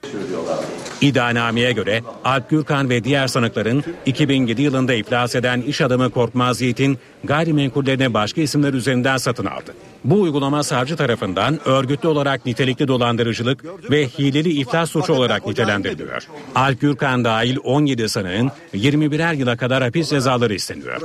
İddianameye 1.01 1.73
göre 1.73 2.03
Alp 2.25 2.51
Gürkan 2.51 2.91
ve 2.91 3.05
diğer 3.05 3.27
sanıkların 3.27 3.85
2007 4.07 4.63
yılında 4.63 4.95
iflas 4.95 5.35
eden 5.35 5.61
iş 5.61 5.81
adamı 5.81 6.11
Korkmaz 6.11 6.61
Yiğit'in 6.61 6.99
gayrimenkullerini 7.25 8.15
başka 8.15 8.41
isimler 8.41 8.75
üzerinden 8.75 9.17
satın 9.17 9.47
aldı. 9.47 9.75
Bu 10.05 10.21
uygulama 10.21 10.63
savcı 10.63 10.97
tarafından 10.97 11.69
örgütlü 11.69 12.09
olarak 12.09 12.47
nitelikli 12.47 12.89
dolandırıcılık 12.89 13.65
ve 13.91 14.07
hileli 14.07 14.51
iflas 14.51 14.91
suçu 14.91 15.13
olarak 15.13 15.47
nitelendiriliyor. 15.47 16.29
Alp 16.55 16.81
Gürkan 16.81 17.25
dahil 17.25 17.57
17 17.65 18.09
sanığın 18.09 18.51
21'er 18.75 19.37
yıla 19.37 19.57
kadar 19.57 19.83
hapis 19.83 20.11
cezaları 20.11 20.55
isteniyor. 20.55 21.01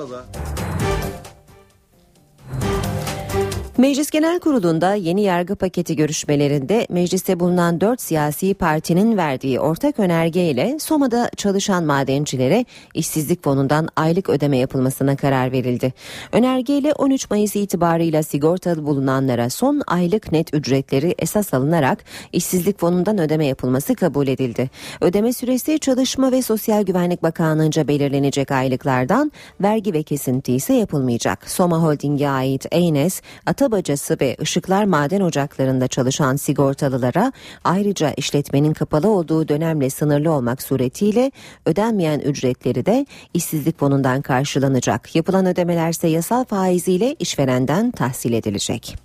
Meclis 3.78 4.10
Genel 4.12 4.40
Kurulu'nda 4.40 4.94
yeni 4.94 5.22
yargı 5.22 5.56
paketi 5.56 5.96
görüşmelerinde 5.96 6.88
mecliste 6.90 7.40
bulunan 7.40 7.82
4 7.82 8.02
siyasi 8.02 8.54
partinin 8.54 9.18
verdiği 9.18 9.60
ortak 9.60 10.00
önergeyle 10.00 10.78
Soma'da 10.80 11.30
çalışan 11.38 11.84
madencilere 11.84 12.66
işsizlik 12.94 13.44
fonundan 13.44 13.88
aylık 13.96 14.30
ödeme 14.30 14.58
yapılmasına 14.58 15.16
karar 15.16 15.52
verildi. 15.52 15.94
Önergeyle 16.32 16.94
13 16.94 17.30
Mayıs 17.30 17.56
itibarıyla 17.56 18.24
sigortalı 18.24 18.86
bulunanlara 18.86 19.50
son 19.50 19.82
aylık 19.88 20.32
net 20.32 20.54
ücretleri 20.54 21.16
esas 21.20 21.54
alınarak 21.54 22.04
işsizlik 22.34 22.80
fonundan 22.80 23.18
ödeme 23.18 23.46
yapılması 23.46 23.96
kabul 23.96 24.28
edildi. 24.28 24.70
Ödeme 25.02 25.34
süresi 25.34 25.80
Çalışma 25.80 26.32
ve 26.32 26.42
Sosyal 26.42 26.84
Güvenlik 26.84 27.24
Bakanlığı'nca 27.24 27.88
belirlenecek 27.88 28.52
aylıklardan 28.52 29.32
vergi 29.62 29.94
ve 29.94 30.04
kesinti 30.04 30.54
ise 30.54 30.74
yapılmayacak. 30.74 31.50
Soma 31.50 31.82
Holding'e 31.82 32.30
ait 32.30 32.66
Eynes, 32.72 33.22
Ata 33.46 33.67
bacası 33.72 34.18
ve 34.22 34.38
ışıklar 34.42 34.84
maden 34.84 35.22
ocaklarında 35.22 35.88
çalışan 35.88 36.36
sigortalılara 36.36 37.32
ayrıca 37.64 38.14
işletmenin 38.18 38.74
kapalı 38.74 39.10
olduğu 39.10 39.48
dönemle 39.48 39.90
sınırlı 39.90 40.32
olmak 40.32 40.62
suretiyle 40.62 41.32
ödenmeyen 41.66 42.20
ücretleri 42.20 42.86
de 42.86 43.06
işsizlik 43.34 43.80
fonundan 43.80 44.22
karşılanacak. 44.22 45.16
Yapılan 45.16 45.46
ödemelerse 45.46 46.08
yasal 46.08 46.46
faiziyle 46.46 47.16
işverenden 47.20 47.92
tahsil 47.92 48.34
edilecek. 48.34 48.98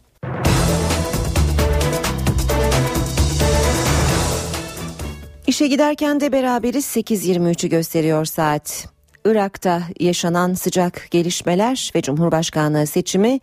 İşe 5.46 5.66
giderken 5.66 6.20
de 6.20 6.32
beraberiz 6.32 6.84
8.23'ü 6.84 7.68
gösteriyor 7.68 8.24
saat. 8.24 8.92
Irak'ta 9.24 9.82
yaşanan 10.00 10.54
sıcak 10.54 11.06
gelişmeler 11.10 11.90
ve 11.94 12.02
Cumhurbaşkanlığı 12.02 12.86
seçimi 12.86 13.40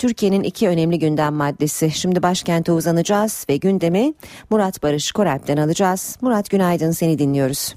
Türkiye'nin 0.00 0.42
iki 0.42 0.68
önemli 0.68 0.98
gündem 0.98 1.34
maddesi. 1.34 1.90
Şimdi 1.90 2.22
başkente 2.22 2.72
uzanacağız 2.72 3.46
ve 3.50 3.56
gündemi 3.56 4.04
Murat 4.50 4.82
Barış 4.82 5.12
Koralp'ten 5.12 5.56
alacağız. 5.56 6.18
Murat 6.22 6.50
günaydın 6.50 6.90
seni 6.90 7.18
dinliyoruz. 7.18 7.74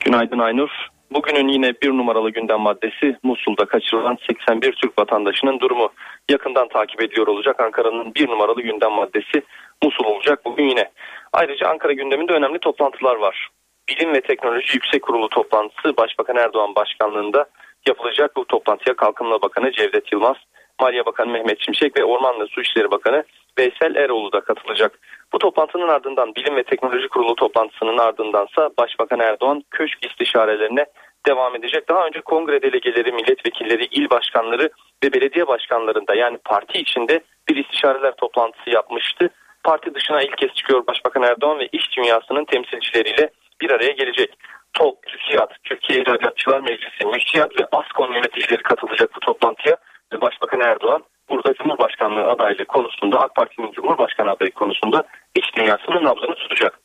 Günaydın 0.00 0.38
Aynur. 0.38 0.70
Bugünün 1.12 1.48
yine 1.48 1.72
bir 1.82 1.90
numaralı 1.90 2.30
gündem 2.30 2.60
maddesi 2.60 3.16
Musul'da 3.22 3.64
kaçırılan 3.64 4.18
81 4.26 4.72
Türk 4.72 4.98
vatandaşının 4.98 5.60
durumu. 5.60 5.88
Yakından 6.30 6.68
takip 6.68 7.02
ediyor 7.02 7.26
olacak 7.26 7.60
Ankara'nın 7.60 8.14
bir 8.14 8.28
numaralı 8.28 8.62
gündem 8.62 8.92
maddesi 8.92 9.42
Musul 9.82 10.04
olacak 10.04 10.44
bugün 10.44 10.68
yine. 10.68 10.90
Ayrıca 11.32 11.68
Ankara 11.68 11.92
gündeminde 11.92 12.32
önemli 12.32 12.58
toplantılar 12.58 13.16
var. 13.16 13.48
Bilim 13.88 14.14
ve 14.14 14.20
Teknoloji 14.20 14.74
Yüksek 14.74 15.02
Kurulu 15.02 15.28
toplantısı 15.28 15.96
Başbakan 15.96 16.36
Erdoğan 16.36 16.74
başkanlığında 16.74 17.46
yapılacak. 17.88 18.36
Bu 18.36 18.44
toplantıya 18.44 18.96
Kalkınma 18.96 19.42
Bakanı 19.42 19.72
Cevdet 19.72 20.12
Yılmaz, 20.12 20.36
Maliye 20.80 21.06
Bakanı 21.06 21.32
Mehmet 21.32 21.60
Şimşek 21.60 21.98
ve 21.98 22.04
Orman 22.04 22.40
ve 22.40 22.46
Su 22.46 22.60
İşleri 22.60 22.90
Bakanı 22.90 23.24
Veysel 23.58 23.94
Eroğlu 23.94 24.32
da 24.32 24.40
katılacak. 24.40 24.98
Bu 25.32 25.38
toplantının 25.38 25.88
ardından 25.88 26.34
Bilim 26.34 26.56
ve 26.56 26.62
Teknoloji 26.62 27.08
Kurulu 27.08 27.34
toplantısının 27.34 27.98
ardındansa 27.98 28.70
Başbakan 28.78 29.20
Erdoğan 29.20 29.64
köşk 29.70 30.06
istişarelerine 30.06 30.86
devam 31.26 31.56
edecek. 31.56 31.88
Daha 31.88 32.06
önce 32.06 32.20
kongre 32.20 32.62
delegeleri, 32.62 33.12
milletvekilleri, 33.12 33.84
il 33.84 34.10
başkanları 34.10 34.70
ve 35.04 35.12
belediye 35.12 35.46
başkanlarında 35.46 36.14
yani 36.14 36.38
parti 36.44 36.78
içinde 36.78 37.20
bir 37.48 37.56
istişareler 37.56 38.12
toplantısı 38.16 38.70
yapmıştı. 38.70 39.30
Parti 39.64 39.94
dışına 39.94 40.22
ilk 40.22 40.38
kez 40.38 40.54
çıkıyor 40.54 40.86
Başbakan 40.86 41.22
Erdoğan 41.22 41.58
ve 41.58 41.68
iş 41.72 41.96
dünyasının 41.96 42.44
temsilcileriyle 42.44 43.30
bir 43.60 43.70
araya 43.70 43.92
gelecek. 43.92 44.30
TOP, 44.72 45.06
TÜSİAD, 45.06 45.50
Türkiye 45.64 46.00
İhracatçılar 46.00 46.60
Meclisi, 46.60 47.06
Müştiyat 47.06 47.60
ve 47.60 47.66
ASKON 47.72 48.12
yöneticileri 48.12 48.62
katılacak 48.62 49.10
bu 49.16 49.20
toplantıya. 49.20 49.76
Başbakan 50.20 50.60
Erdoğan 50.60 51.02
burada 51.28 51.54
Cumhurbaşkanlığı 51.54 52.24
adaylığı 52.24 52.64
konusunda 52.64 53.20
AK 53.20 53.34
Parti'nin 53.34 53.72
Cumhurbaşkanı 53.72 54.30
adayı 54.30 54.50
konusunda 54.50 55.04
iç 55.34 55.44
dünyasının 55.56 56.04
nabzını 56.04 56.34
tutacak. 56.34 56.80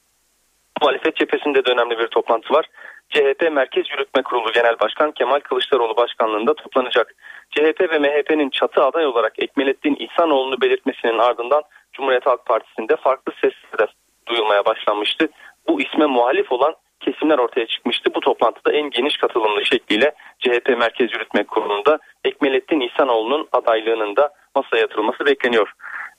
Muhalefet 0.82 1.16
cephesinde 1.16 1.66
de 1.66 1.72
önemli 1.72 2.00
bir 2.00 2.08
toplantı 2.08 2.54
var. 2.54 2.66
CHP 3.10 3.52
Merkez 3.52 3.90
Yürütme 3.92 4.24
Kurulu 4.24 4.52
Genel 4.52 4.80
Başkan 4.80 5.12
Kemal 5.12 5.40
Kılıçdaroğlu 5.40 5.98
başkanlığında 5.98 6.54
toplanacak. 6.54 7.16
CHP 7.50 7.82
ve 7.82 8.00
MHP'nin 8.00 8.50
çatı 8.50 8.84
aday 8.84 9.06
olarak 9.06 9.34
Ekmelettin 9.40 9.96
İhsanoğlu'nu 10.00 10.62
belirtmesinin 10.62 11.20
ardından 11.20 11.64
Cumhuriyet 11.94 12.26
Halk 12.26 12.46
Partisi'nde 12.46 12.96
farklı 12.96 13.34
sesler 13.34 13.96
duyulmaya 14.28 14.66
başlanmıştı. 14.66 15.28
Bu 15.68 15.82
isme 15.82 16.06
muhalif 16.06 16.52
olan 16.52 16.76
kesimler 17.06 17.38
ortaya 17.38 17.68
çıkmıştı. 17.68 18.10
Bu 18.16 18.20
toplantıda 18.20 18.72
en 18.74 18.90
geniş 18.90 19.18
katılımlı 19.18 19.66
şekliyle 19.66 20.12
CHP 20.40 20.70
Merkez 20.78 21.14
Yürütme 21.14 21.44
Kurulu'nda 21.44 22.00
Ekmelettin 22.24 22.80
İhsanoğlu'nun 22.80 23.48
adaylığının 23.52 24.16
da 24.16 24.30
masaya 24.56 24.82
yatırılması 24.82 25.26
bekleniyor. 25.26 25.72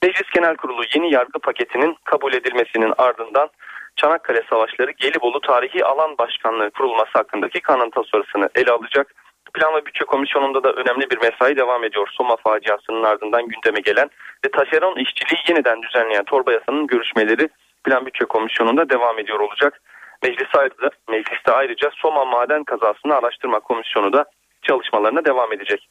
Meclis 0.03 0.31
Genel 0.35 0.57
Kurulu 0.57 0.83
yeni 0.95 1.15
yargı 1.15 1.39
paketinin 1.39 1.97
kabul 2.05 2.33
edilmesinin 2.33 2.93
ardından 2.99 3.49
Çanakkale 3.97 4.43
Savaşları 4.51 4.91
Gelibolu 4.91 5.41
Tarihi 5.41 5.85
Alan 5.85 6.19
Başkanlığı 6.19 6.71
kurulması 6.71 7.13
hakkındaki 7.13 7.61
kanun 7.61 7.91
tasarısını 7.91 8.49
ele 8.55 8.73
alacak. 8.73 9.15
Plan 9.55 9.75
ve 9.75 9.87
Bütçe 9.87 10.05
Komisyonu'nda 10.05 10.65
da 10.65 10.73
önemli 10.73 11.11
bir 11.11 11.19
mesai 11.19 11.57
devam 11.57 11.85
ediyor. 11.85 12.09
Soma 12.13 12.37
faciasının 12.37 13.03
ardından 13.03 13.49
gündeme 13.49 13.81
gelen 13.81 14.11
ve 14.45 14.51
taşeron 14.51 14.97
işçiliği 14.97 15.41
yeniden 15.49 15.83
düzenleyen 15.83 16.25
torba 16.25 16.53
yasanın 16.53 16.87
görüşmeleri 16.87 17.49
Plan 17.85 18.07
Bütçe 18.07 18.25
Komisyonu'nda 18.25 18.91
devam 18.91 19.19
ediyor 19.19 19.41
olacak. 19.41 19.81
Meclis 20.23 20.55
ayrıca, 20.55 20.91
mecliste 21.09 21.53
ayrıca 21.53 21.91
Soma 21.95 22.25
Maden 22.25 22.65
Kazasını 22.65 23.15
Araştırma 23.15 23.61
Komisyonu 23.61 24.13
da 24.13 24.25
çalışmalarına 24.63 25.25
devam 25.25 25.53
edecek. 25.53 25.89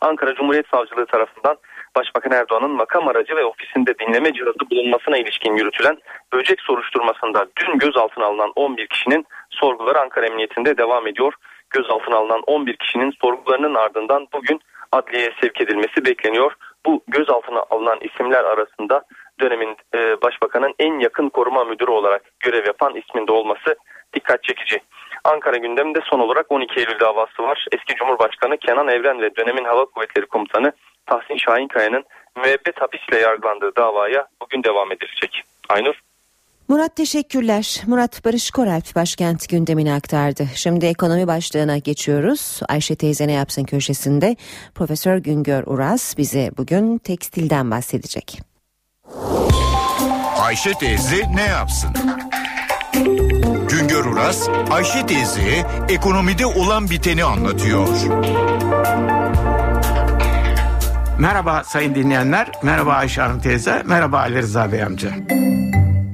Ankara 0.00 0.34
Cumhuriyet 0.34 0.66
Savcılığı 0.68 1.06
tarafından 1.06 1.56
Başbakan 1.96 2.32
Erdoğan'ın 2.32 2.70
makam 2.70 3.08
aracı 3.08 3.36
ve 3.36 3.44
ofisinde 3.44 3.98
dinleme 3.98 4.32
cihazı 4.32 4.70
bulunmasına 4.70 5.18
ilişkin 5.18 5.56
yürütülen 5.56 5.98
böcek 6.32 6.60
soruşturmasında 6.60 7.46
dün 7.56 7.78
gözaltına 7.78 8.24
alınan 8.24 8.52
11 8.56 8.86
kişinin 8.86 9.26
sorguları 9.50 10.00
Ankara 10.00 10.26
Emniyetinde 10.26 10.76
devam 10.78 11.06
ediyor. 11.06 11.34
Gözaltına 11.70 12.16
alınan 12.16 12.42
11 12.46 12.76
kişinin 12.76 13.12
sorgularının 13.22 13.74
ardından 13.74 14.28
bugün 14.32 14.60
adliyeye 14.92 15.30
sevk 15.40 15.60
edilmesi 15.60 16.04
bekleniyor. 16.04 16.52
Bu 16.86 17.04
gözaltına 17.08 17.64
alınan 17.70 17.98
isimler 18.00 18.44
arasında 18.44 19.04
dönemin 19.40 19.76
e, 19.94 20.22
başbakanın 20.22 20.74
en 20.78 20.98
yakın 20.98 21.28
koruma 21.28 21.64
müdürü 21.64 21.90
olarak 21.90 22.22
görev 22.40 22.66
yapan 22.66 22.94
isminde 22.96 23.32
olması 23.32 23.76
dikkat 24.14 24.42
çekici. 24.42 24.80
Ankara 25.24 25.56
gündeminde 25.56 26.00
son 26.04 26.20
olarak 26.20 26.52
12 26.52 26.80
Eylül 26.80 27.00
davası 27.00 27.42
var. 27.42 27.66
Eski 27.72 27.94
Cumhurbaşkanı 27.94 28.56
Kenan 28.56 28.88
Evren 28.88 29.20
ve 29.20 29.36
dönemin 29.36 29.64
Hava 29.64 29.84
Kuvvetleri 29.84 30.26
Komutanı 30.26 30.72
Tahsin 31.06 31.36
Şahinkaya'nın 31.36 32.04
müebbet 32.36 32.80
hapisle 32.80 33.18
yargılandığı 33.18 33.76
davaya 33.76 34.26
bugün 34.42 34.62
devam 34.62 34.92
edilecek. 34.92 35.42
Aynur. 35.68 36.00
Murat 36.68 36.96
teşekkürler. 36.96 37.82
Murat 37.86 38.24
Barış 38.24 38.50
Koralp 38.50 38.94
başkent 38.96 39.48
gündemini 39.48 39.92
aktardı. 39.92 40.46
Şimdi 40.54 40.86
ekonomi 40.86 41.26
başlığına 41.26 41.78
geçiyoruz. 41.78 42.60
Ayşe 42.68 42.96
teyze 42.96 43.28
ne 43.28 43.32
yapsın 43.32 43.64
köşesinde 43.64 44.36
Profesör 44.74 45.16
Güngör 45.16 45.62
Uras 45.66 46.18
bize 46.18 46.50
bugün 46.58 46.98
tekstilden 46.98 47.70
bahsedecek. 47.70 48.53
Ayşe 50.38 50.72
teyze 50.74 51.22
ne 51.34 51.42
yapsın? 51.42 51.90
Güngör 53.68 54.04
Uras, 54.04 54.48
Ayşe 54.70 55.06
teyze 55.06 55.66
ekonomide 55.88 56.46
olan 56.46 56.90
biteni 56.90 57.24
anlatıyor. 57.24 57.88
Merhaba 61.18 61.64
sayın 61.64 61.94
dinleyenler, 61.94 62.52
merhaba 62.62 62.92
Ayşe 62.92 63.20
Hanım 63.20 63.40
teyze, 63.40 63.82
merhaba 63.86 64.18
Ali 64.18 64.38
Rıza 64.38 64.72
Bey 64.72 64.82
amca. 64.82 65.10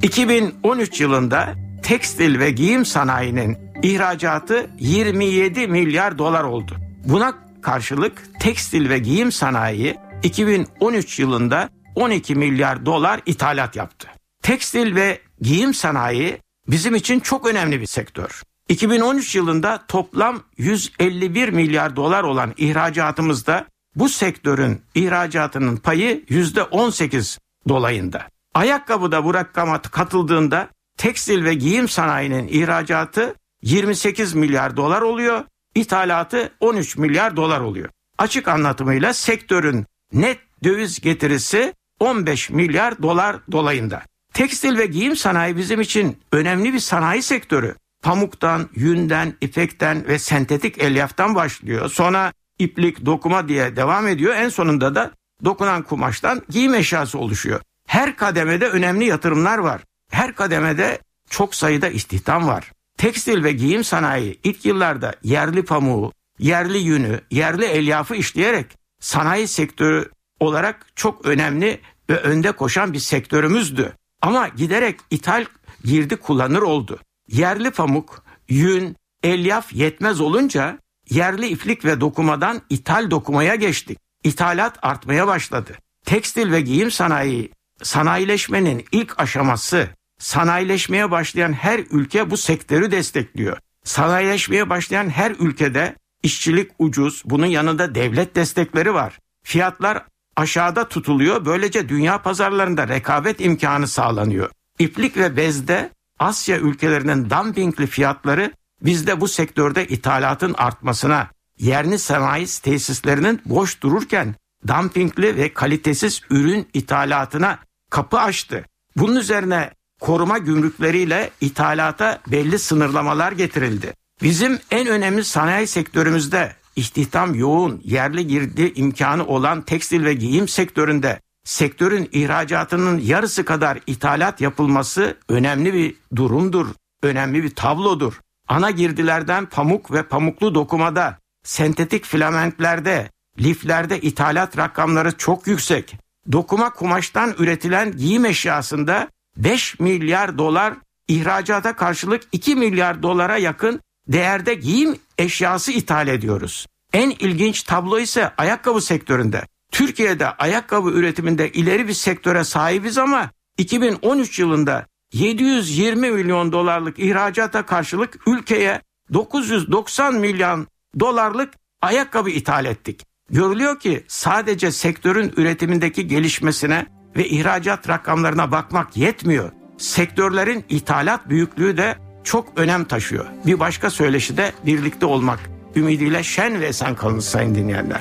2013 0.03 1.01
yılında 1.01 1.49
tekstil 1.83 2.39
ve 2.39 2.51
giyim 2.51 2.85
sanayinin 2.85 3.59
ihracatı 3.83 4.71
27 4.79 5.67
milyar 5.67 6.19
dolar 6.19 6.45
oldu. 6.45 6.77
Buna 7.05 7.35
karşılık 7.63 8.41
tekstil 8.41 8.91
ve 8.91 8.99
giyim 8.99 9.33
sanayi 9.33 9.97
2013 10.23 11.19
yılında 11.19 11.69
12 11.95 12.35
milyar 12.35 12.87
dolar 12.87 13.21
ithalat 13.27 13.77
yaptı. 13.77 14.09
Tekstil 14.43 14.95
ve 14.95 15.21
giyim 15.41 15.75
sanayi 15.75 16.39
bizim 16.69 16.95
için 16.95 17.21
çok 17.21 17.47
önemli 17.47 17.81
bir 17.81 17.87
sektör. 17.87 18.43
2013 18.69 19.37
yılında 19.37 19.85
toplam 19.89 20.43
151 20.59 21.49
milyar 21.49 21.97
dolar 21.97 22.25
olan 22.25 22.55
ihracatımızda 22.57 23.67
bu 23.95 24.09
sektörün 24.09 24.83
ihracatının 24.95 25.77
payı 25.77 26.25
%18 26.29 27.39
dolayında. 27.69 28.27
Ayakkabıda 28.55 29.25
bu 29.25 29.35
rakama 29.35 29.83
katıldığında 29.83 30.69
tekstil 30.97 31.45
ve 31.45 31.55
giyim 31.55 31.89
sanayinin 31.89 32.49
ihracatı 32.49 33.35
28 33.63 34.35
milyar 34.35 34.77
dolar 34.77 35.03
oluyor, 35.03 35.45
ithalatı 35.75 36.53
13 36.61 36.97
milyar 36.97 37.37
dolar 37.37 37.61
oluyor. 37.61 37.89
Açık 38.19 38.49
anlatımıyla 38.49 39.15
sektörün 39.15 39.87
net 40.13 40.39
döviz 40.65 41.01
getirisi 41.01 41.75
15 42.01 42.51
milyar 42.51 43.03
dolar 43.03 43.37
dolayında. 43.53 44.03
Tekstil 44.35 44.79
ve 44.79 44.87
giyim 44.87 45.17
sanayi 45.17 45.57
bizim 45.57 45.81
için 45.81 46.19
önemli 46.33 46.73
bir 46.73 46.79
sanayi 46.79 47.23
sektörü. 47.23 47.75
Pamuktan, 48.03 48.69
yünden, 48.75 49.35
ipekten 49.41 50.09
ve 50.09 50.19
sentetik 50.19 50.79
elyaftan 50.79 51.35
başlıyor. 51.35 51.91
Sonra 51.91 52.33
iplik, 52.59 53.07
dokuma 53.07 53.49
diye 53.49 53.77
devam 53.77 54.09
ediyor. 54.09 54.35
En 54.35 54.49
sonunda 54.49 54.95
da 54.95 55.11
dokunan 55.45 55.83
kumaştan 55.83 56.43
giyim 56.49 56.75
eşyası 56.75 57.19
oluşuyor. 57.19 57.61
Her 57.87 58.17
kademede 58.17 58.69
önemli 58.69 59.05
yatırımlar 59.05 59.59
var. 59.59 59.81
Her 60.11 60.35
kademede 60.35 60.99
çok 61.31 61.55
sayıda 61.55 61.89
istihdam 61.89 62.47
var. 62.49 62.73
Tekstil 62.99 63.45
ve 63.45 63.53
giyim 63.53 63.85
sanayi 63.85 64.41
ilk 64.45 64.65
yıllarda 64.65 65.15
yerli 65.23 65.63
pamuğu, 65.65 66.13
yerli 66.39 66.79
yünü, 66.79 67.21
yerli 67.31 67.65
elyafı 67.65 68.15
işleyerek 68.15 68.67
sanayi 69.01 69.49
sektörü 69.49 70.11
olarak 70.41 70.87
çok 70.97 71.27
önemli 71.27 71.81
ve 72.11 72.17
önde 72.17 72.53
koşan 72.53 72.93
bir 72.93 72.99
sektörümüzdü. 72.99 73.93
Ama 74.23 74.49
giderek 74.49 75.01
ithal 75.11 75.45
girdi 75.85 76.17
kullanır 76.17 76.63
oldu. 76.63 76.99
Yerli 77.29 77.71
pamuk, 77.71 78.25
yün, 78.49 78.97
elyaf 79.23 79.73
yetmez 79.73 80.21
olunca 80.21 80.79
yerli 81.11 81.47
iplik 81.47 81.85
ve 81.85 82.01
dokumadan 82.01 82.63
ithal 82.71 83.11
dokumaya 83.11 83.55
geçtik. 83.55 83.99
İthalat 84.25 84.79
artmaya 84.83 85.27
başladı. 85.27 85.73
Tekstil 86.07 86.53
ve 86.53 86.61
giyim 86.61 86.91
sanayi 86.91 87.51
sanayileşmenin 87.83 88.85
ilk 88.93 89.21
aşaması. 89.21 89.89
Sanayileşmeye 90.19 91.11
başlayan 91.11 91.53
her 91.53 91.79
ülke 91.79 92.31
bu 92.31 92.37
sektörü 92.37 92.91
destekliyor. 92.91 93.59
Sanayileşmeye 93.85 94.71
başlayan 94.71 95.09
her 95.09 95.31
ülkede 95.31 95.97
işçilik 96.23 96.71
ucuz, 96.79 97.23
bunun 97.25 97.47
yanında 97.47 97.95
devlet 97.95 98.37
destekleri 98.37 98.95
var. 98.95 99.19
Fiyatlar 99.43 100.05
aşağıda 100.41 100.89
tutuluyor. 100.89 101.45
Böylece 101.45 101.89
dünya 101.89 102.23
pazarlarında 102.23 102.89
rekabet 102.89 103.41
imkanı 103.41 103.89
sağlanıyor. 103.89 104.51
İplik 104.79 105.17
ve 105.17 105.37
bezde 105.37 105.91
Asya 106.19 106.59
ülkelerinin 106.59 107.31
dumpingli 107.31 107.87
fiyatları 107.87 108.53
bizde 108.83 109.21
bu 109.21 109.29
sektörde 109.29 109.87
ithalatın 109.87 110.55
artmasına, 110.59 111.29
yerli 111.59 111.99
sanayi 111.99 112.47
tesislerinin 112.63 113.43
boş 113.45 113.83
dururken 113.83 114.35
dumpingli 114.69 115.37
ve 115.37 115.53
kalitesiz 115.53 116.21
ürün 116.31 116.69
ithalatına 116.75 117.59
kapı 117.91 118.19
açtı. 118.19 118.65
Bunun 118.97 119.17
üzerine 119.17 119.71
koruma 120.01 120.39
gümrükleriyle 120.39 121.31
ithalata 121.41 122.21
belli 122.27 122.59
sınırlamalar 122.59 123.33
getirildi. 123.33 123.95
Bizim 124.23 124.59
en 124.71 124.87
önemli 124.87 125.25
sanayi 125.25 125.67
sektörümüzde 125.67 126.60
istihdam 126.77 127.35
yoğun, 127.35 127.81
yerli 127.85 128.27
girdi 128.27 128.73
imkanı 128.77 129.27
olan 129.27 129.63
tekstil 129.63 130.05
ve 130.05 130.15
giyim 130.15 130.49
sektöründe 130.49 131.21
sektörün 131.45 132.09
ihracatının 132.13 132.99
yarısı 132.99 133.45
kadar 133.45 133.79
ithalat 133.87 134.41
yapılması 134.41 135.17
önemli 135.29 135.75
bir 135.75 135.95
durumdur, 136.17 136.67
önemli 137.03 137.43
bir 137.43 137.55
tablodur. 137.55 138.21
Ana 138.49 138.71
girdilerden 138.71 139.47
pamuk 139.47 139.93
ve 139.93 140.03
pamuklu 140.03 140.55
dokumada, 140.55 141.19
sentetik 141.45 142.05
filamentlerde, 142.05 143.11
liflerde 143.39 144.01
ithalat 144.01 144.59
rakamları 144.59 145.17
çok 145.17 145.47
yüksek. 145.47 145.97
Dokuma 146.33 146.73
kumaştan 146.73 147.35
üretilen 147.39 147.97
giyim 147.97 148.25
eşyasında 148.25 149.09
5 149.37 149.81
milyar 149.81 150.39
dolar 150.39 150.75
ihracata 151.09 151.77
karşılık 151.77 152.23
2 152.33 152.57
milyar 152.57 153.03
dolara 153.03 153.37
yakın 153.37 153.81
değerde 154.09 154.55
giyim 154.55 154.99
eşyası 155.21 155.73
ithal 155.73 156.09
ediyoruz. 156.09 156.67
En 156.93 157.11
ilginç 157.11 157.63
tablo 157.63 157.99
ise 157.99 158.33
ayakkabı 158.39 158.81
sektöründe. 158.81 159.43
Türkiye'de 159.73 160.31
ayakkabı 160.31 160.91
üretiminde 160.91 161.53
ileri 161.53 161.89
bir 161.89 161.93
sektöre 161.93 162.45
sahibiz 162.45 162.99
ama 162.99 163.31
2013 163.59 164.39
yılında 164.39 164.87
720 165.13 166.11
milyon 166.11 166.53
dolarlık 166.53 166.99
ihracata 166.99 167.67
karşılık 167.67 168.19
ülkeye 168.27 168.81
990 169.13 170.15
milyon 170.15 170.67
dolarlık 171.01 171.55
ayakkabı 171.83 172.31
ithal 172.31 172.65
ettik. 172.65 173.07
Görülüyor 173.31 173.81
ki 173.81 174.05
sadece 174.09 174.73
sektörün 174.73 175.33
üretimindeki 175.37 176.07
gelişmesine 176.07 176.87
ve 177.17 177.29
ihracat 177.29 177.89
rakamlarına 177.89 178.53
bakmak 178.53 178.97
yetmiyor. 178.97 179.53
Sektörlerin 179.79 180.65
ithalat 180.69 181.29
büyüklüğü 181.29 181.77
de 181.77 182.10
çok 182.31 182.47
önem 182.57 182.85
taşıyor. 182.85 183.27
Bir 183.47 183.61
başka 183.61 183.91
söyleşi 183.91 184.37
de 184.37 184.53
birlikte 184.67 185.07
olmak 185.07 185.41
ümidiyle 185.77 186.23
şen 186.23 186.61
ve 186.61 186.67
esen 186.67 186.95
kalın 186.95 187.21
sayın 187.21 187.55
dinleyenler. 187.55 188.01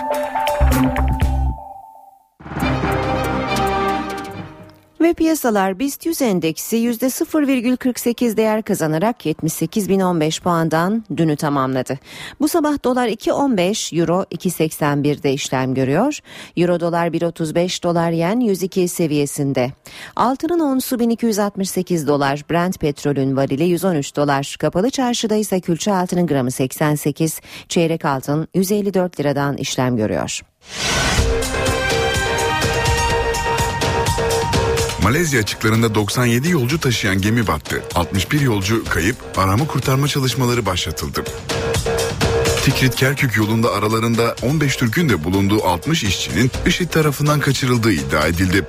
Ve 5.01 5.13
piyasalar 5.13 5.79
BIST 5.79 6.05
100 6.05 6.21
endeksi 6.21 6.77
%0,48 6.77 8.37
değer 8.37 8.61
kazanarak 8.61 9.25
78.015 9.25 10.41
puandan 10.41 11.03
dünü 11.17 11.35
tamamladı. 11.35 11.99
Bu 12.39 12.47
sabah 12.47 12.83
dolar 12.83 13.07
2.15, 13.07 13.99
euro 13.99 14.25
2.81'de 14.31 15.33
işlem 15.33 15.73
görüyor. 15.73 16.19
Euro 16.57 16.79
dolar 16.79 17.07
1.35 17.07 17.83
dolar 17.83 18.11
yen 18.11 18.39
102 18.39 18.87
seviyesinde. 18.87 19.71
Altının 20.15 20.59
onsu 20.59 20.99
1268 20.99 22.07
dolar, 22.07 22.43
Brent 22.51 22.79
petrolün 22.79 23.37
varili 23.37 23.63
113 23.63 24.15
dolar. 24.15 24.55
Kapalı 24.59 24.89
çarşıda 24.89 25.35
ise 25.35 25.59
külçe 25.59 25.93
altının 25.93 26.27
gramı 26.27 26.51
88, 26.51 27.41
çeyrek 27.69 28.05
altın 28.05 28.47
154 28.53 29.19
liradan 29.19 29.57
işlem 29.57 29.97
görüyor. 29.97 30.41
Malezya 35.07 35.39
açıklarında 35.39 35.95
97 35.95 36.49
yolcu 36.49 36.79
taşıyan 36.79 37.21
gemi 37.21 37.47
battı. 37.47 37.83
61 37.95 38.41
yolcu 38.41 38.85
kayıp, 38.85 39.15
arama 39.37 39.67
kurtarma 39.67 40.07
çalışmaları 40.07 40.65
başlatıldı. 40.65 41.23
Tikrit 42.63 42.95
Kerkük 42.95 43.37
yolunda 43.37 43.71
aralarında 43.71 44.35
15 44.41 44.75
Türk'ün 44.75 45.09
de 45.09 45.23
bulunduğu 45.23 45.63
60 45.63 46.03
işçinin 46.03 46.51
IŞİD 46.65 46.89
tarafından 46.89 47.39
kaçırıldığı 47.39 47.91
iddia 47.91 48.27
edildi. 48.27 48.67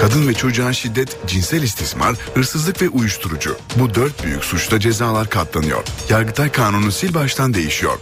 Kadın 0.00 0.28
ve 0.28 0.34
çocuğa 0.34 0.72
şiddet, 0.72 1.16
cinsel 1.26 1.62
istismar, 1.62 2.16
hırsızlık 2.34 2.82
ve 2.82 2.88
uyuşturucu. 2.88 3.56
Bu 3.76 3.94
dört 3.94 4.24
büyük 4.24 4.44
suçta 4.44 4.80
cezalar 4.80 5.30
katlanıyor. 5.30 5.84
Yargıtay 6.10 6.52
kanunu 6.52 6.92
sil 6.98 7.12
baştan 7.14 7.54
değişiyor. 7.54 7.98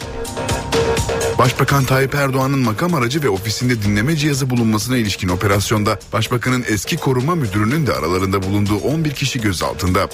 Başbakan 1.43 1.85
Tayyip 1.85 2.15
Erdoğan'ın 2.15 2.59
makam 2.59 2.95
aracı 2.95 3.23
ve 3.23 3.29
ofisinde 3.29 3.83
dinleme 3.83 4.17
cihazı 4.17 4.51
bulunmasına 4.51 4.97
ilişkin 4.97 5.29
operasyonda 5.29 5.99
Başbakanın 6.13 6.65
eski 6.69 6.97
koruma 6.97 7.35
müdürünün 7.35 7.87
de 7.87 7.93
aralarında 7.93 8.43
bulunduğu 8.43 8.77
11 8.77 9.11
kişi 9.11 9.41
gözaltında. 9.41 10.09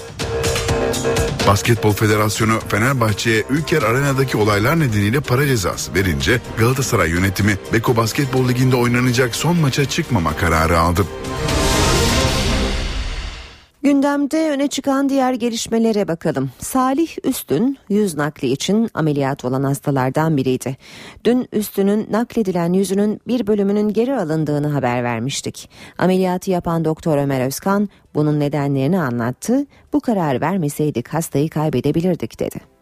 Basketbol 1.46 1.92
Federasyonu 1.92 2.60
Fenerbahçe'ye 2.68 3.44
Ülker 3.50 3.82
Arena'daki 3.82 4.36
olaylar 4.36 4.80
nedeniyle 4.80 5.20
para 5.20 5.46
cezası 5.46 5.94
verince 5.94 6.40
Galatasaray 6.58 7.10
yönetimi 7.10 7.58
Beko 7.72 7.96
Basketbol 7.96 8.48
Ligi'nde 8.48 8.76
oynanacak 8.76 9.36
son 9.36 9.56
maça 9.56 9.84
çıkmama 9.84 10.36
kararı 10.36 10.78
aldı. 10.78 11.04
Gündemde 13.82 14.50
öne 14.50 14.68
çıkan 14.68 15.08
diğer 15.08 15.32
gelişmelere 15.32 16.08
bakalım. 16.08 16.50
Salih 16.58 17.08
Üstün 17.24 17.78
yüz 17.88 18.16
nakli 18.16 18.48
için 18.48 18.90
ameliyat 18.94 19.44
olan 19.44 19.62
hastalardan 19.62 20.36
biriydi. 20.36 20.76
Dün 21.24 21.48
Üstün'ün 21.52 22.06
nakledilen 22.10 22.72
yüzünün 22.72 23.20
bir 23.26 23.46
bölümünün 23.46 23.88
geri 23.88 24.14
alındığını 24.14 24.68
haber 24.68 25.04
vermiştik. 25.04 25.70
Ameliyatı 25.98 26.50
yapan 26.50 26.84
Doktor 26.84 27.18
Ömer 27.18 27.46
Özkan 27.46 27.88
bunun 28.14 28.40
nedenlerini 28.40 29.00
anlattı. 29.00 29.66
Bu 29.92 30.00
karar 30.00 30.40
vermeseydik 30.40 31.08
hastayı 31.08 31.50
kaybedebilirdik 31.50 32.40
dedi. 32.40 32.77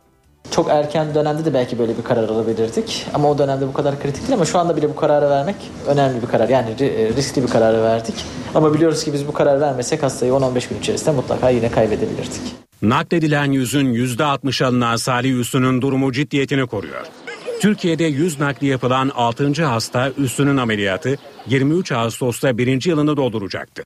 Çok 0.51 0.71
erken 0.71 1.15
dönemde 1.15 1.45
de 1.45 1.55
belki 1.55 1.79
böyle 1.79 1.99
bir 1.99 2.03
karar 2.03 2.29
alabilirdik. 2.29 3.07
Ama 3.15 3.31
o 3.31 3.39
dönemde 3.39 3.69
bu 3.69 3.73
kadar 3.73 4.03
kritik 4.03 4.23
değil 4.23 4.35
ama 4.35 4.45
şu 4.45 4.59
anda 4.59 4.77
bile 4.77 4.89
bu 4.89 4.97
kararı 4.97 5.31
vermek 5.31 5.57
önemli 5.87 6.23
bir 6.23 6.27
karar. 6.27 6.49
Yani 6.49 6.69
riskli 7.17 7.43
bir 7.43 7.49
kararı 7.49 7.83
verdik. 7.83 8.15
Ama 8.55 8.75
biliyoruz 8.75 9.05
ki 9.05 9.13
biz 9.13 9.27
bu 9.27 9.33
karar 9.33 9.61
vermesek 9.61 10.03
hastayı 10.03 10.33
10-15 10.33 10.69
gün 10.69 10.79
içerisinde 10.79 11.11
mutlaka 11.11 11.51
yine 11.51 11.71
kaybedebilirdik. 11.71 12.41
Nakledilen 12.83 13.53
yüzün 13.53 13.95
%60 13.95 14.65
alınan 14.65 14.97
Salih 14.97 15.39
Üstü'nün 15.39 15.83
durumu 15.83 16.13
ciddiyetini 16.13 16.67
koruyor. 16.67 17.07
Türkiye'de 17.61 18.05
yüz 18.05 18.41
nakli 18.41 18.67
yapılan 18.67 19.13
6. 19.15 19.65
hasta 19.65 20.11
Üstü'nün 20.11 20.57
ameliyatı 20.57 21.17
23 21.47 21.93
Ağustos'ta 21.93 22.59
birinci 22.59 22.91
yılını 22.91 23.17
dolduracaktı. 23.17 23.83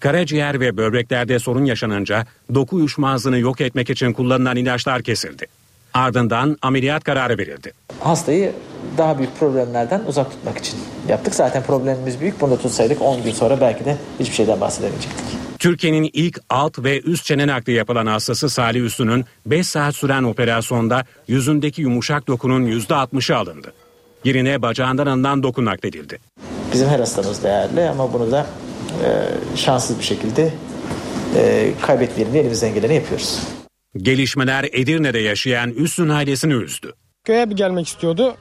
Karaciğer 0.00 0.60
ve 0.60 0.76
böbreklerde 0.76 1.38
sorun 1.38 1.64
yaşanınca 1.64 2.26
doku 2.54 2.76
uyuşmazlığını 2.76 3.38
yok 3.38 3.60
etmek 3.60 3.90
için 3.90 4.12
kullanılan 4.12 4.56
ilaçlar 4.56 5.02
kesildi. 5.02 5.46
Ardından 5.94 6.56
ameliyat 6.62 7.04
kararı 7.04 7.38
verildi. 7.38 7.72
Hastayı 8.00 8.52
daha 8.98 9.18
büyük 9.18 9.38
problemlerden 9.38 10.02
uzak 10.06 10.30
tutmak 10.30 10.58
için 10.58 10.78
yaptık. 11.08 11.34
Zaten 11.34 11.62
problemimiz 11.62 12.20
büyük. 12.20 12.40
Bunu 12.40 12.50
da 12.50 12.56
tutsaydık 12.56 13.02
10 13.02 13.22
gün 13.22 13.32
sonra 13.32 13.60
belki 13.60 13.84
de 13.84 13.96
hiçbir 14.20 14.34
şeyden 14.34 14.60
bahsedemeyecektik. 14.60 15.24
Türkiye'nin 15.58 16.10
ilk 16.12 16.40
alt 16.50 16.78
ve 16.78 17.00
üst 17.00 17.24
çene 17.24 17.46
nakli 17.46 17.72
yapılan 17.72 18.06
hastası 18.06 18.50
Salih 18.50 18.80
Üstü'nün 18.80 19.24
5 19.46 19.66
saat 19.66 19.94
süren 19.94 20.22
operasyonda 20.22 21.04
yüzündeki 21.28 21.82
yumuşak 21.82 22.26
dokunun 22.26 22.66
%60'ı 22.66 23.36
alındı. 23.36 23.72
Yerine 24.24 24.62
bacağından 24.62 25.06
alınan 25.06 25.42
doku 25.42 25.64
nakledildi. 25.64 26.18
Bizim 26.72 26.88
her 26.88 26.98
hastamız 26.98 27.42
değerli 27.42 27.88
ama 27.88 28.12
bunu 28.12 28.30
da 28.30 28.46
e, 29.04 29.08
şanssız 29.56 29.98
bir 29.98 30.04
şekilde 30.04 30.52
e, 31.36 31.72
kaybetmeyelim 31.82 32.32
diye 32.32 32.42
elimizden 32.42 32.74
geleni 32.74 32.94
yapıyoruz. 32.94 33.42
Gelişmeler 33.96 34.68
Edirne'de 34.72 35.18
yaşayan 35.18 35.70
Üstün 35.70 36.08
ailesini 36.08 36.52
üzdü. 36.52 36.92
Köye 37.24 37.50
bir 37.50 37.56
gelmek 37.56 37.88
istiyordu. 37.88 38.36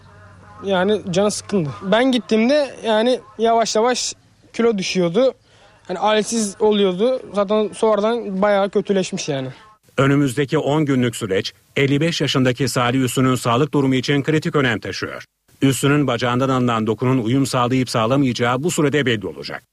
Yani 0.65 1.01
canı 1.11 1.31
sıkkındı. 1.31 1.69
Ben 1.81 2.11
gittiğimde 2.11 2.75
yani 2.85 3.19
yavaş 3.37 3.75
yavaş 3.75 4.13
kilo 4.53 4.77
düşüyordu. 4.77 5.33
Hani 5.87 5.99
ailesiz 5.99 6.55
oluyordu. 6.59 7.21
Zaten 7.33 7.69
sonradan 7.73 8.41
bayağı 8.41 8.69
kötüleşmiş 8.69 9.29
yani. 9.29 9.47
Önümüzdeki 9.97 10.57
10 10.57 10.85
günlük 10.85 11.15
süreç 11.15 11.53
55 11.75 12.21
yaşındaki 12.21 12.67
Salih 12.67 12.99
Üstün'ün 12.99 13.35
sağlık 13.35 13.73
durumu 13.73 13.95
için 13.95 14.23
kritik 14.23 14.55
önem 14.55 14.79
taşıyor. 14.79 15.25
Üstünün 15.61 16.07
bacağından 16.07 16.49
alınan 16.49 16.87
dokunun 16.87 17.17
uyum 17.17 17.45
sağlayıp 17.45 17.89
sağlamayacağı 17.89 18.63
bu 18.63 18.71
sürede 18.71 19.05
belli 19.05 19.27
olacak. 19.27 19.63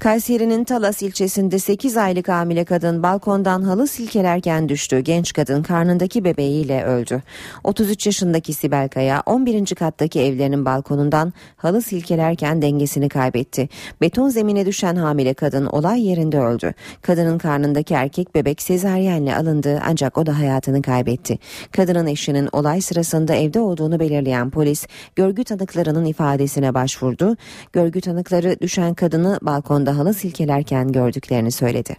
Kayseri'nin 0.00 0.64
Talas 0.64 1.02
ilçesinde 1.02 1.58
8 1.58 1.96
aylık 1.96 2.28
hamile 2.28 2.64
kadın 2.64 3.02
balkondan 3.02 3.62
halı 3.62 3.86
silkelerken 3.86 4.68
düştü. 4.68 5.00
Genç 5.00 5.32
kadın 5.32 5.62
karnındaki 5.62 6.24
bebeğiyle 6.24 6.84
öldü. 6.84 7.22
33 7.64 8.06
yaşındaki 8.06 8.54
Sibel 8.54 8.88
Kaya 8.88 9.22
11. 9.26 9.74
kattaki 9.74 10.20
evlerinin 10.20 10.64
balkonundan 10.64 11.32
halı 11.56 11.82
silkelerken 11.82 12.62
dengesini 12.62 13.08
kaybetti. 13.08 13.68
Beton 14.00 14.28
zemine 14.28 14.66
düşen 14.66 14.96
hamile 14.96 15.34
kadın 15.34 15.66
olay 15.66 16.06
yerinde 16.06 16.38
öldü. 16.38 16.74
Kadının 17.02 17.38
karnındaki 17.38 17.94
erkek 17.94 18.34
bebek 18.34 18.62
sezaryenle 18.62 19.36
alındı 19.36 19.80
ancak 19.84 20.18
o 20.18 20.26
da 20.26 20.38
hayatını 20.38 20.82
kaybetti. 20.82 21.38
Kadının 21.72 22.06
eşinin 22.06 22.48
olay 22.52 22.80
sırasında 22.80 23.34
evde 23.34 23.60
olduğunu 23.60 24.00
belirleyen 24.00 24.50
polis 24.50 24.86
görgü 25.16 25.44
tanıklarının 25.44 26.04
ifadesine 26.04 26.74
başvurdu. 26.74 27.36
Görgü 27.72 28.00
tanıkları 28.00 28.60
düşen 28.60 28.94
kadını 28.94 29.38
balkonda 29.42 29.83
balkonda 29.86 29.98
halı 29.98 30.14
silkelerken 30.14 30.92
gördüklerini 30.92 31.50
söyledi. 31.50 31.96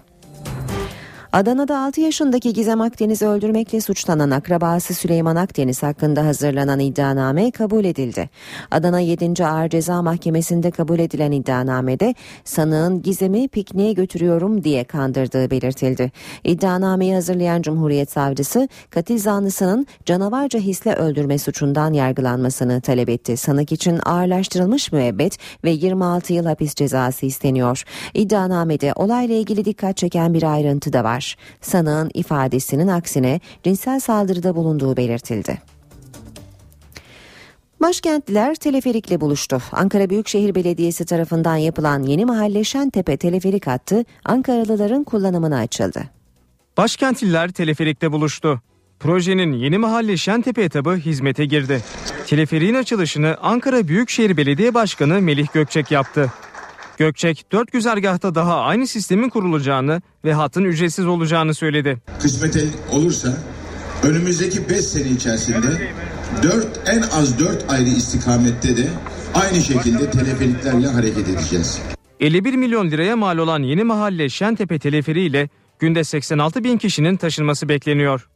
Adana'da 1.36 1.79
6 1.79 2.01
yaşındaki 2.01 2.53
Gizem 2.53 2.81
Akdeniz'i 2.81 3.27
öldürmekle 3.27 3.81
suçlanan 3.81 4.31
akrabası 4.31 4.93
Süleyman 4.93 5.36
Akdeniz 5.36 5.83
hakkında 5.83 6.25
hazırlanan 6.25 6.79
iddianame 6.79 7.51
kabul 7.51 7.86
edildi. 7.86 8.29
Adana 8.71 8.99
7. 8.99 9.45
Ağır 9.45 9.69
Ceza 9.69 10.01
Mahkemesi'nde 10.01 10.71
kabul 10.71 10.99
edilen 10.99 11.31
iddianamede 11.31 12.15
sanığın 12.43 13.01
Gizem'i 13.01 13.47
pikniğe 13.47 13.93
götürüyorum 13.93 14.63
diye 14.63 14.83
kandırdığı 14.83 15.51
belirtildi. 15.51 16.11
İddianameyi 16.43 17.13
hazırlayan 17.13 17.61
Cumhuriyet 17.61 18.11
Savcısı 18.11 18.67
katil 18.89 19.17
zanlısının 19.17 19.88
canavarca 20.05 20.59
hisle 20.59 20.93
öldürme 20.93 21.38
suçundan 21.38 21.93
yargılanmasını 21.93 22.81
talep 22.81 23.09
etti. 23.09 23.38
Sanık 23.38 23.71
için 23.71 23.99
ağırlaştırılmış 24.05 24.91
müebbet 24.91 25.38
ve 25.63 25.69
26 25.69 26.33
yıl 26.33 26.45
hapis 26.45 26.75
cezası 26.75 27.25
isteniyor. 27.25 27.83
İddianamede 28.13 28.93
olayla 28.95 29.36
ilgili 29.36 29.65
dikkat 29.65 29.97
çeken 29.97 30.33
bir 30.33 30.43
ayrıntı 30.43 30.93
da 30.93 31.03
var. 31.03 31.24
Sanığın 31.61 32.11
ifadesinin 32.13 32.88
aksine 32.88 33.39
cinsel 33.63 33.99
saldırıda 33.99 34.55
bulunduğu 34.55 34.97
belirtildi. 34.97 35.61
Başkentliler 37.82 38.55
teleferikle 38.55 39.21
buluştu. 39.21 39.61
Ankara 39.71 40.09
Büyükşehir 40.09 40.55
Belediyesi 40.55 41.05
tarafından 41.05 41.55
yapılan 41.55 42.03
yeni 42.03 42.26
mahalle 42.26 42.63
Şentepe 42.63 43.17
teleferik 43.17 43.67
hattı 43.67 44.05
Ankaralıların 44.26 45.03
kullanımına 45.03 45.57
açıldı. 45.57 46.03
Başkentliler 46.78 47.51
teleferikte 47.51 48.11
buluştu. 48.11 48.61
Projenin 48.99 49.53
yeni 49.53 49.78
mahalle 49.78 50.17
Şentepe 50.17 50.63
etabı 50.63 50.95
hizmete 50.95 51.45
girdi. 51.45 51.82
Teleferiğin 52.28 52.76
açılışını 52.76 53.38
Ankara 53.41 53.88
Büyükşehir 53.88 54.38
Belediye 54.38 54.73
Başkanı 54.73 55.21
Melih 55.21 55.47
Gökçek 55.53 55.91
yaptı. 55.91 56.32
Gökçek 56.97 57.51
4 57.51 57.71
güzergahta 57.71 58.35
daha 58.35 58.61
aynı 58.61 58.87
sistemin 58.87 59.29
kurulacağını 59.29 60.01
ve 60.25 60.33
hattın 60.33 60.63
ücretsiz 60.63 61.07
olacağını 61.07 61.53
söyledi. 61.53 61.97
Kısmet 62.21 62.57
olursa 62.91 63.37
önümüzdeki 64.03 64.69
5 64.69 64.85
sene 64.85 65.09
içerisinde 65.09 65.91
4 66.43 66.67
en 66.87 67.01
az 67.01 67.39
4 67.39 67.65
ayrı 67.69 67.89
istikamette 67.89 68.77
de 68.77 68.87
aynı 69.33 69.61
şekilde 69.61 70.11
teleferiklerle 70.11 70.87
hareket 70.87 71.29
edeceğiz. 71.29 71.81
51 72.19 72.53
milyon 72.53 72.91
liraya 72.91 73.15
mal 73.15 73.37
olan 73.37 73.63
yeni 73.63 73.83
mahalle 73.83 74.29
Şentepe 74.29 74.79
teleferiğiyle 74.79 75.49
günde 75.79 76.03
86 76.03 76.63
bin 76.63 76.77
kişinin 76.77 77.17
taşınması 77.17 77.69
bekleniyor. 77.69 78.27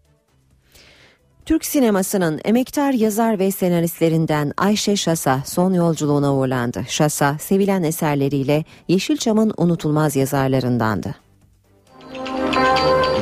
Türk 1.49 1.65
sinemasının 1.65 2.41
emektar 2.45 2.93
yazar 2.93 3.39
ve 3.39 3.51
senaristlerinden 3.51 4.53
Ayşe 4.57 4.95
Şasa 4.95 5.43
son 5.45 5.73
yolculuğuna 5.73 6.35
uğurlandı. 6.35 6.83
Şasa 6.87 7.37
sevilen 7.37 7.83
eserleriyle 7.83 8.65
Yeşilçam'ın 8.87 9.53
unutulmaz 9.57 10.15
yazarlarındandı. 10.15 11.15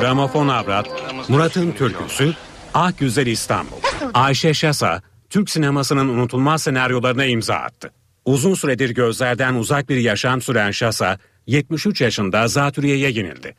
Gramofon 0.00 0.48
Avrat, 0.48 0.86
Murat'ın 1.28 1.72
Türküsü, 1.72 2.34
Ah 2.74 2.92
Güzel 2.98 3.26
İstanbul. 3.26 3.76
Ayşe 4.14 4.54
Şasa, 4.54 5.02
Türk 5.30 5.50
sinemasının 5.50 6.08
unutulmaz 6.08 6.62
senaryolarına 6.62 7.24
imza 7.24 7.54
attı. 7.54 7.90
Uzun 8.24 8.54
süredir 8.54 8.90
gözlerden 8.90 9.54
uzak 9.54 9.88
bir 9.88 9.96
yaşam 9.96 10.42
süren 10.42 10.70
Şasa, 10.70 11.18
73 11.46 12.00
yaşında 12.00 12.48
zatürreye 12.48 13.10
yenildi. 13.10 13.54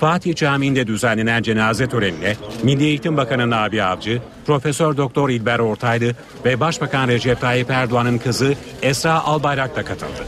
Fatih 0.00 0.34
Camii'nde 0.34 0.86
düzenlenen 0.86 1.42
cenaze 1.42 1.88
törenine 1.88 2.36
Milli 2.62 2.84
Eğitim 2.84 3.16
Bakanı 3.16 3.50
Nabi 3.50 3.82
Avcı, 3.82 4.22
Profesör 4.46 4.96
Doktor 4.96 5.28
İlber 5.28 5.58
Ortaylı 5.58 6.14
ve 6.44 6.60
Başbakan 6.60 7.08
Recep 7.08 7.40
Tayyip 7.40 7.70
Erdoğan'ın 7.70 8.18
kızı 8.18 8.54
Esra 8.82 9.24
Albayrak 9.24 9.76
da 9.76 9.84
katıldı. 9.84 10.24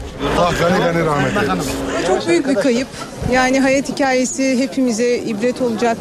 Çok 2.07 2.27
büyük 2.27 2.47
bir 2.47 2.55
kayıp. 2.55 2.87
Yani 3.31 3.59
hayat 3.59 3.89
hikayesi 3.89 4.59
hepimize 4.59 5.17
ibret 5.17 5.61
olacak 5.61 5.97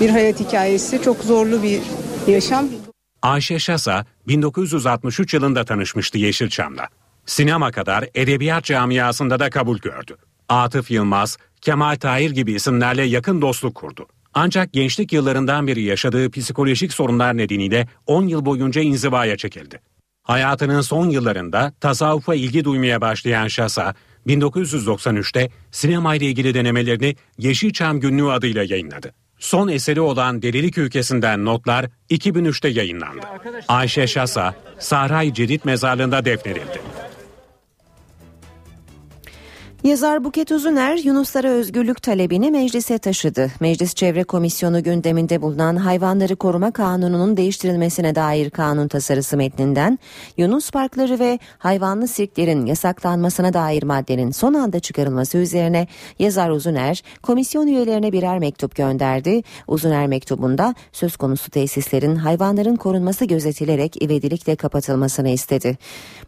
bir 0.00 0.10
hayat 0.10 0.40
hikayesi. 0.40 1.02
Çok 1.02 1.16
zorlu 1.24 1.62
bir 1.62 1.80
yaşam. 2.26 2.66
Ayşe 3.22 3.58
Şasa 3.58 4.04
1963 4.28 5.34
yılında 5.34 5.64
tanışmıştı 5.64 6.18
Yeşilçam'la. 6.18 6.88
Sinema 7.26 7.72
kadar 7.72 8.04
edebiyat 8.14 8.64
camiasında 8.64 9.40
da 9.40 9.50
kabul 9.50 9.78
gördü. 9.78 10.16
Atıf 10.48 10.90
Yılmaz, 10.90 11.38
Kemal 11.60 11.96
Tahir 11.96 12.30
gibi 12.30 12.52
isimlerle 12.52 13.02
yakın 13.02 13.42
dostluk 13.42 13.74
kurdu. 13.74 14.06
Ancak 14.34 14.72
gençlik 14.72 15.12
yıllarından 15.12 15.66
beri 15.66 15.82
yaşadığı 15.82 16.30
psikolojik 16.30 16.92
sorunlar 16.92 17.36
nedeniyle 17.36 17.88
10 18.06 18.26
yıl 18.26 18.44
boyunca 18.44 18.80
inzivaya 18.80 19.36
çekildi. 19.36 19.80
Hayatının 20.22 20.80
son 20.80 21.10
yıllarında 21.10 21.72
tasavvufa 21.80 22.34
ilgi 22.34 22.64
duymaya 22.64 23.00
başlayan 23.00 23.48
Şasa, 23.48 23.94
1993'te 24.26 25.50
sinema 25.70 26.14
ile 26.14 26.26
ilgili 26.26 26.54
denemelerini 26.54 27.16
Yeşilçam 27.38 28.00
Günlüğü 28.00 28.30
adıyla 28.30 28.62
yayınladı. 28.62 29.14
Son 29.38 29.68
eseri 29.68 30.00
olan 30.00 30.42
Delilik 30.42 30.78
Ülkesi'nden 30.78 31.44
notlar 31.44 31.86
2003'te 32.10 32.68
yayınlandı. 32.68 33.26
Ayşe 33.68 34.06
Şasa, 34.06 34.54
Saray 34.78 35.32
Cedid 35.32 35.60
Mezarlığı'nda 35.64 36.24
defnedildi. 36.24 36.80
Yazar 39.84 40.24
Buket 40.24 40.52
Uzuner 40.52 40.96
Yunuslara 40.96 41.48
özgürlük 41.48 42.02
talebini 42.02 42.50
meclise 42.50 42.98
taşıdı. 42.98 43.50
Meclis 43.60 43.94
Çevre 43.94 44.24
Komisyonu 44.24 44.82
gündeminde 44.82 45.42
bulunan 45.42 45.76
Hayvanları 45.76 46.36
Koruma 46.36 46.70
Kanunu'nun 46.70 47.36
değiştirilmesine 47.36 48.14
dair 48.14 48.50
kanun 48.50 48.88
tasarısı 48.88 49.36
metninden 49.36 49.98
Yunus 50.36 50.70
parkları 50.70 51.18
ve 51.18 51.38
hayvanlı 51.58 52.08
sirklerin 52.08 52.66
yasaklanmasına 52.66 53.52
dair 53.52 53.82
maddenin 53.82 54.30
son 54.30 54.54
anda 54.54 54.80
çıkarılması 54.80 55.38
üzerine 55.38 55.86
yazar 56.18 56.50
Uzuner 56.50 57.02
komisyon 57.22 57.66
üyelerine 57.66 58.12
birer 58.12 58.38
mektup 58.38 58.76
gönderdi. 58.76 59.42
Uzuner 59.68 60.06
mektubunda 60.06 60.74
söz 60.92 61.16
konusu 61.16 61.50
tesislerin 61.50 62.16
hayvanların 62.16 62.76
korunması 62.76 63.24
gözetilerek 63.24 64.02
ivedilikle 64.02 64.56
kapatılmasını 64.56 65.28
istedi. 65.28 65.78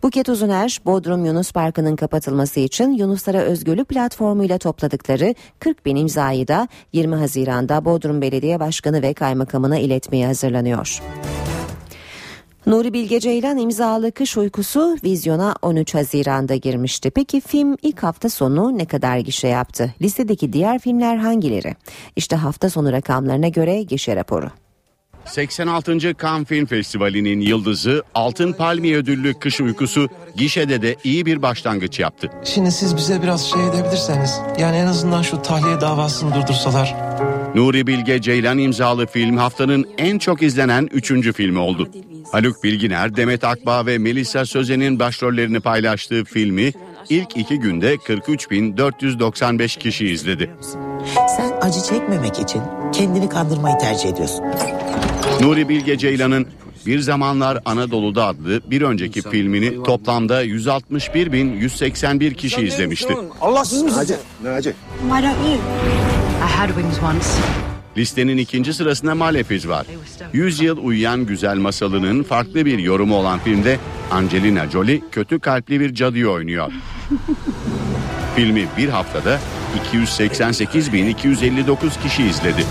Buket 0.03 0.29
Uzuner 0.29 0.81
Bodrum 0.85 1.25
Yunus 1.25 1.53
Parkı'nın 1.53 1.97
kapatılması 1.97 2.61
için 2.61 2.93
Yunuslara 2.93 3.46
Özgürlük 3.47 3.89
platformuyla 3.89 4.59
topladıkları 4.59 5.35
40 5.59 5.87
bin 5.87 5.97
imzayı 5.97 6.49
da 6.49 6.69
20 6.93 7.15
Haziran'da 7.15 7.85
Bodrum 7.85 8.23
Belediye 8.23 8.61
Başkanı 8.61 9.03
ve 9.03 9.15
Kaymakamına 9.15 9.79
iletmeye 9.79 10.27
hazırlanıyor. 10.27 11.03
Nuri 12.67 12.93
Bilge 12.93 13.21
Ceylan 13.21 13.59
imzalı 13.59 14.13
Kış 14.13 14.37
Uykusu 14.37 14.97
vizyona 15.05 15.55
13 15.63 15.95
Haziran'da 15.95 16.57
girmişti. 16.57 17.11
Peki 17.11 17.41
film 17.41 17.77
ilk 17.83 18.03
hafta 18.03 18.29
sonu 18.29 18.79
ne 18.79 18.85
kadar 18.85 19.19
gişe 19.19 19.49
yaptı? 19.49 19.95
Listedeki 20.03 20.53
diğer 20.53 20.79
filmler 20.79 21.17
hangileri? 21.17 21.77
İşte 22.17 22.37
hafta 22.37 22.71
sonu 22.71 22.93
rakamlarına 22.93 23.49
göre 23.49 23.83
gişe 23.83 24.17
raporu. 24.17 24.51
86. 25.27 25.99
Cannes 26.23 26.49
Film 26.49 26.67
Festivali'nin 26.67 27.41
yıldızı 27.41 28.03
Altın 28.15 28.53
Palmiye 28.53 28.97
ödüllü 28.97 29.35
Kış 29.35 29.61
Uykusu 29.61 30.09
gişede 30.37 30.83
de 30.83 30.97
iyi 31.05 31.27
bir 31.27 31.43
başlangıç 31.43 32.01
yaptı. 32.01 32.31
Şimdi 32.45 32.73
siz 32.73 32.97
bize 32.97 33.23
biraz 33.23 33.51
şey 33.51 33.69
edebilirseniz 33.69 34.41
yani 34.59 34.77
en 34.77 34.87
azından 34.87 35.23
şu 35.23 35.43
tahliye 35.43 35.81
davasını 35.81 36.35
durdursalar. 36.35 36.95
Nuri 37.55 37.87
Bilge 37.87 38.21
Ceylan 38.21 38.59
imzalı 38.59 39.07
film 39.07 39.37
haftanın 39.37 39.87
en 39.99 40.19
çok 40.19 40.43
izlenen 40.43 40.89
üçüncü 40.93 41.33
filmi 41.33 41.59
oldu. 41.59 41.89
Haluk 42.33 42.65
Bilginer, 42.65 43.17
Demet 43.17 43.45
Akbağ 43.45 43.87
ve 43.87 43.99
Melisa 43.99 44.47
Sözen'in 44.47 44.99
başrollerini 44.99 45.61
paylaştığı 45.61 46.25
filmi 46.25 46.73
ilk 47.09 47.37
iki 47.37 47.59
günde 47.59 47.95
43.495 47.95 49.79
kişi 49.79 50.07
izledi. 50.07 50.51
Sen 51.37 51.53
acı 51.61 51.83
çekmemek 51.83 52.39
için 52.39 52.63
kendini 52.93 53.29
kandırmayı 53.29 53.79
tercih 53.79 54.09
ediyorsun. 54.09 54.45
Nuri 55.41 55.69
Bilge 55.69 55.99
Ceylan'ın 55.99 56.47
Bir 56.87 56.99
Zamanlar 56.99 57.59
Anadolu'da 57.65 58.27
adlı 58.27 58.61
bir 58.71 58.83
önceki 58.83 59.23
filmini 59.23 59.83
toplamda 59.83 60.45
161.181 60.45 62.35
kişi 62.35 62.61
izlemişti. 62.61 63.15
Allahsız 63.41 63.83
mısın? 63.83 64.17
Ne 64.43 64.49
acı? 64.49 64.75
Why 65.01 65.23
don't 65.23 65.37
you? 65.47 65.55
I 65.55 65.59
had 66.59 66.69
wings 66.69 66.99
once. 67.03 67.27
Listenin 67.97 68.37
ikinci 68.37 68.75
sırasında 68.75 69.15
Malefiz 69.15 69.69
var. 69.69 69.87
100 70.33 70.61
yıl 70.61 70.79
uyuyan 70.85 71.27
güzel 71.27 71.57
masalının 71.57 72.23
farklı 72.23 72.67
bir 72.67 72.79
yorumu 72.79 73.17
olan 73.17 73.39
filmde 73.39 73.79
Angelina 74.11 74.71
Jolie 74.71 75.01
kötü 75.13 75.41
kalpli 75.41 75.81
bir 75.81 75.95
cadıyı 75.95 76.29
oynuyor. 76.29 76.73
Filmi 78.37 78.67
bir 78.79 78.89
haftada 78.89 79.41
288.259 79.93 82.03
kişi 82.03 82.23
izledi. 82.23 82.65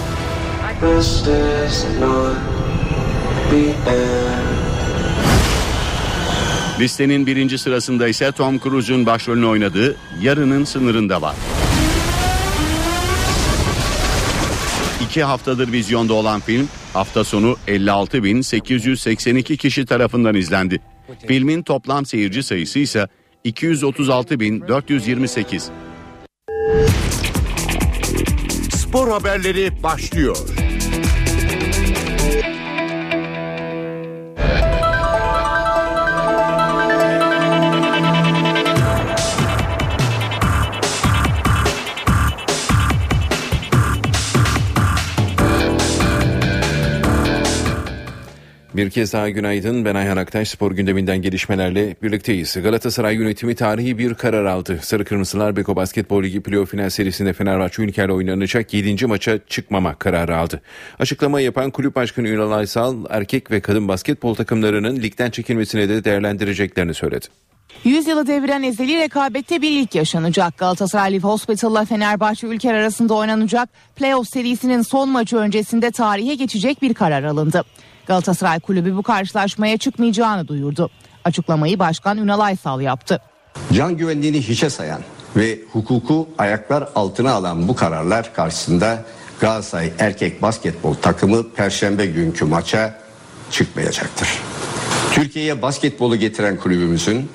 Listenin 6.79 7.27
birinci 7.27 7.57
sırasında 7.57 8.07
ise 8.07 8.31
Tom 8.31 8.59
Cruise'un 8.59 9.05
başrolünü 9.05 9.45
oynadığı 9.45 9.95
Yarının 10.21 10.63
Sınırında 10.63 11.21
var. 11.21 11.35
İki 15.05 15.23
haftadır 15.23 15.71
vizyonda 15.71 16.13
olan 16.13 16.39
film 16.39 16.69
hafta 16.93 17.23
sonu 17.23 17.55
56.882 17.67 19.57
kişi 19.57 19.85
tarafından 19.85 20.35
izlendi. 20.35 20.81
Filmin 21.27 21.61
toplam 21.61 22.05
seyirci 22.05 22.43
sayısı 22.43 22.79
ise 22.79 23.07
236.428. 23.45 25.61
Spor 28.71 29.11
haberleri 29.11 29.83
başlıyor. 29.83 30.37
Bir 48.75 48.89
kez 48.89 49.13
daha 49.13 49.29
günaydın. 49.29 49.85
Ben 49.85 49.95
Ayhan 49.95 50.17
Aktaş. 50.17 50.49
Spor 50.49 50.71
gündeminden 50.71 51.21
gelişmelerle 51.21 51.95
birlikteyiz. 52.03 52.57
Galatasaray 52.63 53.15
yönetimi 53.15 53.55
tarihi 53.55 53.97
bir 53.97 54.13
karar 54.13 54.45
aldı. 54.45 54.79
Sarı 54.81 55.05
Kırmızılar 55.05 55.55
Beko 55.55 55.75
Basketbol 55.75 56.23
Ligi 56.23 56.41
playoff 56.41 56.71
final 56.71 56.89
serisinde 56.89 57.33
Fenerbahçe 57.33 57.81
Ülker'le 57.83 58.09
oynanacak 58.09 58.73
7. 58.73 59.05
maça 59.05 59.39
çıkmama 59.47 59.95
kararı 59.95 60.37
aldı. 60.37 60.61
Açıklama 60.99 61.41
yapan 61.41 61.71
kulüp 61.71 61.95
başkanı 61.95 62.27
Ünal 62.27 62.51
Aysal 62.51 62.95
erkek 63.09 63.51
ve 63.51 63.59
kadın 63.59 63.87
basketbol 63.87 64.35
takımlarının 64.35 64.95
ligden 64.95 65.29
çekilmesine 65.29 65.89
de 65.89 66.03
değerlendireceklerini 66.03 66.93
söyledi. 66.93 67.25
Yüzyılı 67.83 68.27
deviren 68.27 68.63
ezeli 68.63 68.97
rekabette 68.97 69.61
bir 69.61 69.71
ilk 69.71 69.95
yaşanacak. 69.95 70.57
Galatasaray 70.57 71.13
Live 71.13 71.27
Hospital'la 71.27 71.85
Fenerbahçe 71.85 72.47
Ülker 72.47 72.73
arasında 72.73 73.13
oynanacak 73.13 73.69
playoff 73.95 74.29
serisinin 74.29 74.81
son 74.81 75.09
maçı 75.09 75.37
öncesinde 75.37 75.91
tarihe 75.91 76.35
geçecek 76.35 76.81
bir 76.81 76.93
karar 76.93 77.23
alındı. 77.23 77.63
Galatasaray 78.07 78.59
Kulübü 78.59 78.95
bu 78.95 79.03
karşılaşmaya 79.03 79.77
çıkmayacağını 79.77 80.47
duyurdu. 80.47 80.89
Açıklamayı 81.23 81.79
Başkan 81.79 82.17
Ünal 82.17 82.39
Aysal 82.39 82.81
yaptı. 82.81 83.21
Can 83.73 83.97
güvenliğini 83.97 84.41
hiçe 84.41 84.69
sayan 84.69 85.01
ve 85.35 85.59
hukuku 85.71 86.29
ayaklar 86.37 86.89
altına 86.95 87.31
alan 87.31 87.67
bu 87.67 87.75
kararlar 87.75 88.33
karşısında 88.33 89.05
Galatasaray 89.39 89.91
erkek 89.99 90.41
basketbol 90.41 90.93
takımı 90.93 91.49
perşembe 91.49 92.05
günkü 92.05 92.45
maça 92.45 92.99
çıkmayacaktır. 93.51 94.29
Türkiye'ye 95.11 95.61
basketbolu 95.61 96.15
getiren 96.15 96.57
kulübümüzün 96.57 97.29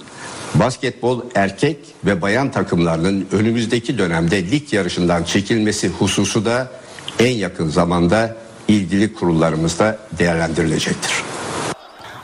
basketbol 0.55 1.21
erkek 1.35 1.79
ve 2.05 2.23
bayan 2.23 2.51
takımlarının 2.51 3.29
önümüzdeki 3.33 3.99
dönemde 3.99 4.51
lig 4.51 4.73
yarışından 4.73 5.25
çekilmesi 5.25 5.89
hususu 5.89 6.45
da 6.45 6.71
en 7.19 7.33
yakın 7.33 7.69
zamanda 7.69 8.37
ilgili 8.71 9.15
kurullarımızda 9.15 9.99
değerlendirilecektir. 10.19 11.13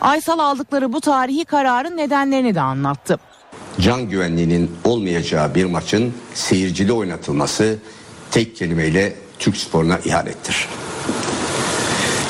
Aysal 0.01 0.38
aldıkları 0.38 0.92
bu 0.92 1.01
tarihi 1.01 1.44
kararın 1.44 1.96
nedenlerini 1.96 2.54
de 2.54 2.61
anlattı. 2.61 3.18
Can 3.80 4.08
güvenliğinin 4.08 4.70
olmayacağı 4.84 5.54
bir 5.54 5.64
maçın 5.64 6.14
seyircili 6.34 6.92
oynatılması 6.92 7.79
tek 8.30 8.57
kelimeyle 8.57 9.14
Türk 9.38 9.57
sporuna 9.57 9.99
ihanettir. 9.99 10.68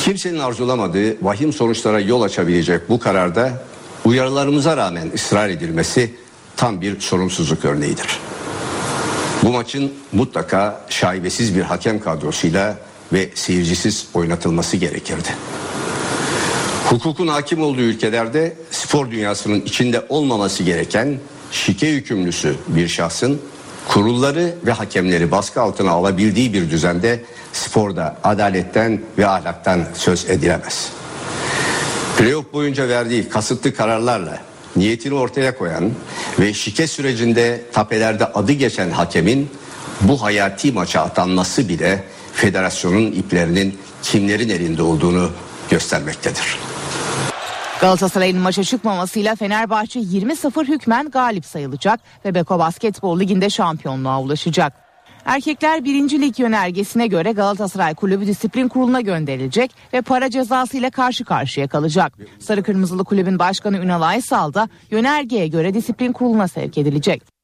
Kimsenin 0.01 0.39
arzulamadığı 0.39 1.25
vahim 1.25 1.53
sonuçlara 1.53 2.01
yol 2.01 2.23
açabilecek 2.23 2.89
bu 2.89 2.99
kararda 2.99 3.63
uyarılarımıza 4.05 4.77
rağmen 4.77 5.11
ısrar 5.15 5.49
edilmesi 5.49 6.15
tam 6.57 6.81
bir 6.81 7.01
sorumsuzluk 7.01 7.65
örneğidir. 7.65 8.21
Bu 9.43 9.53
maçın 9.53 9.93
mutlaka 10.13 10.81
şaibesiz 10.89 11.57
bir 11.57 11.63
hakem 11.63 12.01
kadrosuyla 12.01 12.77
ve 13.13 13.31
seyircisiz 13.35 14.07
oynatılması 14.15 14.77
gerekirdi. 14.77 15.29
Hukukun 16.91 17.29
hakim 17.29 17.63
olduğu 17.63 17.81
ülkelerde 17.81 18.57
spor 18.71 19.11
dünyasının 19.11 19.61
içinde 19.61 20.07
olmaması 20.09 20.63
gereken 20.63 21.19
şike 21.53 21.93
hükümlüsü 21.93 22.55
bir 22.69 22.89
şahsın 22.89 23.41
kurulları 23.89 24.55
ve 24.67 24.73
hakemleri 24.73 25.31
baskı 25.31 25.61
altına 25.61 25.91
alabildiği 25.91 26.53
bir 26.53 26.71
düzende 26.71 27.21
sporda 27.53 28.17
adaletten 28.25 29.01
ve 29.19 29.27
ahlaktan 29.27 29.85
söz 29.95 30.31
edilemez. 30.31 30.93
Playoff 32.19 32.53
boyunca 32.53 32.89
verdiği 32.89 33.29
kasıtlı 33.29 33.75
kararlarla 33.75 34.39
niyetini 34.77 35.15
ortaya 35.15 35.59
koyan 35.59 35.91
ve 36.41 36.55
şike 36.55 36.87
sürecinde 36.87 37.61
tapelerde 37.73 38.25
adı 38.25 38.53
geçen 38.53 38.91
hakemin 38.91 39.51
bu 40.01 40.23
hayati 40.23 40.73
maça 40.73 41.01
atanması 41.01 41.69
bile 41.69 42.05
federasyonun 42.37 43.13
iplerinin 43.13 43.79
kimlerin 44.03 44.49
elinde 44.49 44.83
olduğunu 44.83 45.31
göstermektedir. 45.71 46.59
Galatasaray'ın 47.81 48.39
maça 48.39 48.65
çıkmamasıyla 48.65 49.35
Fenerbahçe 49.35 50.01
20-0 50.01 50.69
hükmen 50.69 51.11
galip 51.11 51.45
sayılacak 51.45 52.01
ve 52.25 52.35
Beko 52.35 52.59
Basketbol 52.59 53.21
Ligi'nde 53.21 53.51
şampiyonluğa 53.51 54.21
ulaşacak. 54.21 54.73
Erkekler 55.25 55.85
1. 55.85 56.21
Lig 56.21 56.39
yönergesine 56.39 57.07
göre 57.07 57.33
Galatasaray 57.33 57.95
Kulübü 57.95 58.27
Disiplin 58.27 58.69
Kurulu'na 58.69 59.01
gönderilecek 59.01 59.75
ve 59.93 60.03
para 60.03 60.31
cezası 60.31 60.77
ile 60.77 60.91
karşı 60.91 61.25
karşıya 61.25 61.69
kalacak. 61.69 62.13
Sarı 62.39 62.63
Kırmızılı 62.63 63.05
Kulübün 63.05 63.39
Başkanı 63.39 63.79
Ünal 63.79 64.03
Aysal 64.03 64.55
da 64.55 64.69
yönergeye 64.91 65.49
göre 65.49 65.75
Disiplin 65.75 66.13
Kurulu'na 66.13 66.49
sevk 66.49 66.79
edilecek. 66.79 67.36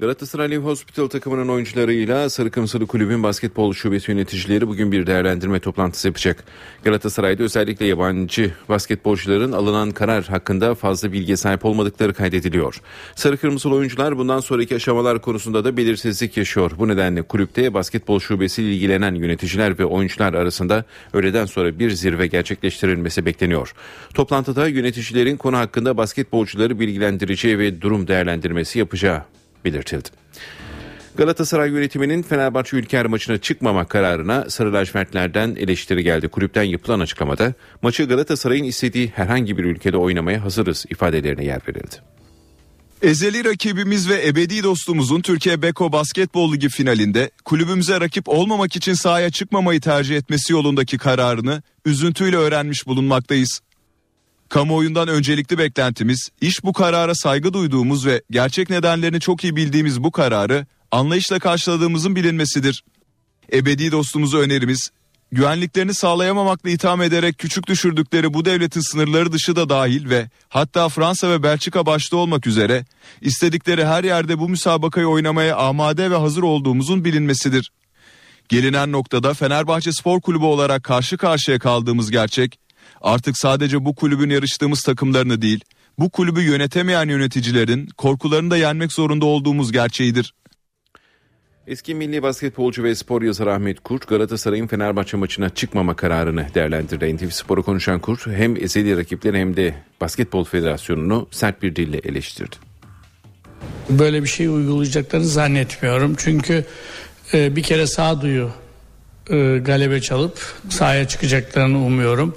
Galatasaray 0.00 0.56
Hospital 0.56 1.06
takımının 1.06 1.48
oyuncularıyla 1.48 2.30
Sarı 2.30 2.50
Kırmızılı 2.50 2.86
Kulübün 2.86 3.22
basketbol 3.22 3.72
şubesi 3.72 4.10
yöneticileri 4.10 4.68
bugün 4.68 4.92
bir 4.92 5.06
değerlendirme 5.06 5.60
toplantısı 5.60 6.08
yapacak. 6.08 6.44
Galatasaray'da 6.84 7.42
özellikle 7.42 7.86
yabancı 7.86 8.52
basketbolcuların 8.68 9.52
alınan 9.52 9.90
karar 9.90 10.24
hakkında 10.24 10.74
fazla 10.74 11.12
bilgiye 11.12 11.36
sahip 11.36 11.64
olmadıkları 11.64 12.14
kaydediliyor. 12.14 12.80
Sarı 13.14 13.36
Kırmızılı 13.36 13.74
oyuncular 13.74 14.18
bundan 14.18 14.40
sonraki 14.40 14.76
aşamalar 14.76 15.20
konusunda 15.20 15.64
da 15.64 15.76
belirsizlik 15.76 16.36
yaşıyor. 16.36 16.70
Bu 16.78 16.88
nedenle 16.88 17.22
kulüpte 17.22 17.74
basketbol 17.74 18.20
şubesiyle 18.20 18.74
ilgilenen 18.74 19.14
yöneticiler 19.14 19.78
ve 19.78 19.84
oyuncular 19.84 20.34
arasında 20.34 20.84
öğleden 21.12 21.46
sonra 21.46 21.78
bir 21.78 21.90
zirve 21.90 22.26
gerçekleştirilmesi 22.26 23.26
bekleniyor. 23.26 23.74
Toplantıda 24.14 24.68
yöneticilerin 24.68 25.36
konu 25.36 25.56
hakkında 25.56 25.96
basketbolcuları 25.96 26.80
bilgilendireceği 26.80 27.58
ve 27.58 27.80
durum 27.80 28.08
değerlendirmesi 28.08 28.78
yapacağı 28.78 29.22
belirtildi. 29.64 30.08
Galatasaray 31.16 31.70
yönetiminin 31.70 32.22
Fenerbahçe 32.22 32.76
Ülker 32.76 33.06
maçına 33.06 33.38
çıkmama 33.38 33.84
kararına 33.84 34.50
Sarı 34.50 34.72
lacivertlerden 34.72 35.56
eleştiri 35.58 36.04
geldi. 36.04 36.28
Kulüpten 36.28 36.62
yapılan 36.62 37.00
açıklamada 37.00 37.54
maçı 37.82 38.04
Galatasaray'ın 38.04 38.64
istediği 38.64 39.12
herhangi 39.14 39.58
bir 39.58 39.64
ülkede 39.64 39.96
oynamaya 39.96 40.44
hazırız 40.44 40.86
ifadelerine 40.90 41.44
yer 41.44 41.60
verildi. 41.68 41.96
Ezeli 43.02 43.44
rakibimiz 43.44 44.08
ve 44.10 44.26
ebedi 44.28 44.62
dostumuzun 44.62 45.20
Türkiye 45.20 45.62
Beko 45.62 45.92
Basketbol 45.92 46.52
Ligi 46.52 46.68
finalinde 46.68 47.30
kulübümüze 47.44 48.00
rakip 48.00 48.28
olmamak 48.28 48.76
için 48.76 48.94
sahaya 48.94 49.30
çıkmamayı 49.30 49.80
tercih 49.80 50.16
etmesi 50.16 50.52
yolundaki 50.52 50.98
kararını 50.98 51.62
üzüntüyle 51.84 52.36
öğrenmiş 52.36 52.86
bulunmaktayız. 52.86 53.60
Kamuoyundan 54.54 55.08
öncelikli 55.08 55.58
beklentimiz 55.58 56.28
iş 56.40 56.64
bu 56.64 56.72
karara 56.72 57.14
saygı 57.14 57.52
duyduğumuz 57.52 58.06
ve 58.06 58.22
gerçek 58.30 58.70
nedenlerini 58.70 59.20
çok 59.20 59.44
iyi 59.44 59.56
bildiğimiz 59.56 60.02
bu 60.02 60.12
kararı 60.12 60.66
anlayışla 60.90 61.38
karşıladığımızın 61.38 62.16
bilinmesidir. 62.16 62.84
Ebedi 63.52 63.92
dostumuzu 63.92 64.38
önerimiz 64.38 64.90
güvenliklerini 65.32 65.94
sağlayamamakla 65.94 66.70
itham 66.70 67.02
ederek 67.02 67.38
küçük 67.38 67.66
düşürdükleri 67.66 68.34
bu 68.34 68.44
devletin 68.44 68.80
sınırları 68.80 69.32
dışı 69.32 69.56
da 69.56 69.68
dahil 69.68 70.10
ve 70.10 70.30
hatta 70.48 70.88
Fransa 70.88 71.30
ve 71.30 71.42
Belçika 71.42 71.86
başta 71.86 72.16
olmak 72.16 72.46
üzere 72.46 72.84
istedikleri 73.20 73.86
her 73.86 74.04
yerde 74.04 74.38
bu 74.38 74.48
müsabakayı 74.48 75.06
oynamaya 75.06 75.56
amade 75.56 76.10
ve 76.10 76.16
hazır 76.16 76.42
olduğumuzun 76.42 77.04
bilinmesidir. 77.04 77.72
Gelinen 78.48 78.92
noktada 78.92 79.34
Fenerbahçe 79.34 79.92
Spor 79.92 80.20
Kulübü 80.20 80.44
olarak 80.44 80.84
karşı 80.84 81.16
karşıya 81.16 81.58
kaldığımız 81.58 82.10
gerçek 82.10 82.63
artık 83.04 83.38
sadece 83.38 83.84
bu 83.84 83.94
kulübün 83.94 84.30
yarıştığımız 84.30 84.82
takımlarını 84.82 85.42
değil, 85.42 85.64
bu 85.98 86.10
kulübü 86.10 86.40
yönetemeyen 86.40 87.08
yöneticilerin 87.08 87.86
korkularını 87.86 88.50
da 88.50 88.56
yenmek 88.56 88.92
zorunda 88.92 89.26
olduğumuz 89.26 89.72
gerçeğidir. 89.72 90.34
Eski 91.66 91.94
milli 91.94 92.22
basketbolcu 92.22 92.84
ve 92.84 92.94
spor 92.94 93.22
yazarı 93.22 93.52
Ahmet 93.52 93.80
Kurt 93.80 94.08
Galatasaray'ın 94.08 94.66
Fenerbahçe 94.66 95.16
maçına 95.16 95.50
çıkmama 95.50 95.96
kararını 95.96 96.46
değerlendirdi. 96.54 97.16
NTV 97.16 97.30
Spor'a 97.30 97.62
konuşan 97.62 98.00
Kurt 98.00 98.26
hem 98.26 98.56
ezeli 98.56 98.96
rakipleri 98.96 99.38
hem 99.38 99.56
de 99.56 99.74
Basketbol 100.00 100.44
Federasyonu'nu 100.44 101.28
sert 101.30 101.62
bir 101.62 101.76
dille 101.76 101.98
eleştirdi. 101.98 102.56
Böyle 103.90 104.22
bir 104.22 104.28
şey 104.28 104.46
uygulayacaklarını 104.46 105.26
zannetmiyorum. 105.26 106.14
Çünkü 106.18 106.64
e, 107.34 107.56
bir 107.56 107.62
kere 107.62 107.86
sağduyu 107.86 108.50
e, 109.30 109.58
galebe 109.58 110.00
çalıp 110.00 110.38
sahaya 110.68 111.08
çıkacaklarını 111.08 111.78
umuyorum. 111.78 112.36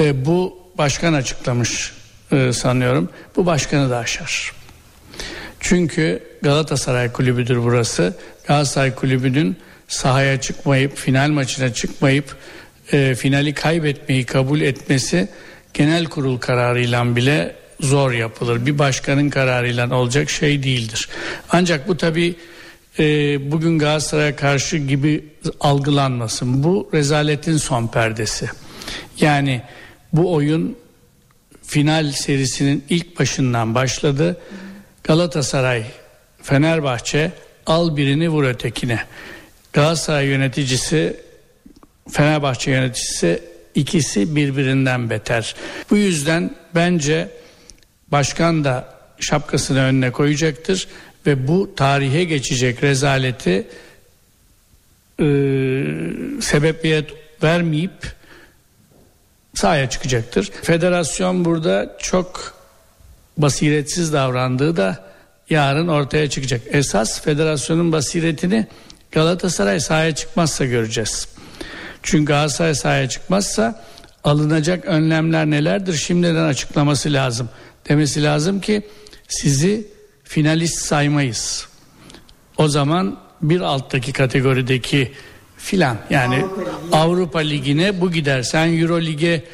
E, 0.00 0.24
bu 0.24 0.58
başkan 0.78 1.12
açıklamış 1.12 1.92
e, 2.32 2.52
sanıyorum. 2.52 3.08
Bu 3.36 3.46
başkanı 3.46 3.90
da 3.90 3.98
aşar. 3.98 4.52
Çünkü 5.60 6.22
Galatasaray 6.42 7.12
kulübüdür 7.12 7.56
burası. 7.56 8.16
Galatasaray 8.46 8.94
kulübünün 8.94 9.56
sahaya 9.88 10.40
çıkmayıp 10.40 10.96
final 10.96 11.28
maçına 11.28 11.72
çıkmayıp 11.72 12.36
e, 12.92 13.14
finali 13.14 13.54
kaybetmeyi 13.54 14.26
kabul 14.26 14.60
etmesi 14.60 15.28
genel 15.74 16.04
kurul 16.04 16.38
kararıyla 16.38 17.16
bile 17.16 17.56
zor 17.80 18.12
yapılır. 18.12 18.66
Bir 18.66 18.78
başkanın 18.78 19.30
kararıyla 19.30 19.96
olacak 19.96 20.30
şey 20.30 20.62
değildir. 20.62 21.08
Ancak 21.50 21.88
bu 21.88 21.96
tabi 21.96 22.34
e, 22.98 23.04
bugün 23.52 23.78
Galatasaray'a 23.78 24.36
karşı 24.36 24.76
gibi 24.76 25.24
algılanmasın. 25.60 26.64
Bu 26.64 26.90
rezaletin 26.94 27.56
son 27.56 27.86
perdesi. 27.86 28.50
Yani 29.20 29.62
bu 30.12 30.32
oyun 30.32 30.76
final 31.62 32.12
serisinin 32.12 32.84
ilk 32.88 33.18
başından 33.18 33.74
başladı. 33.74 34.40
Galatasaray, 35.04 35.84
Fenerbahçe 36.42 37.32
al 37.66 37.96
birini 37.96 38.28
vur 38.28 38.44
ötekine. 38.44 39.00
Galatasaray 39.72 40.26
yöneticisi, 40.26 41.16
Fenerbahçe 42.10 42.70
yöneticisi 42.70 43.42
ikisi 43.74 44.36
birbirinden 44.36 45.10
beter. 45.10 45.54
Bu 45.90 45.96
yüzden 45.96 46.54
bence 46.74 47.28
başkan 48.08 48.64
da 48.64 48.94
şapkasını 49.20 49.80
önüne 49.80 50.10
koyacaktır 50.12 50.88
ve 51.26 51.48
bu 51.48 51.74
tarihe 51.76 52.24
geçecek 52.24 52.82
rezaleti 52.82 53.66
e, 55.20 55.26
sebebiyet 56.40 57.10
vermeyip 57.42 58.12
sahaya 59.54 59.90
çıkacaktır. 59.90 60.50
Federasyon 60.62 61.44
burada 61.44 61.96
çok 61.98 62.54
basiretsiz 63.38 64.12
davrandığı 64.12 64.76
da 64.76 65.04
yarın 65.50 65.88
ortaya 65.88 66.30
çıkacak. 66.30 66.60
Esas 66.70 67.20
federasyonun 67.20 67.92
basiretini 67.92 68.66
Galatasaray 69.12 69.80
sahaya 69.80 70.14
çıkmazsa 70.14 70.64
göreceğiz. 70.64 71.28
Çünkü 72.02 72.24
Galatasaray 72.24 72.74
sahaya 72.74 73.08
çıkmazsa 73.08 73.82
alınacak 74.24 74.84
önlemler 74.84 75.46
nelerdir 75.46 75.94
şimdiden 75.94 76.44
açıklaması 76.44 77.12
lazım. 77.12 77.48
Demesi 77.88 78.22
lazım 78.22 78.60
ki 78.60 78.82
sizi 79.28 79.86
finalist 80.24 80.78
saymayız. 80.78 81.68
O 82.56 82.68
zaman 82.68 83.18
bir 83.42 83.60
alttaki 83.60 84.12
kategorideki 84.12 85.12
filan 85.62 85.98
yani 86.10 86.36
Avrupa, 86.36 86.96
Avrupa 86.96 87.38
Ligi'ne 87.38 88.00
bu 88.00 88.12
gider. 88.12 88.42
Sen 88.42 88.78
Euro 88.78 89.00
Lig'e 89.00 89.44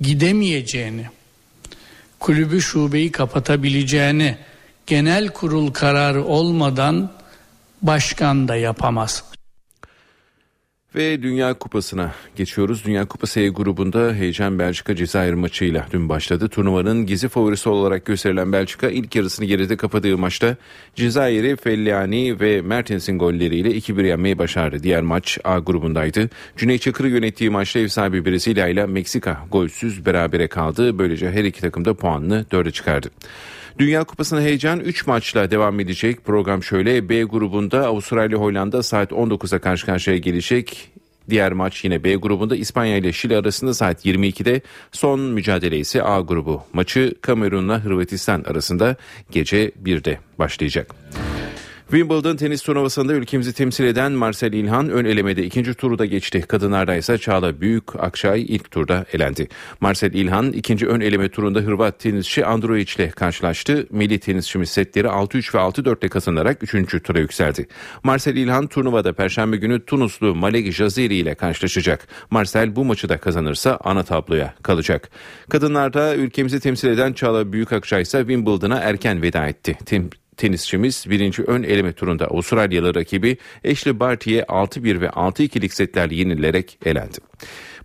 gidemeyeceğini, 0.00 1.06
kulübü 2.20 2.62
şubeyi 2.62 3.12
kapatabileceğini 3.12 4.36
genel 4.86 5.28
kurul 5.28 5.72
kararı 5.72 6.24
olmadan 6.24 7.12
başkan 7.82 8.48
da 8.48 8.56
yapamaz. 8.56 9.24
Ve 10.96 11.22
Dünya 11.22 11.54
Kupası'na 11.54 12.12
geçiyoruz. 12.36 12.84
Dünya 12.84 13.04
Kupası 13.04 13.40
E 13.40 13.48
grubunda 13.48 14.14
heyecan 14.14 14.58
Belçika 14.58 14.96
Cezayir 14.96 15.34
maçıyla 15.34 15.86
dün 15.92 16.08
başladı. 16.08 16.48
Turnuvanın 16.48 17.06
gizli 17.06 17.28
favorisi 17.28 17.68
olarak 17.68 18.04
gösterilen 18.04 18.52
Belçika 18.52 18.90
ilk 18.90 19.16
yarısını 19.16 19.46
geride 19.46 19.76
kapadığı 19.76 20.18
maçta 20.18 20.56
Cezayir'i 20.94 21.56
Felliani 21.56 22.40
ve 22.40 22.60
Mertens'in 22.60 23.18
golleriyle 23.18 23.70
2-1 23.70 24.06
yenmeyi 24.06 24.38
başardı. 24.38 24.82
Diğer 24.82 25.02
maç 25.02 25.38
A 25.44 25.58
grubundaydı. 25.58 26.30
Cüneyt 26.56 26.82
Çakır'ı 26.82 27.08
yönettiği 27.08 27.50
maçta 27.50 27.78
ev 27.78 27.88
sahibi 27.88 28.24
Brezilya 28.24 28.68
ile 28.68 28.86
Meksika 28.86 29.46
golsüz 29.52 30.06
berabere 30.06 30.48
kaldı. 30.48 30.98
Böylece 30.98 31.30
her 31.30 31.44
iki 31.44 31.60
takım 31.60 31.84
da 31.84 31.94
puanını 31.94 32.44
4'e 32.52 32.70
çıkardı. 32.70 33.10
Dünya 33.78 34.04
Kupası'na 34.04 34.40
heyecan 34.40 34.80
3 34.80 35.06
maçla 35.06 35.50
devam 35.50 35.80
edecek. 35.80 36.24
Program 36.24 36.62
şöyle 36.62 37.08
B 37.08 37.22
grubunda 37.22 37.86
Avustralya 37.86 38.38
Hollanda 38.38 38.82
saat 38.82 39.12
19'a 39.12 39.58
karşı 39.58 39.86
karşıya 39.86 40.16
gelecek. 40.16 40.90
Diğer 41.30 41.52
maç 41.52 41.84
yine 41.84 42.04
B 42.04 42.14
grubunda 42.14 42.56
İspanya 42.56 42.96
ile 42.96 43.12
Şili 43.12 43.36
arasında 43.36 43.74
saat 43.74 44.06
22'de 44.06 44.60
son 44.92 45.20
mücadele 45.20 45.78
ise 45.78 46.02
A 46.02 46.20
grubu. 46.20 46.62
Maçı 46.72 47.14
Kamerun'la 47.20 47.84
Hırvatistan 47.84 48.42
arasında 48.42 48.96
gece 49.30 49.70
1'de 49.84 50.18
başlayacak. 50.38 50.94
Wimbledon 51.90 52.36
tenis 52.36 52.62
turnuvasında 52.62 53.12
ülkemizi 53.12 53.52
temsil 53.52 53.84
eden 53.84 54.12
Marcel 54.12 54.52
İlhan 54.52 54.90
ön 54.90 55.04
elemede 55.04 55.44
ikinci 55.44 55.74
turu 55.74 55.98
da 55.98 56.06
geçti. 56.06 56.40
Kadınlarda 56.48 56.96
ise 56.96 57.18
Çağla 57.18 57.60
Büyük 57.60 57.96
Akşay 58.04 58.42
ilk 58.42 58.70
turda 58.70 59.04
elendi. 59.12 59.48
Marcel 59.80 60.12
İlhan 60.12 60.52
ikinci 60.52 60.86
ön 60.86 61.00
eleme 61.00 61.28
turunda 61.28 61.60
Hırvat 61.60 62.00
tenisçi 62.00 62.46
Androic 62.46 62.94
ile 62.96 63.10
karşılaştı. 63.10 63.86
Milli 63.90 64.18
tenisçimiz 64.18 64.70
setleri 64.70 65.06
6-3 65.06 65.54
ve 65.54 65.58
6-4 65.58 66.00
ile 66.00 66.08
kazanarak 66.08 66.74
3. 66.74 67.02
tura 67.02 67.18
yükseldi. 67.18 67.66
Marcel 68.02 68.36
İlhan 68.36 68.66
turnuvada 68.66 69.12
perşembe 69.12 69.56
günü 69.56 69.84
Tunuslu 69.84 70.34
Malek 70.34 70.72
Jaziri 70.72 71.14
ile 71.14 71.34
karşılaşacak. 71.34 72.08
Marcel 72.30 72.76
bu 72.76 72.84
maçı 72.84 73.08
da 73.08 73.18
kazanırsa 73.18 73.78
ana 73.84 74.02
tabloya 74.02 74.54
kalacak. 74.62 75.10
Kadınlarda 75.50 76.16
ülkemizi 76.16 76.60
temsil 76.60 76.88
eden 76.88 77.12
Çağla 77.12 77.52
Büyük 77.52 77.72
Akşay 77.72 78.02
ise 78.02 78.18
Wimbledon'a 78.18 78.78
erken 78.78 79.22
veda 79.22 79.46
etti. 79.48 79.78
Tem 79.86 80.10
tenisçimiz 80.36 81.04
birinci 81.10 81.42
ön 81.42 81.62
eleme 81.62 81.92
turunda 81.92 82.26
Avustralyalı 82.26 82.94
rakibi 82.94 83.36
Ashley 83.70 84.00
Barty'ye 84.00 84.42
6-1 84.42 85.00
ve 85.00 85.06
6-2'lik 85.06 85.74
setlerle 85.74 86.14
yenilerek 86.14 86.78
elendi. 86.84 87.18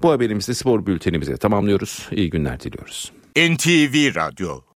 Bu 0.01 0.11
haberimizde 0.11 0.53
spor 0.53 0.85
bültenimizi 0.85 1.37
tamamlıyoruz. 1.37 2.07
İyi 2.11 2.29
günler 2.29 2.59
diliyoruz. 2.59 3.11
NTV 3.35 4.15
Radyo 4.15 4.61